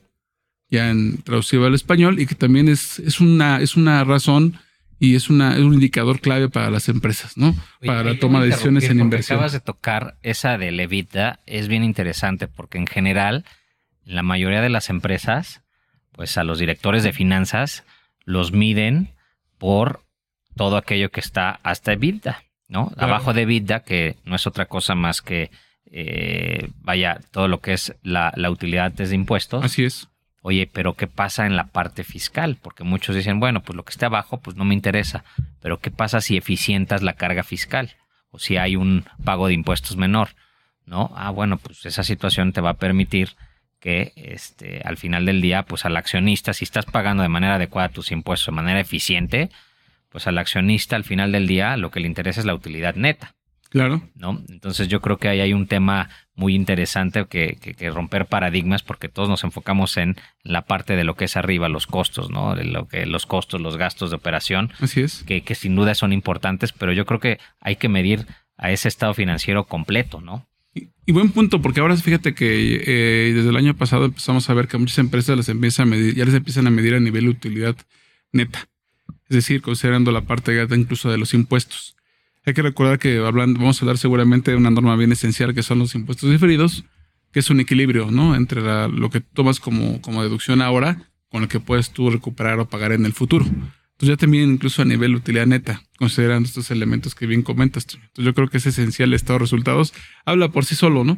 ya 0.69 0.89
en 0.89 1.21
traducido 1.21 1.65
al 1.65 1.75
español, 1.75 2.19
y 2.19 2.25
que 2.25 2.35
también 2.35 2.67
es, 2.67 2.99
es, 2.99 3.19
una, 3.19 3.61
es 3.61 3.75
una 3.75 4.03
razón 4.03 4.59
y 4.99 5.15
es, 5.15 5.29
una, 5.29 5.53
es 5.53 5.59
un 5.59 5.73
indicador 5.73 6.19
clave 6.19 6.49
para 6.49 6.69
las 6.71 6.89
empresas, 6.89 7.37
¿no? 7.37 7.49
Oye, 7.49 7.87
para 7.87 8.03
la 8.03 8.19
toma 8.19 8.41
de 8.41 8.47
decisiones 8.47 8.89
en 8.89 8.99
inversión. 8.99 9.37
Acabas 9.37 9.53
de 9.53 9.59
tocar 9.59 10.17
esa 10.23 10.57
de 10.57 10.71
Levita, 10.71 11.39
es 11.45 11.67
bien 11.67 11.83
interesante 11.83 12.47
porque 12.47 12.77
en 12.77 12.87
general, 12.87 13.45
en 14.05 14.15
la 14.15 14.23
mayoría 14.23 14.61
de 14.61 14.69
las 14.69 14.89
empresas, 14.89 15.61
pues 16.11 16.37
a 16.37 16.43
los 16.43 16.57
directores 16.57 17.03
de 17.03 17.13
finanzas 17.13 17.83
los 18.25 18.51
miden 18.51 19.13
por 19.59 20.03
todo 20.55 20.77
aquello 20.77 21.11
que 21.11 21.19
está 21.19 21.59
hasta 21.63 21.93
EBITDA, 21.93 22.43
¿no? 22.67 22.89
Claro. 22.89 23.13
Abajo 23.13 23.33
de 23.33 23.43
EBITDA, 23.43 23.81
que 23.81 24.17
no 24.25 24.35
es 24.35 24.47
otra 24.47 24.65
cosa 24.65 24.95
más 24.95 25.21
que, 25.21 25.51
eh, 25.91 26.69
vaya, 26.81 27.19
todo 27.31 27.47
lo 27.47 27.61
que 27.61 27.73
es 27.73 27.95
la, 28.01 28.33
la 28.35 28.49
utilidad 28.49 28.87
antes 28.87 29.09
de 29.09 29.15
impuestos. 29.15 29.63
Así 29.63 29.85
es. 29.85 30.09
Oye, 30.47 30.65
pero 30.65 30.93
¿qué 30.93 31.07
pasa 31.07 31.45
en 31.45 31.57
la 31.57 31.65
parte 31.67 32.05
fiscal? 32.05 32.55
Porque 32.61 32.85
muchos 32.85 33.17
dicen, 33.17 33.41
bueno, 33.41 33.63
pues 33.63 33.75
lo 33.75 33.83
que 33.83 33.89
esté 33.89 34.05
abajo, 34.05 34.39
pues 34.39 34.55
no 34.55 34.63
me 34.63 34.75
interesa. 34.75 35.25
Pero 35.61 35.81
¿qué 35.81 35.91
pasa 35.91 36.21
si 36.21 36.37
eficientas 36.37 37.03
la 37.03 37.15
carga 37.15 37.43
fiscal? 37.43 37.97
O 38.31 38.39
si 38.39 38.55
hay 38.55 38.77
un 38.77 39.03
pago 39.25 39.47
de 39.47 39.55
impuestos 39.55 39.97
menor, 39.97 40.29
¿no? 40.85 41.11
Ah, 41.17 41.31
bueno, 41.31 41.57
pues 41.57 41.85
esa 41.85 42.01
situación 42.05 42.53
te 42.53 42.61
va 42.61 42.69
a 42.69 42.77
permitir 42.77 43.31
que 43.81 44.13
este, 44.15 44.79
al 44.85 44.95
final 44.95 45.25
del 45.25 45.41
día, 45.41 45.63
pues 45.63 45.83
al 45.83 45.97
accionista, 45.97 46.53
si 46.53 46.63
estás 46.63 46.85
pagando 46.85 47.23
de 47.23 47.29
manera 47.29 47.55
adecuada 47.55 47.89
tus 47.89 48.13
impuestos, 48.13 48.45
de 48.45 48.53
manera 48.53 48.79
eficiente, 48.79 49.49
pues 50.07 50.27
al 50.27 50.37
accionista 50.37 50.95
al 50.95 51.03
final 51.03 51.33
del 51.33 51.45
día 51.45 51.75
lo 51.75 51.91
que 51.91 51.99
le 51.99 52.07
interesa 52.07 52.39
es 52.39 52.45
la 52.45 52.55
utilidad 52.55 52.95
neta. 52.95 53.35
Claro. 53.69 54.01
¿no? 54.15 54.41
Entonces 54.49 54.87
yo 54.87 55.01
creo 55.01 55.17
que 55.17 55.27
ahí 55.27 55.39
hay 55.39 55.53
un 55.53 55.67
tema 55.67 56.09
muy 56.35 56.55
interesante 56.55 57.25
que, 57.25 57.57
que, 57.59 57.73
que, 57.73 57.89
romper 57.89 58.27
paradigmas 58.27 58.83
porque 58.83 59.09
todos 59.09 59.27
nos 59.27 59.43
enfocamos 59.43 59.97
en 59.97 60.15
la 60.43 60.63
parte 60.65 60.95
de 60.95 61.03
lo 61.03 61.15
que 61.15 61.25
es 61.25 61.35
arriba, 61.35 61.67
los 61.67 61.87
costos, 61.87 62.29
¿no? 62.29 62.55
De 62.55 62.63
lo 62.63 62.87
que, 62.87 63.05
los 63.05 63.25
costos, 63.25 63.59
los 63.59 63.75
gastos 63.75 64.11
de 64.11 64.15
operación. 64.15 64.71
Así 64.79 65.01
es. 65.01 65.23
Que, 65.23 65.41
que 65.41 65.55
sin 65.55 65.75
duda 65.75 65.95
son 65.95 66.13
importantes, 66.13 66.71
pero 66.71 66.93
yo 66.93 67.05
creo 67.05 67.19
que 67.19 67.39
hay 67.59 67.75
que 67.75 67.89
medir 67.89 68.25
a 68.55 68.71
ese 68.71 68.87
estado 68.87 69.13
financiero 69.13 69.65
completo, 69.65 70.21
¿no? 70.21 70.47
Y, 70.73 70.89
y 71.05 71.11
buen 71.11 71.31
punto, 71.31 71.61
porque 71.61 71.79
ahora 71.79 71.97
fíjate 71.97 72.35
que 72.35 72.83
eh, 72.85 73.33
desde 73.33 73.49
el 73.49 73.57
año 73.57 73.75
pasado 73.75 74.05
empezamos 74.05 74.49
a 74.49 74.53
ver 74.53 74.67
que 74.67 74.77
muchas 74.77 74.99
empresas 74.99 75.35
las 75.35 75.49
empiezan 75.49 75.87
a 75.87 75.89
medir, 75.91 76.15
ya 76.15 76.25
les 76.25 76.35
empiezan 76.35 76.67
a 76.67 76.69
medir 76.69 76.93
a 76.93 76.99
nivel 76.99 77.25
de 77.25 77.31
utilidad 77.31 77.75
neta. 78.31 78.69
Es 79.29 79.35
decir, 79.35 79.61
considerando 79.61 80.11
la 80.11 80.21
parte 80.21 80.65
incluso 80.75 81.09
de 81.09 81.17
los 81.17 81.33
impuestos. 81.33 81.96
Hay 82.47 82.53
que 82.53 82.61
recordar 82.61 82.97
que 82.97 83.17
hablando, 83.17 83.59
vamos 83.59 83.81
a 83.81 83.83
hablar 83.83 83.97
seguramente 83.97 84.51
de 84.51 84.57
una 84.57 84.69
norma 84.69 84.95
bien 84.95 85.11
esencial 85.11 85.53
que 85.53 85.63
son 85.63 85.79
los 85.79 85.95
impuestos 85.95 86.31
diferidos, 86.31 86.85
que 87.33 87.41
es 87.41 87.49
un 87.49 87.59
equilibrio, 87.59 88.09
¿no? 88.09 88.37
Entre 88.37 88.61
la, 88.61 88.87
lo 88.87 89.09
que 89.09 89.19
tomas 89.19 89.59
como, 89.59 90.01
como 90.01 90.23
deducción 90.23 90.61
ahora 90.61 91.09
con 91.29 91.41
lo 91.41 91.49
que 91.49 91.59
puedes 91.59 91.91
tú 91.91 92.09
recuperar 92.09 92.57
o 92.61 92.69
pagar 92.69 92.93
en 92.93 93.05
el 93.05 93.11
futuro. 93.11 93.43
Entonces 93.43 94.07
ya 94.07 94.15
también 94.15 94.49
incluso 94.49 94.81
a 94.81 94.85
nivel 94.85 95.11
de 95.11 95.17
utilidad 95.17 95.45
neta, 95.45 95.81
considerando 95.97 96.47
estos 96.47 96.71
elementos 96.71 97.15
que 97.15 97.27
bien 97.27 97.41
comentas. 97.41 97.83
Entonces 97.83 98.23
yo 98.23 98.33
creo 98.33 98.47
que 98.47 98.59
es 98.59 98.65
esencial 98.65 99.09
el 99.09 99.15
estado 99.15 99.39
de 99.39 99.43
resultados. 99.43 99.93
Habla 100.23 100.47
por 100.47 100.63
sí 100.63 100.75
solo, 100.75 101.03
¿no? 101.03 101.17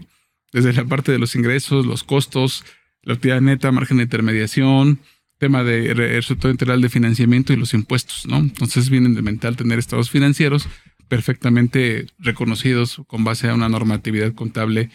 Desde 0.52 0.74
la 0.74 0.86
parte 0.86 1.12
de 1.12 1.20
los 1.20 1.36
ingresos, 1.36 1.86
los 1.86 2.04
costos, 2.04 2.66
la 3.04 3.14
utilidad 3.14 3.42
neta, 3.42 3.72
margen 3.72 3.98
de 3.98 4.04
intermediación, 4.04 5.00
tema 5.38 5.64
de 5.64 5.94
resultado 5.94 6.50
integral 6.50 6.82
de 6.82 6.90
financiamiento 6.90 7.54
y 7.54 7.56
los 7.56 7.76
impuestos, 7.76 8.26
¿no? 8.26 8.38
Entonces 8.38 8.86
es 8.86 8.90
bien 8.90 9.06
elemental 9.06 9.56
tener 9.56 9.78
estados 9.78 10.10
financieros 10.10 10.68
perfectamente 11.10 12.08
reconocidos 12.20 13.02
con 13.08 13.26
base 13.26 13.50
a 13.50 13.56
una 13.56 13.68
normatividad 13.68 14.34
contable 14.34 14.90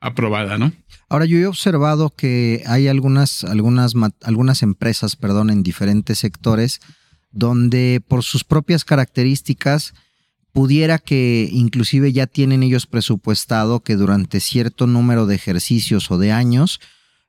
aprobada, 0.00 0.58
¿no? 0.58 0.72
Ahora 1.08 1.26
yo 1.26 1.38
he 1.38 1.46
observado 1.46 2.10
que 2.10 2.62
hay 2.66 2.88
algunas, 2.88 3.44
algunas, 3.44 3.92
algunas 4.22 4.62
empresas, 4.62 5.16
perdón, 5.16 5.50
en 5.50 5.62
diferentes 5.62 6.18
sectores 6.18 6.80
donde 7.30 8.02
por 8.06 8.24
sus 8.24 8.44
propias 8.44 8.84
características 8.84 9.94
pudiera 10.52 10.98
que 10.98 11.48
inclusive 11.52 12.12
ya 12.12 12.26
tienen 12.26 12.62
ellos 12.62 12.86
presupuestado 12.86 13.80
que 13.80 13.96
durante 13.96 14.40
cierto 14.40 14.86
número 14.86 15.26
de 15.26 15.34
ejercicios 15.34 16.10
o 16.10 16.18
de 16.18 16.32
años, 16.32 16.80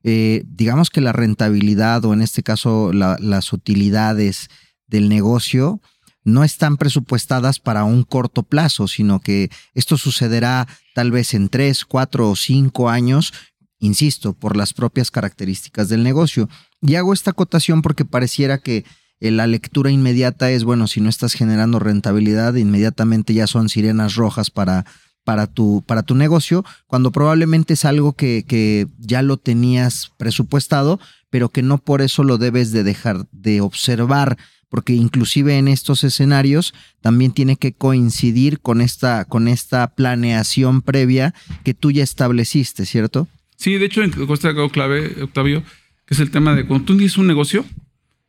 eh, 0.03 0.43
digamos 0.47 0.89
que 0.89 1.01
la 1.01 1.11
rentabilidad 1.11 2.05
o 2.05 2.13
en 2.13 2.21
este 2.21 2.43
caso 2.43 2.93
la, 2.93 3.17
las 3.19 3.51
utilidades 3.51 4.49
del 4.87 5.09
negocio 5.09 5.81
no 6.29 6.43
están 6.43 6.77
presupuestadas 6.77 7.59
para 7.59 7.83
un 7.83 8.03
corto 8.03 8.43
plazo, 8.43 8.87
sino 8.87 9.19
que 9.19 9.49
esto 9.73 9.97
sucederá 9.97 10.67
tal 10.93 11.11
vez 11.11 11.33
en 11.33 11.49
tres, 11.49 11.85
cuatro 11.85 12.29
o 12.29 12.35
cinco 12.35 12.89
años, 12.89 13.33
insisto, 13.79 14.33
por 14.33 14.55
las 14.55 14.73
propias 14.73 15.11
características 15.11 15.89
del 15.89 16.03
negocio. 16.03 16.49
Y 16.81 16.95
hago 16.95 17.13
esta 17.13 17.31
acotación 17.31 17.81
porque 17.81 18.05
pareciera 18.05 18.59
que 18.59 18.85
eh, 19.19 19.31
la 19.31 19.47
lectura 19.47 19.91
inmediata 19.91 20.51
es, 20.51 20.63
bueno, 20.63 20.87
si 20.87 21.01
no 21.01 21.09
estás 21.09 21.33
generando 21.33 21.79
rentabilidad, 21.79 22.55
inmediatamente 22.55 23.33
ya 23.33 23.47
son 23.47 23.69
sirenas 23.69 24.15
rojas 24.15 24.49
para, 24.49 24.85
para, 25.23 25.47
tu, 25.47 25.83
para 25.85 26.03
tu 26.03 26.15
negocio, 26.15 26.63
cuando 26.87 27.11
probablemente 27.11 27.73
es 27.73 27.85
algo 27.85 28.13
que, 28.13 28.45
que 28.47 28.87
ya 28.97 29.21
lo 29.21 29.37
tenías 29.37 30.11
presupuestado, 30.17 30.99
pero 31.29 31.49
que 31.49 31.61
no 31.61 31.77
por 31.77 32.01
eso 32.01 32.23
lo 32.23 32.37
debes 32.37 32.71
de 32.71 32.83
dejar 32.83 33.27
de 33.31 33.61
observar 33.61 34.37
porque 34.69 34.93
inclusive 34.93 35.57
en 35.57 35.67
estos 35.67 36.03
escenarios 36.03 36.73
también 37.01 37.31
tiene 37.31 37.57
que 37.57 37.73
coincidir 37.73 38.59
con 38.59 38.81
esta, 38.81 39.25
con 39.25 39.47
esta 39.47 39.95
planeación 39.95 40.81
previa 40.81 41.33
que 41.63 41.73
tú 41.73 41.91
ya 41.91 42.03
estableciste, 42.03 42.85
¿cierto? 42.85 43.27
Sí, 43.57 43.73
de 43.73 43.85
hecho, 43.85 44.03
en 44.03 44.11
Costa 44.11 44.49
algo 44.49 44.69
clave, 44.69 45.23
Octavio, 45.23 45.63
que 46.05 46.13
es 46.13 46.19
el 46.19 46.31
tema 46.31 46.55
de 46.55 46.65
cuando 46.65 46.85
tú 46.85 46.95
tienes 46.95 47.17
un 47.17 47.27
negocio, 47.27 47.65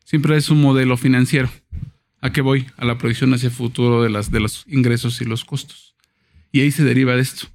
siempre 0.04 0.36
es 0.36 0.50
un 0.50 0.60
modelo 0.60 0.96
financiero. 0.96 1.50
¿A 2.20 2.32
qué 2.32 2.40
voy? 2.40 2.66
A 2.76 2.84
la 2.84 2.98
proyección 2.98 3.32
hacia 3.32 3.46
el 3.46 3.54
futuro 3.54 4.02
de, 4.02 4.10
las, 4.10 4.30
de 4.30 4.40
los 4.40 4.64
ingresos 4.66 5.20
y 5.20 5.24
los 5.24 5.44
costos. 5.44 5.94
Y 6.52 6.60
ahí 6.60 6.70
se 6.70 6.84
deriva 6.84 7.14
de 7.14 7.22
esto. 7.22 7.46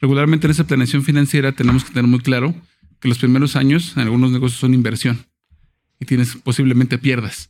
Regularmente 0.00 0.46
en 0.46 0.50
esa 0.50 0.66
planeación 0.66 1.02
financiera 1.02 1.52
tenemos 1.52 1.84
que 1.84 1.90
tener 1.90 2.08
muy 2.08 2.20
claro 2.20 2.54
que 3.00 3.08
los 3.08 3.18
primeros 3.18 3.56
años 3.56 3.94
en 3.96 4.02
algunos 4.02 4.30
negocios 4.30 4.60
son 4.60 4.74
inversión 4.74 5.26
y 5.98 6.04
tienes 6.04 6.36
posiblemente 6.36 6.98
pierdas 6.98 7.48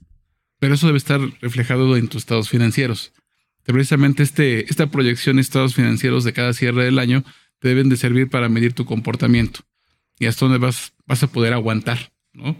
pero 0.58 0.74
eso 0.74 0.86
debe 0.86 0.98
estar 0.98 1.20
reflejado 1.40 1.96
en 1.96 2.08
tus 2.08 2.22
estados 2.22 2.48
financieros. 2.48 3.12
Precisamente 3.64 4.22
este, 4.22 4.70
esta 4.70 4.86
proyección 4.88 5.36
de 5.36 5.42
estados 5.42 5.74
financieros 5.74 6.24
de 6.24 6.32
cada 6.32 6.52
cierre 6.52 6.84
del 6.84 6.98
año 6.98 7.24
te 7.58 7.68
deben 7.68 7.88
de 7.88 7.96
servir 7.96 8.30
para 8.30 8.48
medir 8.48 8.72
tu 8.72 8.84
comportamiento 8.84 9.60
y 10.18 10.26
hasta 10.26 10.46
dónde 10.46 10.58
vas, 10.58 10.92
vas 11.06 11.22
a 11.22 11.26
poder 11.26 11.52
aguantar, 11.52 12.12
¿no? 12.32 12.56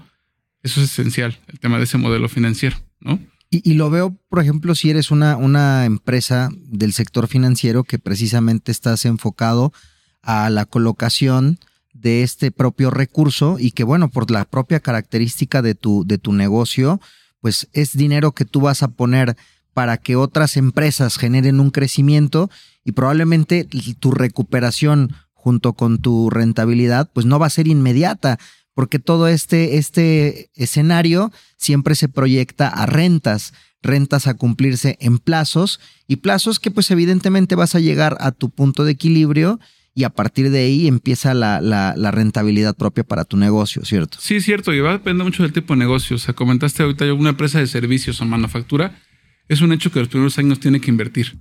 Eso 0.63 0.81
es 0.81 0.91
esencial, 0.91 1.39
el 1.47 1.61
tema 1.61 1.79
de 1.79 1.85
ese 1.85 1.99
modelo 1.99 2.29
financiero, 2.29 2.77
¿no? 3.01 3.21
Y, 3.51 3.71
y, 3.71 3.75
lo 3.75 3.89
veo, 3.91 4.19
por 4.29 4.41
ejemplo, 4.41 4.75
si 4.75 4.91
eres 4.91 5.13
una, 5.13 5.37
una 5.37 5.85
empresa 5.85 6.49
del 6.57 6.93
sector 6.93 7.29
financiero 7.29 7.85
que 7.85 8.01
precisamente 8.01 8.73
estás 8.73 9.05
enfocado 9.05 9.73
a 10.21 10.51
la 10.51 10.65
colocación 10.65 11.61
de 11.93 12.25
este 12.25 12.51
propio 12.51 12.91
recurso 12.91 13.57
y 13.61 13.71
que, 13.71 13.85
bueno, 13.85 14.11
por 14.11 14.31
la 14.33 14.45
propia 14.45 14.81
característica 14.81 15.63
de 15.63 15.77
tu, 15.77 16.05
de 16.05 16.19
tu 16.19 16.33
negocio, 16.33 17.01
pues 17.47 17.69
es 17.73 17.97
dinero 17.97 18.33
que 18.33 18.45
tú 18.45 18.61
vas 18.61 18.83
a 18.83 18.89
poner 18.89 19.37
para 19.73 19.99
que 19.99 20.17
otras 20.17 20.57
empresas 20.57 21.17
generen 21.17 21.61
un 21.61 21.71
crecimiento 21.71 22.51
y 22.85 22.91
probablemente 22.91 23.69
tu 24.01 24.11
recuperación 24.11 25.15
junto 25.33 25.75
con 25.75 26.01
tu 26.01 26.29
rentabilidad 26.29 27.09
pues 27.13 27.25
no 27.25 27.39
va 27.39 27.47
a 27.47 27.51
ser 27.51 27.69
inmediata 27.69 28.41
porque 28.75 28.99
todo 28.99 29.29
este, 29.29 29.77
este 29.77 30.51
escenario 30.57 31.31
siempre 31.57 31.95
se 31.95 32.09
proyecta 32.09 32.67
a 32.67 32.85
rentas, 32.85 33.53
rentas 33.81 34.27
a 34.27 34.35
cumplirse 34.35 34.97
en 34.99 35.21
plazos 35.21 35.79
y 36.09 36.17
plazos 36.17 36.59
que 36.59 36.73
pues 36.73 36.91
evidentemente 36.91 37.55
vas 37.55 37.77
a 37.77 37.81
llegar 37.81 38.17
a 38.19 38.33
tu 38.33 38.51
punto 38.51 38.83
de 38.83 38.91
equilibrio 38.91 39.61
y 39.97 40.05
a 40.05 40.11
partir 40.11 40.51
de 40.51 40.59
ahí 40.59 40.87
empieza 40.87 41.33
la, 41.33 42.11
rentabilidad 42.13 42.77
propia 42.77 43.03
para 43.03 43.25
tu 43.25 43.39
negocio, 43.39 43.83
¿cierto? 43.87 44.19
Sí, 44.21 44.43
cierto, 44.43 44.75
y 44.75 44.81
va 44.81 44.91
a 44.91 44.99
depender 44.99 45.25
mucho 45.25 45.43
del 45.43 45.55
tipo 45.55 45.73
de 45.73 45.79
negocio. 45.79 46.17
O 46.17 46.19
sea, 46.19 46.35
comentaste 46.35 46.83
ahorita 46.83 47.11
una 47.15 47.31
empresa 47.31 47.61
de 47.61 47.67
servicios 47.67 48.21
o 48.21 48.27
manufactura, 48.27 49.01
es 49.49 49.63
un 49.63 49.73
hecho 49.73 49.91
que 49.91 49.99
los 49.99 50.09
primeros 50.09 50.39
años 50.39 50.61
tiene 50.61 50.83
que 50.83 50.91
invertir 50.91 51.39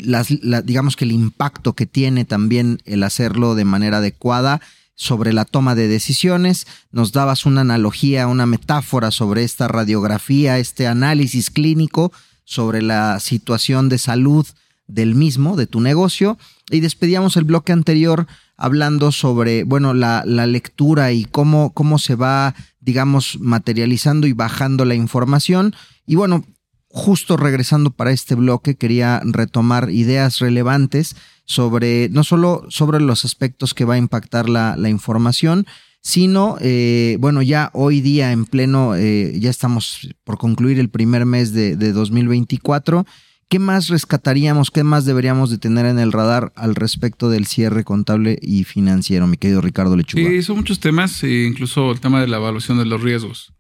digamos 0.64 0.97
que 0.97 1.05
el 1.05 1.12
impacto 1.12 1.74
que 1.74 1.84
tiene 1.84 2.24
también 2.24 2.78
el 2.86 3.03
hacerlo 3.03 3.55
de 3.55 3.66
manera 3.66 3.99
adecuada 3.99 4.62
sobre 4.94 5.34
la 5.34 5.44
toma 5.44 5.74
de 5.74 5.88
decisiones, 5.88 6.66
nos 6.90 7.12
dabas 7.12 7.44
una 7.44 7.61
analogía, 7.61 8.26
una 8.26 8.47
metáfora 8.47 9.11
sobre 9.11 9.44
esta 9.44 9.68
radiografía, 9.68 10.59
este 10.59 10.86
análisis 10.86 11.51
clínico 11.51 12.12
sobre 12.44 12.80
la 12.80 13.20
situación 13.20 13.90
de 13.90 13.99
salud 13.99 14.47
del 14.86 15.14
mismo, 15.14 15.55
de 15.57 15.66
tu 15.66 15.80
negocio, 15.80 16.38
y 16.70 16.80
despedíamos 16.80 17.36
el 17.36 17.44
bloque 17.44 17.72
anterior 17.72 18.26
hablando 18.57 19.12
sobre, 19.12 19.64
bueno, 19.64 19.92
la, 19.92 20.22
la 20.24 20.47
lectura 20.47 21.12
y 21.12 21.26
cómo, 21.26 21.74
cómo 21.74 21.99
se 21.99 22.14
va, 22.14 22.55
digamos, 22.80 23.36
materializando 23.38 24.26
y 24.26 24.32
bajando 24.32 24.86
la 24.86 24.94
información. 24.94 25.74
Y 26.07 26.14
bueno, 26.14 26.42
justo 26.89 27.37
regresando 27.37 27.91
para 27.91 28.11
este 28.11 28.34
bloque, 28.34 28.76
quería 28.76 29.20
retomar 29.24 29.91
ideas 29.91 30.39
relevantes 30.39 31.16
sobre, 31.45 32.09
no 32.11 32.24
solo 32.24 32.64
sobre 32.68 33.01
los 33.01 33.24
aspectos 33.24 33.74
que 33.74 33.84
va 33.84 33.95
a 33.95 33.99
impactar 33.99 34.49
la, 34.49 34.76
información, 34.89 35.66
sino, 36.01 36.57
eh, 36.61 37.16
bueno, 37.20 37.43
ya 37.43 37.70
hoy 37.72 38.01
día 38.01 38.32
en 38.32 38.45
pleno, 38.45 38.95
eh, 38.97 39.39
ya 39.39 39.51
estamos 39.51 40.09
por 40.24 40.39
concluir 40.39 40.78
el 40.78 40.89
primer 40.89 41.26
mes 41.26 41.53
de, 41.53 41.76
de, 41.76 41.93
2024. 41.93 43.07
¿Qué 43.49 43.61
más 43.61 43.89
rescataríamos, 43.89 44.72
qué 44.72 44.82
más 44.82 45.05
deberíamos 45.05 45.51
de 45.51 45.59
tener 45.59 45.87
en 45.87 46.01
el 46.01 46.11
radar 46.11 46.53
al 46.57 46.74
respecto 46.74 47.30
del 47.30 47.47
cierre 47.47 47.84
contable 47.84 48.39
y 48.43 48.64
financiero, 48.64 49.28
mi 49.28 49.37
querido 49.37 49.61
Ricardo 49.61 49.97
Lechuga? 49.97 50.28
Sí, 50.28 50.43
son 50.43 50.57
muchos 50.57 50.80
temas, 50.80 51.22
incluso 51.22 51.93
el 51.93 52.01
tema 52.01 52.20
de 52.20 52.26
la 52.26 52.39
evaluación 52.39 52.78
de 52.78 52.87
los 52.87 53.01
riesgos. 53.01 53.55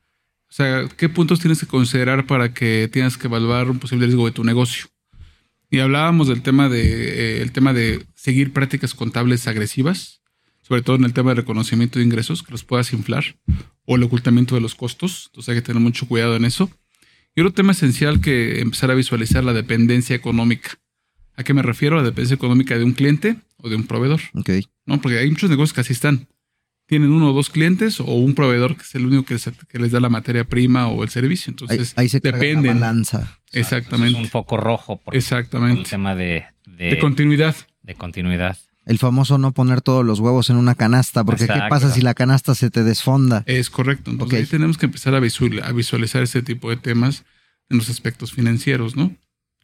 O 0.48 0.52
sea, 0.52 0.88
¿qué 0.96 1.08
puntos 1.08 1.40
tienes 1.40 1.60
que 1.60 1.66
considerar 1.66 2.26
para 2.26 2.54
que 2.54 2.88
tengas 2.92 3.16
que 3.16 3.26
evaluar 3.26 3.70
un 3.70 3.78
posible 3.78 4.06
riesgo 4.06 4.26
de 4.26 4.32
tu 4.32 4.44
negocio? 4.44 4.86
Y 5.70 5.80
hablábamos 5.80 6.28
del 6.28 6.42
tema 6.42 6.68
de, 6.68 7.38
eh, 7.38 7.42
el 7.42 7.52
tema 7.52 7.72
de 7.72 8.06
seguir 8.14 8.52
prácticas 8.52 8.94
contables 8.94 9.48
agresivas, 9.48 10.22
sobre 10.62 10.82
todo 10.82 10.96
en 10.96 11.04
el 11.04 11.12
tema 11.12 11.30
de 11.30 11.36
reconocimiento 11.36 11.98
de 11.98 12.04
ingresos, 12.04 12.42
que 12.42 12.52
los 12.52 12.64
puedas 12.64 12.92
inflar, 12.92 13.36
o 13.84 13.96
el 13.96 14.02
ocultamiento 14.02 14.54
de 14.54 14.60
los 14.60 14.74
costos. 14.74 15.26
Entonces 15.26 15.50
hay 15.50 15.56
que 15.56 15.66
tener 15.66 15.82
mucho 15.82 16.06
cuidado 16.06 16.36
en 16.36 16.44
eso. 16.44 16.70
Y 17.34 17.40
otro 17.40 17.52
tema 17.52 17.72
esencial 17.72 18.20
que 18.20 18.60
empezar 18.60 18.90
a 18.90 18.94
visualizar 18.94 19.44
la 19.44 19.52
dependencia 19.52 20.16
económica. 20.16 20.78
¿A 21.36 21.44
qué 21.44 21.52
me 21.52 21.62
refiero? 21.62 21.96
A 21.96 21.98
la 21.98 22.04
dependencia 22.06 22.34
económica 22.34 22.78
de 22.78 22.84
un 22.84 22.92
cliente 22.92 23.36
o 23.58 23.68
de 23.68 23.76
un 23.76 23.86
proveedor. 23.86 24.20
Ok. 24.34 24.50
¿No? 24.86 25.00
Porque 25.00 25.18
hay 25.18 25.30
muchos 25.30 25.50
negocios 25.50 25.74
que 25.74 25.82
así 25.82 25.92
están. 25.92 26.28
Tienen 26.86 27.10
uno 27.10 27.30
o 27.30 27.32
dos 27.32 27.50
clientes 27.50 28.00
o 28.00 28.04
un 28.04 28.34
proveedor 28.34 28.76
que 28.76 28.82
es 28.82 28.94
el 28.94 29.06
único 29.06 29.24
que 29.24 29.34
les, 29.34 29.50
que 29.68 29.78
les 29.78 29.90
da 29.90 30.00
la 30.00 30.08
materia 30.08 30.44
prima 30.44 30.86
o 30.88 31.02
el 31.02 31.08
servicio. 31.08 31.50
Entonces, 31.50 31.94
ahí, 31.96 32.04
ahí 32.04 32.08
se 32.08 32.20
dependen. 32.20 32.80
La 32.80 32.86
balanza. 32.86 33.38
Exactamente. 33.52 34.18
Es 34.18 34.24
un 34.24 34.30
foco 34.30 34.56
rojo. 34.56 35.00
Por 35.02 35.16
Exactamente. 35.16 35.80
El 35.80 35.88
tema 35.88 36.14
de, 36.14 36.44
de, 36.66 36.90
de, 36.90 36.98
continuidad. 36.98 37.56
De 37.82 37.94
continuidad. 37.94 38.56
El 38.84 38.98
famoso 38.98 39.36
no 39.36 39.52
poner 39.52 39.80
todos 39.80 40.06
los 40.06 40.20
huevos 40.20 40.48
en 40.48 40.56
una 40.56 40.76
canasta, 40.76 41.24
porque 41.24 41.44
Exacto. 41.44 41.64
¿qué 41.64 41.70
pasa 41.70 41.90
si 41.90 42.02
la 42.02 42.14
canasta 42.14 42.54
se 42.54 42.70
te 42.70 42.84
desfonda? 42.84 43.42
Es 43.46 43.68
correcto. 43.68 44.12
Entonces 44.12 44.34
okay. 44.34 44.44
ahí 44.44 44.46
tenemos 44.46 44.78
que 44.78 44.86
empezar 44.86 45.14
a 45.16 45.20
visualizar, 45.20 45.68
a 45.68 45.72
visualizar 45.72 46.22
ese 46.22 46.40
tipo 46.42 46.70
de 46.70 46.76
temas 46.76 47.24
en 47.68 47.78
los 47.78 47.90
aspectos 47.90 48.32
financieros, 48.32 48.94
¿no? 48.94 49.12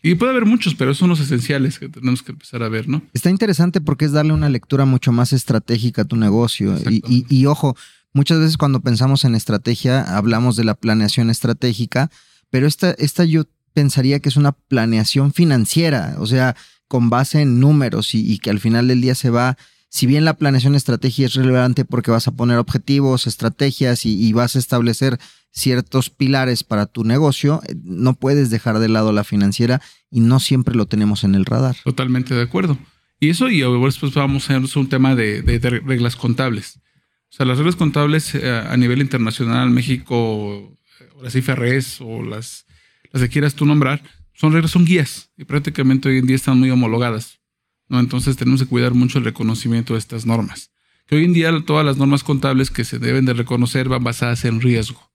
Y 0.03 0.17
puede 0.17 0.33
haber 0.33 0.47
muchos, 0.47 0.75
pero 0.75 0.95
son 0.95 1.09
los 1.09 1.21
esenciales 1.21 1.79
que 1.79 1.89
tenemos 1.89 2.23
que 2.23 2.33
empezar 2.33 2.63
a 2.63 2.69
ver, 2.69 2.89
¿no? 2.89 3.03
Está 3.13 3.31
interesante 3.31 3.81
porque 3.81 4.05
es 4.05 4.13
darle 4.13 4.33
una 4.33 4.49
lectura 4.49 4.85
mucho 4.85 5.13
más 5.13 5.33
estratégica 5.33 6.03
a 6.03 6.05
tu 6.05 6.17
negocio. 6.17 6.77
Y, 6.91 7.03
y, 7.07 7.25
y, 7.29 7.47
ojo, 7.47 7.77
muchas 8.13 8.41
veces 8.41 8.57
cuando 8.57 8.81
pensamos 8.81 9.25
en 9.25 9.37
estrategia 9.37 10.03
hablamos 10.17 10.57
de 10.57 10.65
la 10.65 10.75
planeación 10.75 11.31
estratégica, 11.31 12.11
pero 12.51 12.67
esta, 12.67 12.91
esta 12.93 13.25
yo 13.25 13.45
pensaría 13.75 14.19
que 14.19 14.29
es 14.29 14.37
una 14.37 14.53
planeación 14.53 15.33
financiera, 15.33 16.17
o 16.19 16.27
sea, 16.27 16.57
con 16.89 17.09
base 17.09 17.41
en 17.41 17.61
números 17.61 18.15
y, 18.15 18.29
y 18.29 18.39
que 18.39 18.51
al 18.51 18.59
final 18.59 18.89
del 18.89 19.01
día 19.01 19.15
se 19.15 19.31
va 19.31 19.57
si 19.93 20.07
bien 20.07 20.25
la 20.25 20.39
planeación 20.39 20.75
estratégica 20.75 21.27
es 21.27 21.35
relevante 21.35 21.85
porque 21.85 22.11
vas 22.11 22.27
a 22.27 22.31
poner 22.31 22.57
objetivos, 22.57 23.27
estrategias 23.27 24.07
y, 24.07 24.19
y, 24.19 24.33
vas 24.33 24.57
a 24.57 24.59
establecer 24.59 25.19
ciertos 25.53 26.11
pilares 26.11 26.65
para 26.65 26.87
tu 26.87 27.05
negocio, 27.05 27.61
eh, 27.69 27.75
no 27.85 28.15
puedes 28.15 28.51
dejar 28.51 28.79
de 28.79 28.89
lado 28.89 29.13
la 29.13 29.23
financiera 29.23 29.81
y 30.11 30.21
no 30.21 30.41
siempre 30.41 30.75
lo 30.75 30.87
tenemos 30.87 31.23
en 31.25 31.35
el 31.35 31.45
radar. 31.45 31.77
Totalmente 31.85 32.35
de 32.35 32.43
acuerdo. 32.43 32.79
Y 33.21 33.29
eso, 33.29 33.49
y 33.49 33.61
después 33.85 34.13
vamos 34.15 34.51
a 34.51 34.59
un 34.59 34.89
tema 34.89 35.15
de, 35.15 35.43
reglas 35.85 36.17
contables. 36.17 36.81
O 37.31 37.37
sea, 37.37 37.47
las 37.47 37.59
reglas 37.59 37.77
contables 37.77 38.35
eh, 38.35 38.51
a 38.51 38.77
nivel 38.77 39.01
internacional, 39.01 39.71
México, 39.71 40.77
las 41.23 41.35
IFRS 41.37 42.01
o 42.01 42.23
las, 42.23 42.67
las 43.13 43.23
que 43.23 43.29
quieras 43.29 43.55
tú 43.55 43.65
nombrar, 43.65 44.03
son 44.35 44.53
reglas, 44.53 44.73
son 44.73 44.85
guías 44.85 45.31
y 45.37 45.45
prácticamente 45.45 46.09
hoy 46.09 46.19
en 46.19 46.27
día 46.27 46.37
están 46.37 46.59
muy 46.59 46.71
homologadas. 46.71 47.39
¿no? 47.89 48.01
Entonces 48.01 48.37
tenemos 48.37 48.63
que 48.63 48.69
cuidar 48.69 48.93
mucho 48.95 49.19
el 49.19 49.25
reconocimiento 49.25 49.93
de 49.93 50.01
estas 50.01 50.27
normas. 50.27 50.73
Que 51.07 51.17
hoy 51.17 51.25
en 51.25 51.33
día 51.33 51.53
todas 51.65 51.87
las 51.87 51.99
normas 51.99 52.25
contables 52.25 52.71
que 52.71 52.85
se 52.85 52.99
deben 52.99 53.25
de 53.25 53.35
reconocer 53.35 53.89
van 53.89 54.03
basadas 54.03 54.45
en 54.45 54.61
riesgo, 54.61 55.12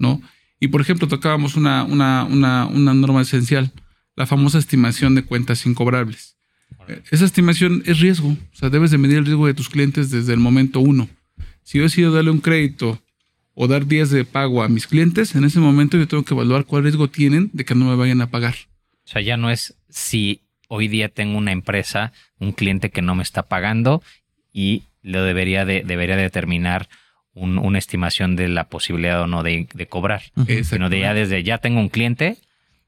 ¿no? 0.00 0.20
Y 0.58 0.68
por 0.68 0.80
ejemplo, 0.80 1.06
tocábamos 1.06 1.54
una, 1.54 1.84
una, 1.84 2.24
una, 2.24 2.66
una 2.66 2.92
norma 2.92 3.22
esencial, 3.22 3.72
la 4.16 4.26
famosa 4.26 4.58
estimación 4.58 5.14
de 5.14 5.22
cuentas 5.22 5.64
incobrables. 5.64 6.36
Esa 7.10 7.24
estimación 7.24 7.82
es 7.86 8.00
riesgo, 8.00 8.30
o 8.30 8.56
sea, 8.56 8.68
debes 8.68 8.90
de 8.90 8.98
medir 8.98 9.18
el 9.18 9.26
riesgo 9.26 9.46
de 9.46 9.54
tus 9.54 9.68
clientes 9.68 10.10
desde 10.10 10.32
el 10.32 10.40
momento 10.40 10.80
uno. 10.80 11.08
Si 11.62 11.78
yo 11.78 11.84
decido 11.84 12.12
darle 12.12 12.30
un 12.30 12.40
crédito 12.40 13.00
o 13.54 13.68
dar 13.68 13.86
días 13.86 14.10
de 14.10 14.24
pago 14.24 14.62
a 14.62 14.68
mis 14.68 14.86
clientes, 14.86 15.34
en 15.36 15.44
ese 15.44 15.60
momento 15.60 15.96
yo 15.96 16.08
tengo 16.08 16.24
que 16.24 16.34
evaluar 16.34 16.64
cuál 16.64 16.82
riesgo 16.82 17.08
tienen 17.08 17.50
de 17.52 17.64
que 17.64 17.74
no 17.74 17.84
me 17.84 17.96
vayan 17.96 18.20
a 18.22 18.30
pagar. 18.30 18.54
O 19.04 19.08
sea, 19.08 19.22
ya 19.22 19.36
no 19.36 19.50
es 19.50 19.76
si 19.88 20.42
hoy 20.68 20.88
día 20.88 21.08
tengo 21.08 21.38
una 21.38 21.52
empresa, 21.52 22.12
un 22.38 22.52
cliente 22.52 22.90
que 22.90 23.02
no 23.02 23.14
me 23.14 23.22
está 23.22 23.44
pagando 23.44 24.02
y 24.52 24.84
lo 25.02 25.22
debería 25.22 25.64
de, 25.64 25.82
debería 25.84 26.16
determinar 26.16 26.88
un, 27.34 27.58
una 27.58 27.78
estimación 27.78 28.36
de 28.36 28.48
la 28.48 28.68
posibilidad 28.68 29.22
o 29.22 29.26
no 29.26 29.42
de, 29.42 29.68
de 29.72 29.86
cobrar. 29.86 30.22
Sino 30.64 30.88
de 30.88 31.00
ya 31.00 31.14
desde 31.14 31.42
ya 31.42 31.58
tengo 31.58 31.80
un 31.80 31.88
cliente 31.88 32.38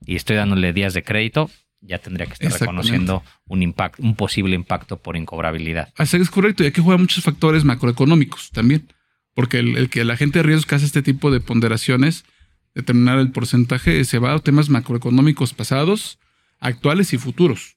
y 0.05 0.17
estoy 0.17 0.37
dándole 0.37 0.73
días 0.73 0.95
de 0.95 1.03
crédito, 1.03 1.51
ya 1.81 1.99
tendría 1.99 2.27
que 2.27 2.33
estar 2.35 2.53
reconociendo 2.61 3.23
un 3.47 3.63
impacto, 3.63 4.03
un 4.03 4.15
posible 4.15 4.55
impacto 4.55 4.99
por 4.99 5.17
incobrabilidad. 5.17 5.93
Así 5.97 6.17
es 6.17 6.31
correcto, 6.31 6.65
y 6.65 6.67
aquí 6.67 6.81
juegan 6.81 7.03
muchos 7.03 7.25
factores 7.25 7.65
macroeconómicos 7.65 8.51
también. 8.51 8.89
Porque 9.35 9.61
el, 9.61 9.77
el 9.77 9.89
que 9.89 10.05
la 10.05 10.17
gente 10.17 10.41
de 10.41 10.43
riesgos 10.43 10.67
que 10.67 10.75
hace 10.75 10.85
este 10.85 11.03
tipo 11.03 11.31
de 11.31 11.41
ponderaciones, 11.41 12.25
determinar 12.75 13.19
el 13.19 13.31
porcentaje, 13.31 14.05
se 14.05 14.19
va 14.19 14.35
a 14.35 14.39
temas 14.41 14.69
macroeconómicos 14.69 15.55
pasados, 15.55 16.19
actuales 16.61 17.13
y 17.15 17.19
futuros, 17.19 17.77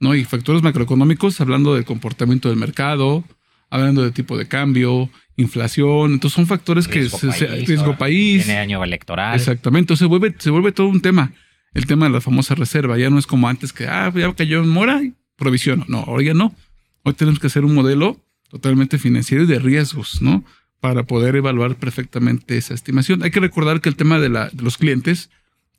¿no? 0.00 0.14
Y 0.14 0.24
factores 0.24 0.62
macroeconómicos 0.62 1.40
hablando 1.40 1.74
del 1.74 1.84
comportamiento 1.84 2.48
del 2.48 2.58
mercado, 2.58 3.24
hablando 3.70 4.02
de 4.02 4.10
tipo 4.10 4.36
de 4.38 4.46
cambio, 4.46 5.10
inflación, 5.36 6.12
entonces 6.12 6.34
son 6.34 6.46
factores 6.46 6.88
riesgo 6.88 7.18
que 7.18 7.26
país, 7.26 7.38
se, 7.38 7.46
riesgo 7.46 7.96
país. 7.96 8.44
Tiene 8.44 8.60
año 8.60 8.82
electoral. 8.82 9.34
Exactamente, 9.34 9.84
entonces 9.84 10.04
se 10.04 10.08
vuelve, 10.08 10.34
se 10.38 10.50
vuelve 10.50 10.72
todo 10.72 10.88
un 10.88 11.00
tema. 11.00 11.32
El 11.74 11.86
tema 11.86 12.06
de 12.06 12.12
la 12.12 12.20
famosa 12.20 12.54
reserva 12.54 12.96
ya 12.96 13.10
no 13.10 13.18
es 13.18 13.26
como 13.26 13.48
antes 13.48 13.72
que, 13.72 13.86
ah, 13.86 14.12
ya 14.14 14.32
cayó 14.34 14.62
en 14.62 14.68
mora 14.68 15.02
y 15.02 15.14
provisiono. 15.36 15.84
No, 15.88 15.98
ahora 15.98 16.22
ya 16.22 16.34
no. 16.34 16.54
Hoy 17.02 17.12
tenemos 17.14 17.38
que 17.38 17.48
hacer 17.48 17.64
un 17.64 17.74
modelo 17.74 18.18
totalmente 18.48 18.98
financiero 18.98 19.44
y 19.44 19.46
de 19.46 19.58
riesgos, 19.58 20.22
¿no? 20.22 20.44
Para 20.80 21.02
poder 21.02 21.36
evaluar 21.36 21.76
perfectamente 21.76 22.56
esa 22.56 22.74
estimación. 22.74 23.22
Hay 23.22 23.30
que 23.30 23.40
recordar 23.40 23.80
que 23.80 23.88
el 23.88 23.96
tema 23.96 24.18
de, 24.18 24.30
la, 24.30 24.48
de 24.48 24.62
los 24.62 24.78
clientes 24.78 25.30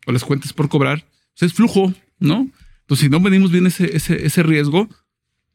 o 0.05 0.11
las 0.11 0.23
cuentas 0.23 0.53
por 0.53 0.69
cobrar 0.69 1.05
pues 1.37 1.51
es 1.51 1.53
flujo, 1.53 1.93
¿no? 2.19 2.49
Entonces, 2.81 3.05
si 3.05 3.09
no 3.09 3.19
medimos 3.19 3.51
bien 3.51 3.67
ese, 3.67 3.95
ese, 3.95 4.25
ese 4.25 4.43
riesgo, 4.43 4.87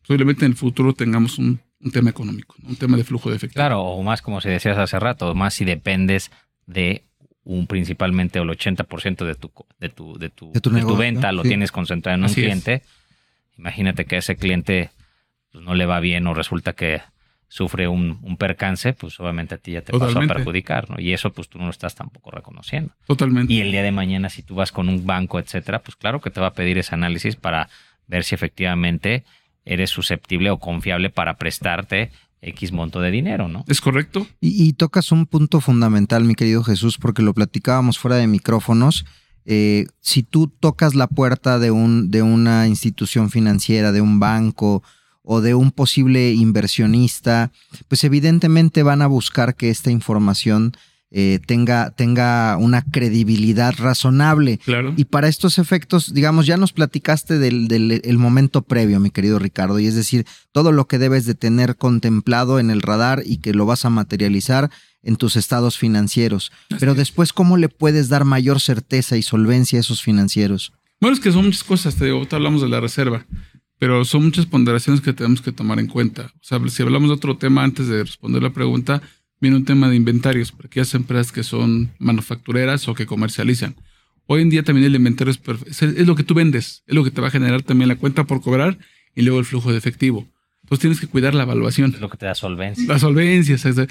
posiblemente 0.03 0.45
en 0.45 0.53
el 0.53 0.59
futuro 0.59 0.93
tengamos 0.93 1.39
un, 1.39 1.61
un 1.83 1.91
tema 1.91 2.11
económico, 2.11 2.55
¿no? 2.63 2.71
un 2.71 2.77
tema 2.77 2.97
de 2.97 3.05
flujo 3.05 3.29
de 3.31 3.37
efectivo. 3.37 3.59
Claro, 3.61 3.83
o 3.83 4.03
más 4.03 4.23
como 4.23 4.41
se 4.41 4.49
decías 4.51 4.79
hace 4.79 4.99
rato, 4.99 5.35
más 5.35 5.55
si 5.55 5.65
dependes 5.65 6.31
de 6.67 7.05
un 7.45 7.67
principalmente 7.67 8.39
el 8.39 8.49
80% 8.49 9.25
de 9.25 9.35
tu, 9.35 9.51
de 9.81 9.89
tu, 9.89 10.17
de 10.17 10.29
tu, 10.31 10.53
de 10.53 10.61
tu, 10.61 10.71
de 10.71 10.77
negocio, 10.77 10.97
tu 10.97 11.01
venta 11.01 11.33
lo 11.33 11.43
sí. 11.43 11.49
tienes 11.49 11.73
concentrado 11.73 12.17
en 12.19 12.25
Así 12.25 12.41
un 12.41 12.47
es. 12.47 12.63
cliente. 12.63 12.83
Imagínate 13.59 14.05
que 14.05 14.17
a 14.17 14.19
ese 14.21 14.37
cliente 14.37 14.91
pues, 15.51 15.65
no 15.65 15.75
le 15.75 15.85
va 15.87 15.99
bien 16.01 16.27
o 16.27 16.35
resulta 16.35 16.73
que 16.73 17.01
sufre 17.49 17.87
un, 17.87 18.19
un 18.23 18.37
percance, 18.39 18.95
pues 18.95 19.21
obviamente 19.21 19.57
a 19.57 19.59
ti 19.59 19.73
ya 19.73 19.83
te 19.83 19.93
pasó 19.93 20.05
a 20.05 20.07
Totalmente. 20.09 20.35
perjudicar, 20.37 20.89
¿no? 20.89 20.99
Y 21.01 21.13
eso 21.13 21.33
pues 21.33 21.49
tú 21.49 21.59
no 21.59 21.65
lo 21.65 21.71
estás 21.71 21.95
tampoco 21.95 22.31
reconociendo. 22.31 22.95
Totalmente. 23.07 23.53
Y 23.53 23.61
el 23.61 23.73
día 23.73 23.83
de 23.83 23.93
mañana, 23.93 24.31
si 24.31 24.43
tú 24.43 24.55
vas 24.55 24.73
con 24.73 24.89
un 24.89 25.05
banco, 25.05 25.39
etcétera, 25.39 25.81
pues 25.81 25.97
claro 25.97 26.21
que 26.21 26.31
te 26.31 26.41
va 26.41 26.47
a 26.47 26.53
pedir 26.55 26.79
ese 26.79 26.95
análisis 26.95 27.37
para 27.37 27.69
ver 28.07 28.25
si 28.25 28.35
efectivamente 28.35 29.25
eres 29.65 29.91
susceptible 29.91 30.51
o 30.51 30.59
confiable 30.59 31.11
para 31.11 31.37
prestarte 31.37 32.11
X 32.41 32.73
monto 32.73 33.01
de 33.01 33.11
dinero, 33.11 33.49
¿no? 33.49 33.65
¿Es 33.69 33.81
correcto? 33.81 34.27
Y, 34.41 34.65
y 34.65 34.73
tocas 34.73 35.13
un 35.13 35.27
punto 35.27 35.61
fundamental, 35.61 36.25
mi 36.25 36.35
querido 36.35 36.65
Jesús, 36.65 36.99
porque 36.99 37.23
lo 37.23 37.35
platicábamos 37.35 37.99
fuera 37.99 38.17
de 38.17 38.27
micrófonos. 38.27 39.05
eh, 39.45 39.87
si 40.01 40.23
tú 40.23 40.49
tocas 40.49 40.95
la 40.95 41.07
puerta 41.07 41.59
de, 41.59 41.71
un, 41.71 42.11
de 42.11 42.23
una 42.23 42.69
institución 42.69 43.31
financiera, 43.31 43.93
de 43.93 44.01
un 44.01 44.21
banco 44.21 44.83
o 45.23 45.41
de 45.41 45.55
un 45.55 45.71
posible 45.71 46.33
inversionista, 46.33 47.53
pues 47.89 48.05
evidentemente 48.05 48.83
van 48.83 49.03
a 49.03 49.07
buscar 49.07 49.55
que 49.55 49.71
esta 49.71 49.91
información 49.91 50.73
eh, 51.15 51.41
tenga, 51.47 51.91
tenga 51.91 52.57
una 52.57 52.83
credibilidad 52.83 53.75
razonable. 53.77 54.59
Claro. 54.59 54.95
Y 54.97 55.05
para 55.05 55.29
estos 55.29 55.59
efectos, 55.59 56.15
digamos, 56.15 56.47
ya 56.47 56.57
nos 56.57 56.73
platicaste 56.73 57.39
del, 57.39 57.69
del 57.69 58.01
el 58.03 58.19
momento 58.19 58.63
previo, 58.63 58.99
mi 58.99 59.11
querido 59.11 59.39
Ricardo, 59.39 59.79
y 59.79 59.87
es 59.87 59.95
decir, 59.95 60.25
todo 60.53 60.73
lo 60.73 60.87
que 60.87 60.99
debes 60.99 61.27
de 61.27 61.35
tener 61.35 61.77
contemplado 61.77 62.59
en 62.59 62.71
el 62.71 62.81
radar 62.81 63.23
y 63.27 63.39
que 63.39 63.53
lo 63.53 63.67
vas 63.67 63.85
a 63.85 63.91
materializar 63.91 64.71
en 65.03 65.17
tus 65.17 65.37
estados 65.37 65.77
financieros. 65.77 66.51
Pero 66.81 66.95
después, 66.95 67.33
¿cómo 67.33 67.57
le 67.59 67.69
puedes 67.69 68.09
dar 68.09 68.25
mayor 68.25 68.61
certeza 68.61 69.17
y 69.17 69.23
solvencia 69.23 69.79
a 69.79 69.81
esos 69.81 70.03
financieros? 70.03 70.73
Bueno, 71.01 71.15
es 71.15 71.21
que 71.21 71.33
son 71.33 71.45
muchas 71.45 71.65
cosas, 71.65 71.97
te 71.97 72.07
digo, 72.07 72.19
ahorita 72.19 72.37
hablamos 72.37 72.63
de 72.63 72.69
la 72.69 72.81
reserva, 72.81 73.27
pero 73.79 74.05
son 74.05 74.25
muchas 74.25 74.47
ponderaciones 74.47 75.03
que 75.03 75.13
tenemos 75.13 75.43
que 75.43 75.53
tomar 75.53 75.79
en 75.81 75.89
cuenta. 75.89 76.33
O 76.37 76.45
sea, 76.45 76.61
si 76.69 76.83
hablamos 76.83 77.11
de 77.11 77.17
otro 77.17 77.37
tema 77.37 77.65
antes 77.65 77.89
de 77.89 78.05
responder 78.05 78.43
la 78.43 78.53
pregunta, 78.53 79.03
viene 79.43 79.57
un 79.57 79.65
tema 79.65 79.91
de 79.91 79.97
inventarios, 79.97 80.53
para 80.53 80.69
aquellas 80.69 80.95
empresas 80.95 81.33
que 81.33 81.43
son 81.43 81.91
manufactureras 81.99 82.87
o 82.89 82.95
que 82.95 83.07
comercializan. 83.07 83.75
Hoy 84.27 84.41
en 84.41 84.51
día 84.51 84.63
también 84.63 84.87
el 84.87 84.95
inventario 84.95 85.33
es, 85.33 85.83
es, 85.83 86.07
lo 86.07 86.15
que 86.15 86.23
tú 86.23 86.33
vendes, 86.33 86.85
es 86.87 86.95
lo 86.95 87.03
que 87.03 87.11
te 87.11 87.21
va 87.21 87.27
a 87.27 87.31
generar 87.33 87.63
también 87.63 87.89
la 87.89 87.97
cuenta 87.97 88.23
por 88.25 88.41
cobrar 88.41 88.79
y 89.17 89.23
luego 89.23 89.41
el 89.41 89.45
flujo 89.45 89.73
de 89.73 89.79
efectivo. 89.79 90.29
Entonces 90.63 90.81
tienes 90.81 91.01
que 91.01 91.09
cuidar 91.09 91.35
la 91.35 91.43
evaluación. 91.43 91.93
Es 91.93 92.01
lo 92.01 92.09
que 92.09 92.17
te 92.17 92.27
da 92.27 92.37
solvencia. 92.37 92.87
La 92.87 93.01
solvencia, 93.01 93.57
o 93.57 93.59
sea, 93.59 93.87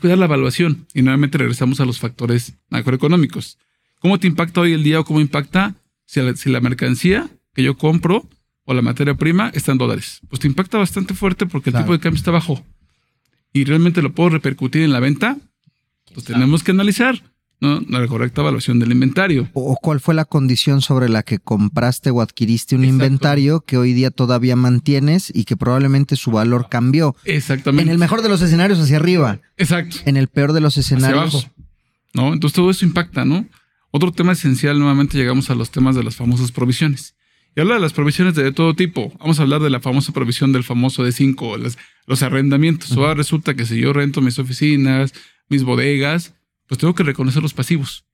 cuidar 0.00 0.18
la 0.18 0.26
evaluación. 0.26 0.86
Y 0.94 1.02
nuevamente 1.02 1.36
regresamos 1.36 1.80
a 1.80 1.84
los 1.84 1.98
factores 1.98 2.54
macroeconómicos. 2.70 3.58
¿Cómo 3.98 4.20
te 4.20 4.28
impacta 4.28 4.60
hoy 4.60 4.72
el 4.72 4.84
día 4.84 5.00
o 5.00 5.04
cómo 5.04 5.20
impacta 5.20 5.74
si 6.04 6.20
la, 6.22 6.36
si 6.36 6.48
la 6.48 6.60
mercancía 6.60 7.28
que 7.52 7.64
yo 7.64 7.76
compro 7.76 8.28
o 8.64 8.72
la 8.72 8.82
materia 8.82 9.14
prima 9.14 9.50
está 9.52 9.72
en 9.72 9.78
dólares? 9.78 10.20
Pues 10.28 10.38
te 10.38 10.46
impacta 10.46 10.78
bastante 10.78 11.12
fuerte 11.12 11.44
porque 11.46 11.70
el 11.70 11.72
Claro. 11.72 11.86
tipo 11.86 11.92
de 11.94 11.98
cambio 12.00 12.18
está 12.18 12.30
bajo. 12.30 12.64
Y 13.56 13.64
realmente 13.64 14.02
lo 14.02 14.12
puedo 14.12 14.28
repercutir 14.28 14.82
en 14.82 14.92
la 14.92 15.00
venta. 15.00 15.38
Pues 16.12 16.26
tenemos 16.26 16.62
que 16.62 16.72
analizar 16.72 17.22
¿no? 17.58 17.80
la 17.88 18.06
correcta 18.06 18.42
evaluación 18.42 18.78
del 18.78 18.92
inventario. 18.92 19.48
¿O 19.54 19.76
cuál 19.80 19.98
fue 19.98 20.14
la 20.14 20.26
condición 20.26 20.82
sobre 20.82 21.08
la 21.08 21.22
que 21.22 21.38
compraste 21.38 22.10
o 22.10 22.20
adquiriste 22.20 22.76
un 22.76 22.84
Exacto. 22.84 23.04
inventario 23.04 23.60
que 23.62 23.78
hoy 23.78 23.94
día 23.94 24.10
todavía 24.10 24.56
mantienes 24.56 25.32
y 25.34 25.44
que 25.44 25.56
probablemente 25.56 26.16
su 26.16 26.30
valor 26.30 26.68
cambió? 26.70 27.16
Exactamente. 27.24 27.84
En 27.84 27.88
el 27.88 27.98
mejor 27.98 28.20
de 28.20 28.28
los 28.28 28.42
escenarios 28.42 28.78
hacia 28.78 28.96
arriba, 28.98 29.40
Exacto. 29.56 29.96
en 30.04 30.18
el 30.18 30.28
peor 30.28 30.52
de 30.52 30.60
los 30.60 30.74
hacia 30.76 30.96
escenarios. 30.96 31.34
abajo. 31.34 31.50
¿no? 32.12 32.34
Entonces 32.34 32.54
todo 32.54 32.70
eso 32.70 32.84
impacta, 32.84 33.24
¿no? 33.24 33.46
Otro 33.90 34.12
tema 34.12 34.32
esencial, 34.32 34.78
nuevamente 34.78 35.16
llegamos 35.16 35.48
a 35.48 35.54
los 35.54 35.70
temas 35.70 35.96
de 35.96 36.04
las 36.04 36.14
famosas 36.16 36.52
provisiones. 36.52 37.14
Y 37.56 37.60
habla 37.60 37.74
de 37.74 37.80
las 37.80 37.94
provisiones 37.94 38.34
de 38.34 38.52
todo 38.52 38.74
tipo. 38.74 39.12
Vamos 39.18 39.38
a 39.40 39.42
hablar 39.42 39.62
de 39.62 39.70
la 39.70 39.80
famosa 39.80 40.12
provisión 40.12 40.52
del 40.52 40.62
famoso 40.62 41.02
de 41.02 41.10
5, 41.12 41.56
los 42.06 42.22
arrendamientos. 42.22 42.92
Ahora 42.92 43.14
resulta 43.14 43.54
que 43.54 43.64
si 43.64 43.80
yo 43.80 43.94
rento 43.94 44.20
mis 44.20 44.38
oficinas, 44.38 45.14
mis 45.48 45.64
bodegas, 45.64 46.34
pues 46.68 46.78
tengo 46.78 46.94
que 46.94 47.02
reconocer 47.02 47.42
los 47.42 47.54
pasivos. 47.54 48.04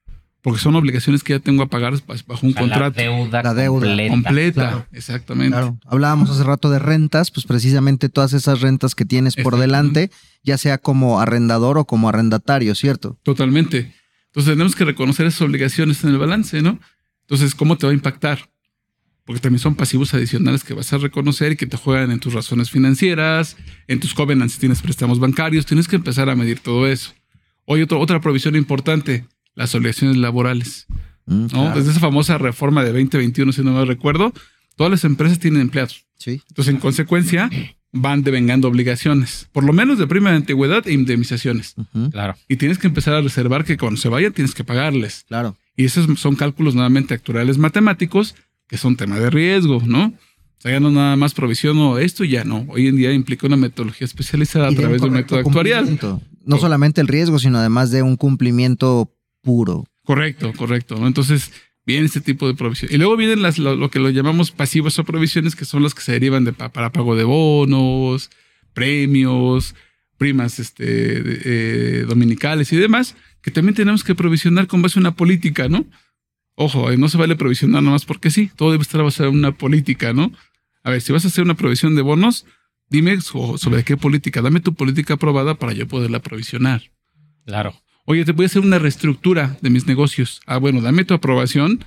Porque 0.42 0.60
son 0.60 0.74
obligaciones 0.74 1.22
que 1.22 1.34
ya 1.34 1.38
tengo 1.38 1.62
a 1.62 1.66
pagar 1.68 1.94
bajo 2.26 2.46
un 2.46 2.52
La 2.52 2.60
contrato. 2.60 3.00
deuda, 3.00 3.42
La 3.42 3.54
deuda. 3.54 3.86
completa. 3.86 4.10
completa. 4.12 4.60
Claro. 4.70 4.86
Exactamente. 4.92 5.50
Claro. 5.52 5.78
Hablábamos 5.86 6.30
hace 6.30 6.42
rato 6.44 6.70
de 6.70 6.78
rentas, 6.80 7.30
pues 7.30 7.46
precisamente 7.46 8.08
todas 8.08 8.32
esas 8.32 8.60
rentas 8.60 8.94
que 8.94 9.04
tienes 9.04 9.36
por 9.36 9.56
delante, 9.56 10.10
ya 10.42 10.58
sea 10.58 10.78
como 10.78 11.20
arrendador 11.20 11.78
o 11.78 11.84
como 11.84 12.08
arrendatario, 12.08 12.74
¿cierto? 12.74 13.18
Totalmente. 13.22 13.92
Entonces 14.26 14.52
tenemos 14.52 14.74
que 14.74 14.84
reconocer 14.84 15.26
esas 15.26 15.42
obligaciones 15.42 16.02
en 16.04 16.10
el 16.10 16.18
balance, 16.18 16.60
¿no? 16.62 16.78
Entonces, 17.22 17.54
¿cómo 17.54 17.76
te 17.76 17.86
va 17.86 17.92
a 17.92 17.94
impactar? 17.94 18.48
Porque 19.24 19.40
también 19.40 19.60
son 19.60 19.74
pasivos 19.76 20.12
adicionales 20.14 20.64
que 20.64 20.74
vas 20.74 20.92
a 20.92 20.98
reconocer 20.98 21.52
y 21.52 21.56
que 21.56 21.66
te 21.66 21.76
juegan 21.76 22.10
en 22.10 22.18
tus 22.18 22.32
razones 22.34 22.70
financieras, 22.70 23.56
en 23.86 24.00
tus 24.00 24.14
covenants 24.14 24.54
si 24.54 24.60
tienes 24.60 24.82
préstamos 24.82 25.20
bancarios. 25.20 25.64
Tienes 25.66 25.86
que 25.88 25.96
empezar 25.96 26.28
a 26.28 26.34
medir 26.34 26.58
todo 26.60 26.86
eso. 26.88 27.12
Hoy 27.64 27.82
otro- 27.82 28.00
otra 28.00 28.20
provisión 28.20 28.56
importante, 28.56 29.24
las 29.54 29.74
obligaciones 29.74 30.16
laborales. 30.16 30.86
Mm, 31.26 31.40
¿no? 31.42 31.48
claro. 31.48 31.74
Desde 31.76 31.92
esa 31.92 32.00
famosa 32.00 32.36
reforma 32.38 32.82
de 32.82 32.88
2021, 32.92 33.52
si 33.52 33.62
no 33.62 33.72
me 33.72 33.84
recuerdo, 33.84 34.32
todas 34.76 34.90
las 34.90 35.04
empresas 35.04 35.38
tienen 35.38 35.60
empleados. 35.60 36.04
Sí. 36.18 36.40
Entonces, 36.48 36.74
en 36.74 36.80
consecuencia, 36.80 37.48
van 37.92 38.22
devengando 38.24 38.66
obligaciones, 38.68 39.48
por 39.52 39.62
lo 39.64 39.72
menos 39.72 39.98
de 39.98 40.06
prima 40.08 40.30
de 40.30 40.36
antigüedad 40.36 40.86
e 40.88 40.92
indemnizaciones. 40.94 41.74
Ujú, 41.76 42.10
Claro. 42.10 42.34
Y 42.48 42.56
tienes 42.56 42.78
que 42.78 42.86
empezar 42.88 43.14
a 43.14 43.20
reservar 43.20 43.64
que 43.64 43.76
cuando 43.76 44.00
se 44.00 44.08
vayan 44.08 44.32
tienes 44.32 44.54
que 44.54 44.64
pagarles. 44.64 45.24
Claro. 45.28 45.56
Y 45.76 45.84
esos 45.84 46.08
son 46.18 46.34
cálculos 46.34 46.74
nuevamente 46.74 47.14
actuariales 47.14 47.58
matemáticos 47.58 48.34
que 48.72 48.78
son 48.78 48.96
tema 48.96 49.18
de 49.18 49.28
riesgo, 49.28 49.82
¿no? 49.84 50.06
O 50.06 50.60
sea, 50.62 50.72
ya 50.72 50.80
no 50.80 50.90
nada 50.90 51.14
más 51.16 51.34
provisión 51.34 51.76
o 51.76 51.98
esto, 51.98 52.24
ya 52.24 52.42
no. 52.44 52.64
Hoy 52.68 52.86
en 52.88 52.96
día 52.96 53.12
implica 53.12 53.46
una 53.46 53.58
metodología 53.58 54.06
especializada 54.06 54.68
a 54.68 54.72
Y 54.72 54.76
través 54.76 55.02
de 55.02 55.08
un 55.08 55.12
método 55.12 55.40
actuarial. 55.40 55.98
No 56.46 56.56
solamente 56.56 57.02
el 57.02 57.08
riesgo, 57.08 57.38
sino 57.38 57.58
además 57.58 57.90
de 57.90 58.02
un 58.02 58.16
cumplimiento 58.16 59.12
puro. 59.42 59.84
Correcto, 60.04 60.54
correcto. 60.56 60.96
¿no? 60.98 61.06
Entonces, 61.06 61.52
viene 61.84 62.06
este 62.06 62.22
tipo 62.22 62.48
de 62.48 62.54
provisión. 62.54 62.90
Y 62.90 62.96
luego 62.96 63.14
vienen 63.18 63.42
las, 63.42 63.58
lo, 63.58 63.76
lo 63.76 63.90
que 63.90 63.98
lo 63.98 64.08
llamamos 64.08 64.52
pasivos 64.52 64.98
o 64.98 65.04
provisiones, 65.04 65.54
que 65.54 65.66
son 65.66 65.82
las 65.82 65.92
que 65.94 66.00
se 66.00 66.12
derivan 66.12 66.44
de 66.44 66.54
pa- 66.54 66.70
para 66.70 66.92
pago 66.92 67.14
de 67.14 67.24
bonos, 67.24 68.30
premios, 68.72 69.74
primas 70.16 70.58
este, 70.58 70.84
de- 70.86 71.40
eh, 71.44 72.04
dominicales 72.08 72.72
y 72.72 72.76
demás, 72.76 73.16
que 73.42 73.50
también 73.50 73.74
tenemos 73.74 74.02
que 74.04 74.14
provisionar 74.14 74.66
con 74.66 74.80
base 74.80 74.98
en 74.98 75.02
una 75.02 75.14
política, 75.14 75.68
¿no? 75.68 75.84
Ojo, 76.54 76.90
eh, 76.90 76.96
no 76.98 77.08
se 77.08 77.18
vale 77.18 77.36
provisionar 77.36 77.82
nada 77.82 77.94
más 77.94 78.04
porque 78.04 78.30
sí, 78.30 78.50
todo 78.56 78.70
debe 78.72 78.82
estar 78.82 79.02
basado 79.02 79.30
en 79.30 79.36
una 79.36 79.52
política, 79.52 80.12
¿no? 80.12 80.32
A 80.84 80.90
ver, 80.90 81.00
si 81.00 81.12
vas 81.12 81.24
a 81.24 81.28
hacer 81.28 81.44
una 81.44 81.54
provisión 81.54 81.94
de 81.94 82.02
bonos, 82.02 82.44
dime 82.90 83.20
so- 83.20 83.56
sobre 83.58 83.84
qué 83.84 83.96
política, 83.96 84.42
dame 84.42 84.60
tu 84.60 84.74
política 84.74 85.14
aprobada 85.14 85.54
para 85.54 85.72
yo 85.72 85.88
poderla 85.88 86.20
provisionar. 86.20 86.82
Claro. 87.46 87.74
Oye, 88.04 88.24
te 88.24 88.32
voy 88.32 88.44
a 88.44 88.46
hacer 88.46 88.62
una 88.62 88.78
reestructura 88.78 89.56
de 89.62 89.70
mis 89.70 89.86
negocios. 89.86 90.40
Ah, 90.46 90.58
bueno, 90.58 90.80
dame 90.80 91.04
tu 91.04 91.14
aprobación 91.14 91.84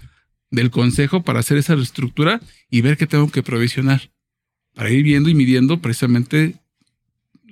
del 0.49 0.71
consejo 0.71 1.23
para 1.23 1.39
hacer 1.41 1.57
esa 1.57 1.75
reestructura 1.75 2.41
y 2.69 2.81
ver 2.81 2.97
qué 2.97 3.05
tengo 3.05 3.29
que 3.29 3.43
provisionar. 3.43 4.09
Para 4.73 4.89
ir 4.89 5.03
viendo 5.03 5.29
y 5.29 5.35
midiendo 5.35 5.79
precisamente 5.81 6.55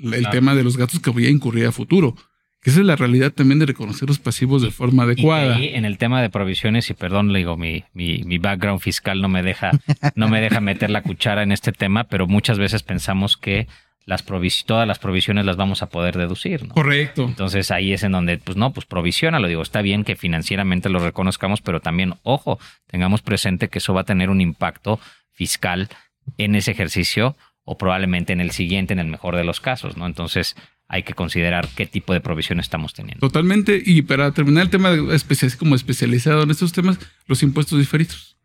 el 0.01 0.09
Claro. 0.19 0.31
tema 0.31 0.55
de 0.55 0.63
los 0.63 0.77
gastos 0.77 0.99
que 1.01 1.09
voy 1.09 1.25
a 1.25 1.29
incurrir 1.29 1.65
a 1.65 1.71
futuro. 1.71 2.15
Que 2.63 2.69
esa 2.69 2.79
es 2.79 2.85
la 2.85 2.95
realidad 2.95 3.31
también 3.31 3.59
de 3.59 3.65
reconocer 3.65 4.07
los 4.07 4.19
pasivos 4.19 4.61
de 4.61 4.71
forma 4.71 5.03
Y 5.03 5.05
adecuada. 5.07 5.55
ahí, 5.55 5.67
en 5.73 5.83
el 5.83 5.97
tema 5.97 6.21
de 6.21 6.29
provisiones, 6.29 6.89
y 6.89 6.93
perdón, 6.93 7.33
le 7.33 7.39
digo, 7.39 7.57
mi, 7.57 7.83
mi, 7.93 8.23
mi 8.23 8.37
background 8.37 8.79
fiscal 8.79 9.21
no 9.21 9.27
me 9.27 9.43
deja, 9.43 9.71
no 10.15 10.29
me 10.29 10.39
deja 10.39 10.61
meter 10.61 10.89
la 10.89 11.01
cuchara 11.03 11.43
en 11.43 11.51
este 11.51 11.73
tema, 11.73 12.05
pero 12.05 12.25
muchas 12.25 12.57
veces 12.57 12.81
pensamos 12.81 13.35
que 13.35 13.67
las 14.05 14.25
todas 14.65 14.87
las 14.87 14.99
provisiones 14.99 15.45
las 15.45 15.55
vamos 15.55 15.81
a 15.81 15.87
poder 15.87 16.17
deducir, 16.17 16.67
¿no? 16.67 16.73
Correcto. 16.73 17.25
Entonces 17.25 17.71
ahí 17.71 17.93
es 17.93 18.03
en 18.03 18.11
donde, 18.11 18.37
pues 18.37 18.57
no, 18.57 18.73
pues 18.73 18.85
provisiona, 18.85 19.39
lo 19.39 19.47
digo, 19.47 19.61
está 19.61 19.81
bien 19.81 20.03
que 20.03 20.15
financieramente 20.15 20.89
lo 20.89 20.99
reconozcamos, 20.99 21.61
pero 21.61 21.79
también, 21.79 22.15
ojo, 22.23 22.59
tengamos 22.87 23.21
presente 23.21 23.69
que 23.69 23.79
eso 23.79 23.93
va 23.93 24.01
a 24.01 24.05
tener 24.05 24.29
un 24.29 24.41
impacto 24.41 24.99
fiscal 25.31 25.89
en 26.37 26.55
ese 26.55 26.71
ejercicio 26.71 27.35
o 27.65 27.77
probablemente 27.77 28.33
en 28.33 28.41
el 28.41 28.51
siguiente, 28.51 28.93
en 28.93 28.99
el 28.99 29.07
mejor 29.07 29.37
de 29.37 29.45
los 29.45 29.61
casos, 29.61 29.95
¿no? 29.95 30.05
Entonces 30.05 30.55
hay 30.93 31.01
que 31.03 31.13
considerar 31.13 31.67
qué 31.75 31.85
tipo 31.87 32.13
de 32.13 32.21
provisión 32.21 32.59
estamos 32.59 32.93
teniendo. 32.93 33.19
Totalmente. 33.27 33.81
Y 33.83 34.03
para 34.03 34.31
terminar 34.31 34.63
el 34.65 34.69
tema 34.69 34.91
de 34.91 35.15
especia- 35.15 35.49
como 35.57 35.73
especializado 35.75 36.43
en 36.43 36.51
estos 36.51 36.71
temas, 36.71 36.99
los 37.27 37.41
impuestos 37.41 37.79
diferidos. 37.79 38.37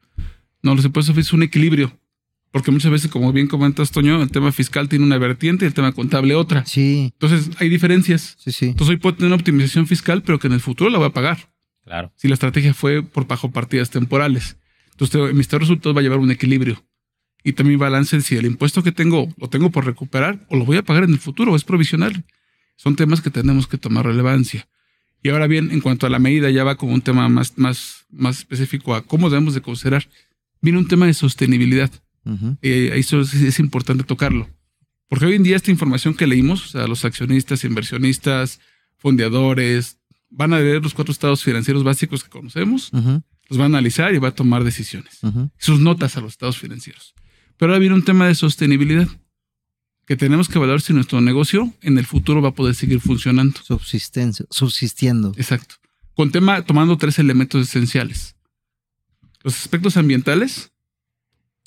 No, 0.62 0.74
los 0.74 0.84
impuestos 0.84 1.09
diferidos 1.14 1.28
es 1.28 1.32
un 1.34 1.42
equilibrio. 1.42 1.99
Porque 2.51 2.70
muchas 2.70 2.90
veces, 2.90 3.11
como 3.11 3.30
bien 3.34 3.46
comentas, 3.49 3.90
Toño, 3.90 4.22
el 4.22 4.30
tema 4.30 4.51
fiscal 4.53 4.88
tiene 4.88 5.05
una 5.05 5.18
vertiente 5.18 5.66
y 5.66 5.68
el 5.68 5.74
tema 5.74 5.92
contable 5.92 6.34
otra. 6.34 6.64
Sí, 6.64 7.11
Entonces, 7.12 7.51
hay 7.59 7.68
diferencias. 7.68 8.36
sí, 8.38 8.51
sí. 8.53 8.66
Entonces, 8.68 8.92
hoy 8.94 8.96
puedo 8.96 9.16
tener 9.16 9.26
una 9.26 9.36
optimización 9.36 9.86
fiscal, 9.86 10.22
pero 10.22 10.38
que 10.38 10.46
en 10.46 10.55
el 10.55 10.61
futuro 10.61 10.88
la 10.88 10.96
voy 10.96 11.09
a 11.09 11.12
pagar. 11.12 11.51
Claro. 11.84 12.11
Si 12.16 12.26
la 12.28 12.34
estrategia 12.34 12.72
fue 12.72 13.03
por 13.03 13.26
bajo 13.26 13.51
partidas 13.51 13.90
temporales. 13.90 14.57
Entonces, 14.92 15.11
te- 15.20 15.34
mi 15.34 15.40
estado 15.42 15.59
de 15.59 15.64
resultados 15.64 15.94
va 15.94 16.01
a 16.01 16.03
llevar 16.03 16.18
un 16.18 16.30
equilibrio. 16.30 16.82
Y 17.44 17.53
también 17.53 17.78
balance 17.78 18.20
si 18.22 18.36
el 18.36 18.46
impuesto 18.46 18.82
que 18.82 18.92
tengo 18.92 19.28
lo 19.36 19.49
tengo 19.49 19.70
por 19.70 19.84
recuperar 19.86 20.44
o 20.49 20.57
lo 20.57 20.64
voy 20.64 20.78
a 20.78 20.82
pagar 20.82 21.05
en 21.05 21.11
el 21.11 21.18
futuro, 21.18 21.55
es 21.55 21.64
provisional. 21.64 22.24
Son 22.79 22.95
temas 22.95 23.20
que 23.20 23.31
tenemos 23.31 23.66
que 23.66 23.76
tomar 23.76 24.07
relevancia. 24.07 24.68
Y 25.20 25.31
ahora 25.31 25.49
bien, 25.49 25.72
en 25.72 25.81
cuanto 25.81 26.07
a 26.07 26.11
la 26.11 26.20
medida, 26.20 26.49
ya 26.49 26.62
va 26.62 26.76
como 26.76 26.95
un 26.95 27.03
tema 27.03 27.29
más, 27.29 27.59
más, 27.59 28.07
más 28.09 28.39
específico 28.39 28.95
a 28.95 29.03
cómo 29.03 29.29
debemos 29.29 29.53
de 29.53 29.61
considerar. 29.61 30.09
Viene 30.62 30.79
un 30.79 30.87
tema 30.87 31.07
de 31.07 31.14
sostenibilidad. 31.14 31.91
Eh, 32.62 32.93
eso 32.95 33.20
es, 33.20 33.35
es 33.35 33.59
importante 33.59 34.05
tocarlo. 34.05 34.49
Porque 35.09 35.26
hoy 35.26 35.35
en 35.35 35.43
día 35.43 35.57
esta 35.57 35.72
información 35.72 36.14
que 36.14 36.26
leímos, 36.26 36.66
o 36.66 36.68
sea, 36.68 36.87
los 36.87 37.05
accionistas, 37.05 37.64
inversionistas, 37.64 38.61
fondeadores, 38.97 39.99
van 40.31 40.53
a 40.53 40.61
leer 40.61 40.83
los 40.83 40.95
cuatro 40.95 41.11
estados 41.11 41.43
financieros 41.43 41.83
básicos 41.83 42.22
que 42.22 42.31
conocemos, 42.31 42.93
los 42.93 43.59
va 43.59 43.64
a 43.64 43.66
analizar 43.66 44.14
y 44.14 44.18
va 44.18 44.29
a 44.29 44.35
tomar 44.35 44.62
decisiones. 44.62 45.18
Sus 45.59 45.81
notas 45.81 46.16
a 46.16 46.20
los 46.20 46.33
estados 46.33 46.59
financieros. 46.59 47.14
Pero 47.57 47.72
ahora 47.72 47.81
viene 47.81 47.97
un 47.97 48.05
tema 48.05 48.29
de 48.29 48.37
sostenibilidad, 48.37 49.09
que 50.09 50.16
tenemos 50.16 50.48
que 50.48 50.59
evaluar 50.59 50.80
si 50.80 50.92
nuestro 50.92 51.20
negocio 51.20 51.72
en 51.82 51.98
el 51.98 52.06
futuro 52.06 52.42
va 52.42 52.48
a 52.48 52.54
poder 52.54 52.74
seguir 52.74 52.98
funcionando. 52.98 53.61
Subsistencia, 53.62 54.46
subsistiendo. 54.50 55.32
Exacto. 55.36 55.76
Con 56.14 56.32
tema, 56.32 56.62
tomando 56.62 56.96
tres 56.96 57.20
elementos 57.20 57.68
esenciales. 57.68 58.34
los 59.44 59.54
aspectos 59.54 59.96
ambientales, 59.96 60.72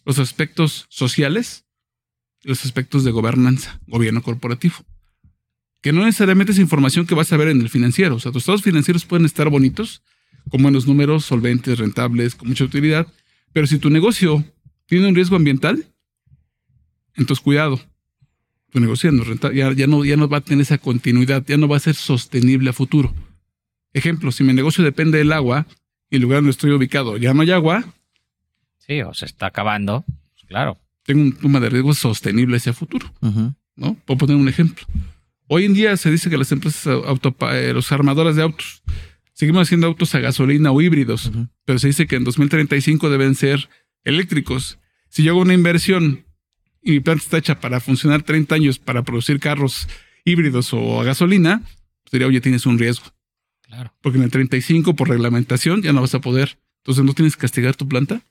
los 0.03 0.19
aspectos 0.19 0.87
sociales 0.89 1.63
los 2.43 2.65
aspectos 2.65 3.03
de 3.03 3.11
gobernanza, 3.11 3.79
gobierno 3.87 4.21
corporativo. 4.21 4.75
Que 5.81 5.93
no 5.93 6.03
necesariamente 6.05 6.51
es 6.51 6.59
información 6.59 7.05
que 7.05 7.15
vas 7.15 7.31
a 7.33 7.37
ver 7.37 7.49
en 7.49 7.61
el 7.61 7.69
financiero. 7.69 8.15
O 8.15 8.19
sea, 8.19 8.31
tus 8.31 8.43
estados 8.43 8.61
financieros 8.61 9.05
pueden 9.05 9.25
estar 9.25 9.49
bonitos, 9.49 10.03
con 10.49 10.61
buenos 10.61 10.87
números, 10.87 11.25
solventes, 11.25 11.79
rentables, 11.79 12.35
con 12.35 12.49
mucha 12.49 12.63
utilidad. 12.63 13.07
Pero 13.53 13.67
si 13.67 13.77
tu 13.77 13.89
negocio 13.89 14.43
tiene 14.85 15.07
un 15.07 15.15
riesgo 15.15 15.35
ambiental, 15.35 15.85
entonces 17.15 17.43
cuidado. 17.43 17.79
Tu 18.71 18.79
negocio 18.79 19.11
no, 19.11 19.23
renta- 19.23 19.53
ya, 19.53 19.71
ya 19.73 19.87
no, 19.87 20.03
ya 20.05 20.15
no 20.17 20.27
va 20.29 20.37
a 20.37 20.41
tener 20.41 20.61
esa 20.61 20.77
continuidad, 20.77 21.43
ya 21.45 21.57
no 21.57 21.67
va 21.67 21.77
a 21.77 21.79
ser 21.81 21.95
sostenible 21.95 22.69
a 22.69 22.73
futuro. 22.73 23.13
Ejemplo, 23.93 24.31
si 24.31 24.43
mi 24.43 24.53
negocio 24.53 24.83
depende 24.83 25.17
del 25.17 25.33
agua 25.33 25.67
y 26.09 26.15
el 26.15 26.21
lugar 26.21 26.37
donde 26.37 26.51
estoy 26.51 26.71
ubicado 26.71 27.17
ya 27.17 27.33
no 27.33 27.41
hay 27.41 27.51
agua, 27.51 27.83
Sí, 28.77 29.01
o 29.01 29.13
se 29.13 29.25
está 29.25 29.47
acabando. 29.47 30.03
pues 30.07 30.45
claro. 30.47 30.77
tengo 31.03 31.21
un 31.21 31.33
toma 31.33 31.59
de 31.59 31.69
riesgo 31.69 31.93
sostenible 31.93 32.57
hacia 32.57 32.73
futuro. 32.73 33.13
¿no? 33.75 33.95
Puedo 34.05 34.17
poner 34.19 34.35
un 34.35 34.47
ejemplo. 34.49 34.85
Hoy 35.47 35.65
en 35.65 35.73
día 35.73 35.95
se 35.97 36.09
dice 36.11 36.29
que 36.29 36.37
las 36.37 36.51
empresas 36.51 36.87
auto, 36.87 37.35
eh, 37.51 37.71
los 37.73 37.91
armadores 37.91 38.35
de 38.37 38.43
autos, 38.43 38.83
seguimos 39.33 39.63
haciendo 39.67 39.87
autos 39.87 40.15
a 40.15 40.19
gasolina 40.19 40.71
o 40.71 40.81
híbridos, 40.81 41.31
pero 41.65 41.77
se 41.79 41.87
dice 41.87 42.07
que 42.07 42.15
en 42.15 42.23
2035 42.23 43.09
deben 43.09 43.35
ser 43.35 43.67
eléctricos. 44.05 44.79
Si 45.09 45.23
yo 45.23 45.33
hago 45.33 45.41
una 45.41 45.53
inversión 45.53 46.25
y 46.83 46.91
mi 46.91 46.99
planta 46.99 47.23
está 47.23 47.37
hecha 47.37 47.59
para 47.59 47.79
funcionar 47.79 48.23
30 48.23 48.55
años 48.55 48.79
para 48.79 49.03
producir 49.03 49.39
carros 49.39 49.87
híbridos 50.25 50.73
o 50.73 50.99
a 51.01 51.03
gasolina, 51.03 51.61
pues 52.03 52.11
diría, 52.11 52.27
oye, 52.27 52.41
tienes 52.41 52.65
un 52.65 52.77
riesgo. 52.79 53.05
Claro. 53.63 53.93
Porque 54.01 54.17
en 54.17 54.23
el 54.25 54.31
35, 54.31 54.95
por 54.95 55.09
reglamentación, 55.09 55.81
ya 55.81 55.93
no 55.93 56.01
vas 56.01 56.13
a 56.15 56.19
poder. 56.19 56.57
Entonces, 56.79 57.03
¿no 57.05 57.13
tienes 57.13 57.35
que 57.35 57.41
castigar 57.41 57.75
tu 57.75 57.87
planta? 57.87 58.21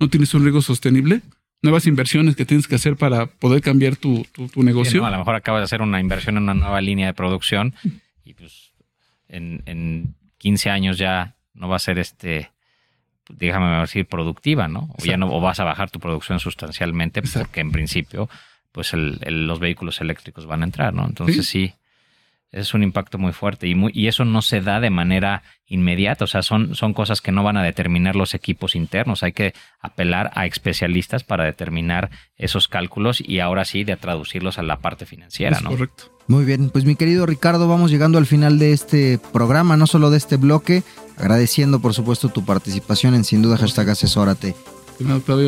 ¿No 0.00 0.08
tienes 0.08 0.32
un 0.34 0.42
riesgo 0.42 0.60
sostenible? 0.62 1.22
Nuevas 1.62 1.86
inversiones 1.86 2.34
que 2.34 2.44
tienes 2.44 2.66
que 2.66 2.74
hacer 2.74 2.96
para 2.96 3.26
poder 3.26 3.60
cambiar 3.62 3.94
tu, 3.96 4.26
tu- 4.32 4.48
tu 4.48 4.60
Sí, 4.60 4.66
negocio. 4.66 5.00
¿no? 5.02 5.06
A 5.06 5.10
lo 5.10 5.18
mejor 5.18 5.36
acabas 5.36 5.60
de 5.60 5.64
hacer 5.66 5.82
una 5.82 6.00
inversión 6.00 6.36
en 6.36 6.42
una 6.44 6.54
nueva 6.54 6.80
línea 6.80 7.06
de 7.06 7.14
producción 7.14 7.74
y 8.24 8.34
pues 8.34 8.72
en, 9.28 9.62
en 9.66 10.16
15 10.38 10.70
años 10.70 10.98
ya 10.98 11.36
no 11.54 11.68
va 11.68 11.76
a 11.76 11.78
ser 11.78 11.98
este, 12.00 12.50
déjame 13.28 13.80
decir, 13.80 14.06
productiva, 14.06 14.68
¿no? 14.68 14.88
O 14.98 15.04
ya 15.04 15.16
no 15.16 15.32
o 15.34 15.40
vas 15.40 15.60
a 15.60 15.64
bajar 15.64 15.90
tu 15.90 16.00
producción 16.00 16.38
sustancialmente 16.40 17.22
porque 17.22 17.60
en 17.60 17.72
principio 17.72 18.28
pues 18.72 18.94
el- 18.94 19.18
el- 19.22 19.46
los 19.46 19.58
vehículos 19.60 20.00
eléctricos 20.00 20.46
van 20.46 20.62
a 20.62 20.64
entrar, 20.64 20.94
¿no? 20.94 21.04
Entonces 21.06 21.46
sí, 21.46 21.74
es 22.50 22.74
un 22.74 22.82
impacto 22.82 23.16
muy 23.18 23.32
fuerte 23.32 23.66
y, 23.66 23.74
muy, 23.74 23.92
y 23.94 24.08
eso 24.08 24.24
no 24.26 24.42
se 24.42 24.60
da 24.60 24.78
de 24.80 24.90
manera 24.90 25.42
inmediata, 25.66 26.24
o 26.24 26.26
sea, 26.26 26.42
son, 26.42 26.74
son 26.74 26.92
cosas 26.92 27.22
que 27.22 27.32
no 27.32 27.42
van 27.42 27.56
a 27.56 27.62
determinar 27.62 28.14
los 28.16 28.34
equipos 28.34 28.74
internos, 28.76 29.22
hay 29.22 29.32
que 29.32 29.54
apelar 29.80 30.30
a 30.34 30.44
especialistas 30.46 31.24
para 31.24 31.44
determinar 31.44 32.10
esos 32.36 32.68
cálculos 32.68 33.22
y 33.26 33.40
ahora 33.40 33.64
sí 33.64 33.84
de 33.84 33.96
traducirlos 33.96 34.58
a 34.58 34.62
la 34.62 34.76
parte 34.80 35.06
financiera, 35.06 35.56
Es 35.56 35.62
¿no? 35.62 35.70
correcto. 35.70 36.04
Muy 36.28 36.44
bien, 36.44 36.70
pues 36.70 36.84
mi 36.84 36.94
querido 36.94 37.26
Ricardo, 37.26 37.68
vamos 37.68 37.90
llegando 37.90 38.16
al 38.18 38.26
final 38.26 38.58
de 38.58 38.72
este 38.72 39.18
programa, 39.32 39.76
no 39.76 39.86
solo 39.86 40.10
de 40.10 40.18
este 40.18 40.36
bloque, 40.36 40.82
agradeciendo 41.16 41.80
por 41.80 41.94
supuesto 41.94 42.28
tu 42.28 42.44
participación 42.44 43.14
en 43.14 43.24
Sin 43.24 43.42
Duda 43.42 43.56
Hashtag 43.56 43.90
Asesórate. 43.90 44.54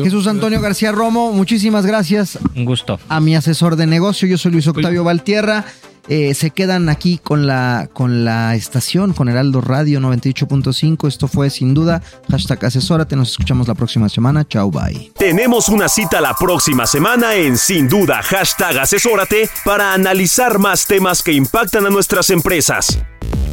Jesús 0.03 0.27
Antonio 0.27 0.59
García 0.59 0.91
Romo, 0.91 1.31
muchísimas 1.31 1.85
gracias. 1.85 2.37
Un 2.55 2.65
gusto. 2.65 2.99
A 3.07 3.19
mi 3.19 3.35
asesor 3.35 3.75
de 3.75 3.87
negocio, 3.87 4.27
yo 4.27 4.37
soy 4.37 4.51
Luis 4.51 4.67
Octavio 4.67 5.03
Valtierra. 5.03 5.65
Eh, 6.07 6.35
se 6.35 6.51
quedan 6.51 6.87
aquí 6.89 7.17
con 7.17 7.47
la, 7.47 7.89
con 7.91 8.25
la 8.25 8.55
estación, 8.55 9.13
con 9.13 9.27
Heraldo 9.27 9.61
Radio 9.61 9.99
98.5. 9.99 11.07
Esto 11.07 11.27
fue 11.27 11.49
sin 11.49 11.73
duda 11.73 12.01
hashtag 12.29 12.65
asesórate. 12.65 13.15
Nos 13.15 13.31
escuchamos 13.31 13.67
la 13.67 13.73
próxima 13.73 14.07
semana. 14.07 14.47
Chao, 14.47 14.69
bye. 14.69 15.11
Tenemos 15.17 15.67
una 15.67 15.89
cita 15.89 16.21
la 16.21 16.35
próxima 16.35 16.85
semana 16.85 17.35
en 17.35 17.57
Sin 17.57 17.89
Duda 17.89 18.21
Hashtag 18.21 18.77
Asesórate 18.77 19.49
para 19.63 19.93
analizar 19.93 20.59
más 20.59 20.85
temas 20.85 21.23
que 21.23 21.31
impactan 21.31 21.87
a 21.87 21.89
nuestras 21.89 22.29
empresas. 22.29 22.99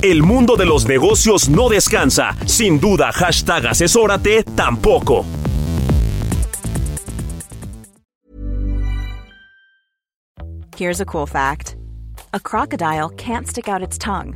El 0.03 0.23
mundo 0.23 0.57
de 0.57 0.67
los 0.67 0.87
negocios 0.87 1.49
no 1.49 1.69
descansa. 1.69 2.37
Sin 2.47 2.81
duda 2.81 3.13
Hashtag 3.13 3.67
Asesórate 3.67 4.43
tampoco. 4.43 5.25
Here's 10.77 11.01
a 11.01 11.05
cool 11.05 11.27
fact 11.27 11.77
a 12.35 12.41
crocodile 12.41 13.11
can't 13.11 13.47
stick 13.47 13.69
out 13.69 13.83
its 13.83 13.99
tongue. 13.99 14.35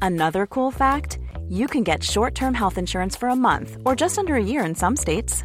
Another 0.00 0.46
cool 0.46 0.70
fact 0.70 1.18
you 1.48 1.66
can 1.66 1.82
get 1.82 2.02
short 2.02 2.34
term 2.34 2.54
health 2.54 2.78
insurance 2.78 3.14
for 3.14 3.28
a 3.28 3.36
month 3.36 3.76
or 3.84 3.94
just 3.94 4.18
under 4.18 4.36
a 4.36 4.42
year 4.42 4.64
in 4.64 4.74
some 4.74 4.96
states. 4.96 5.44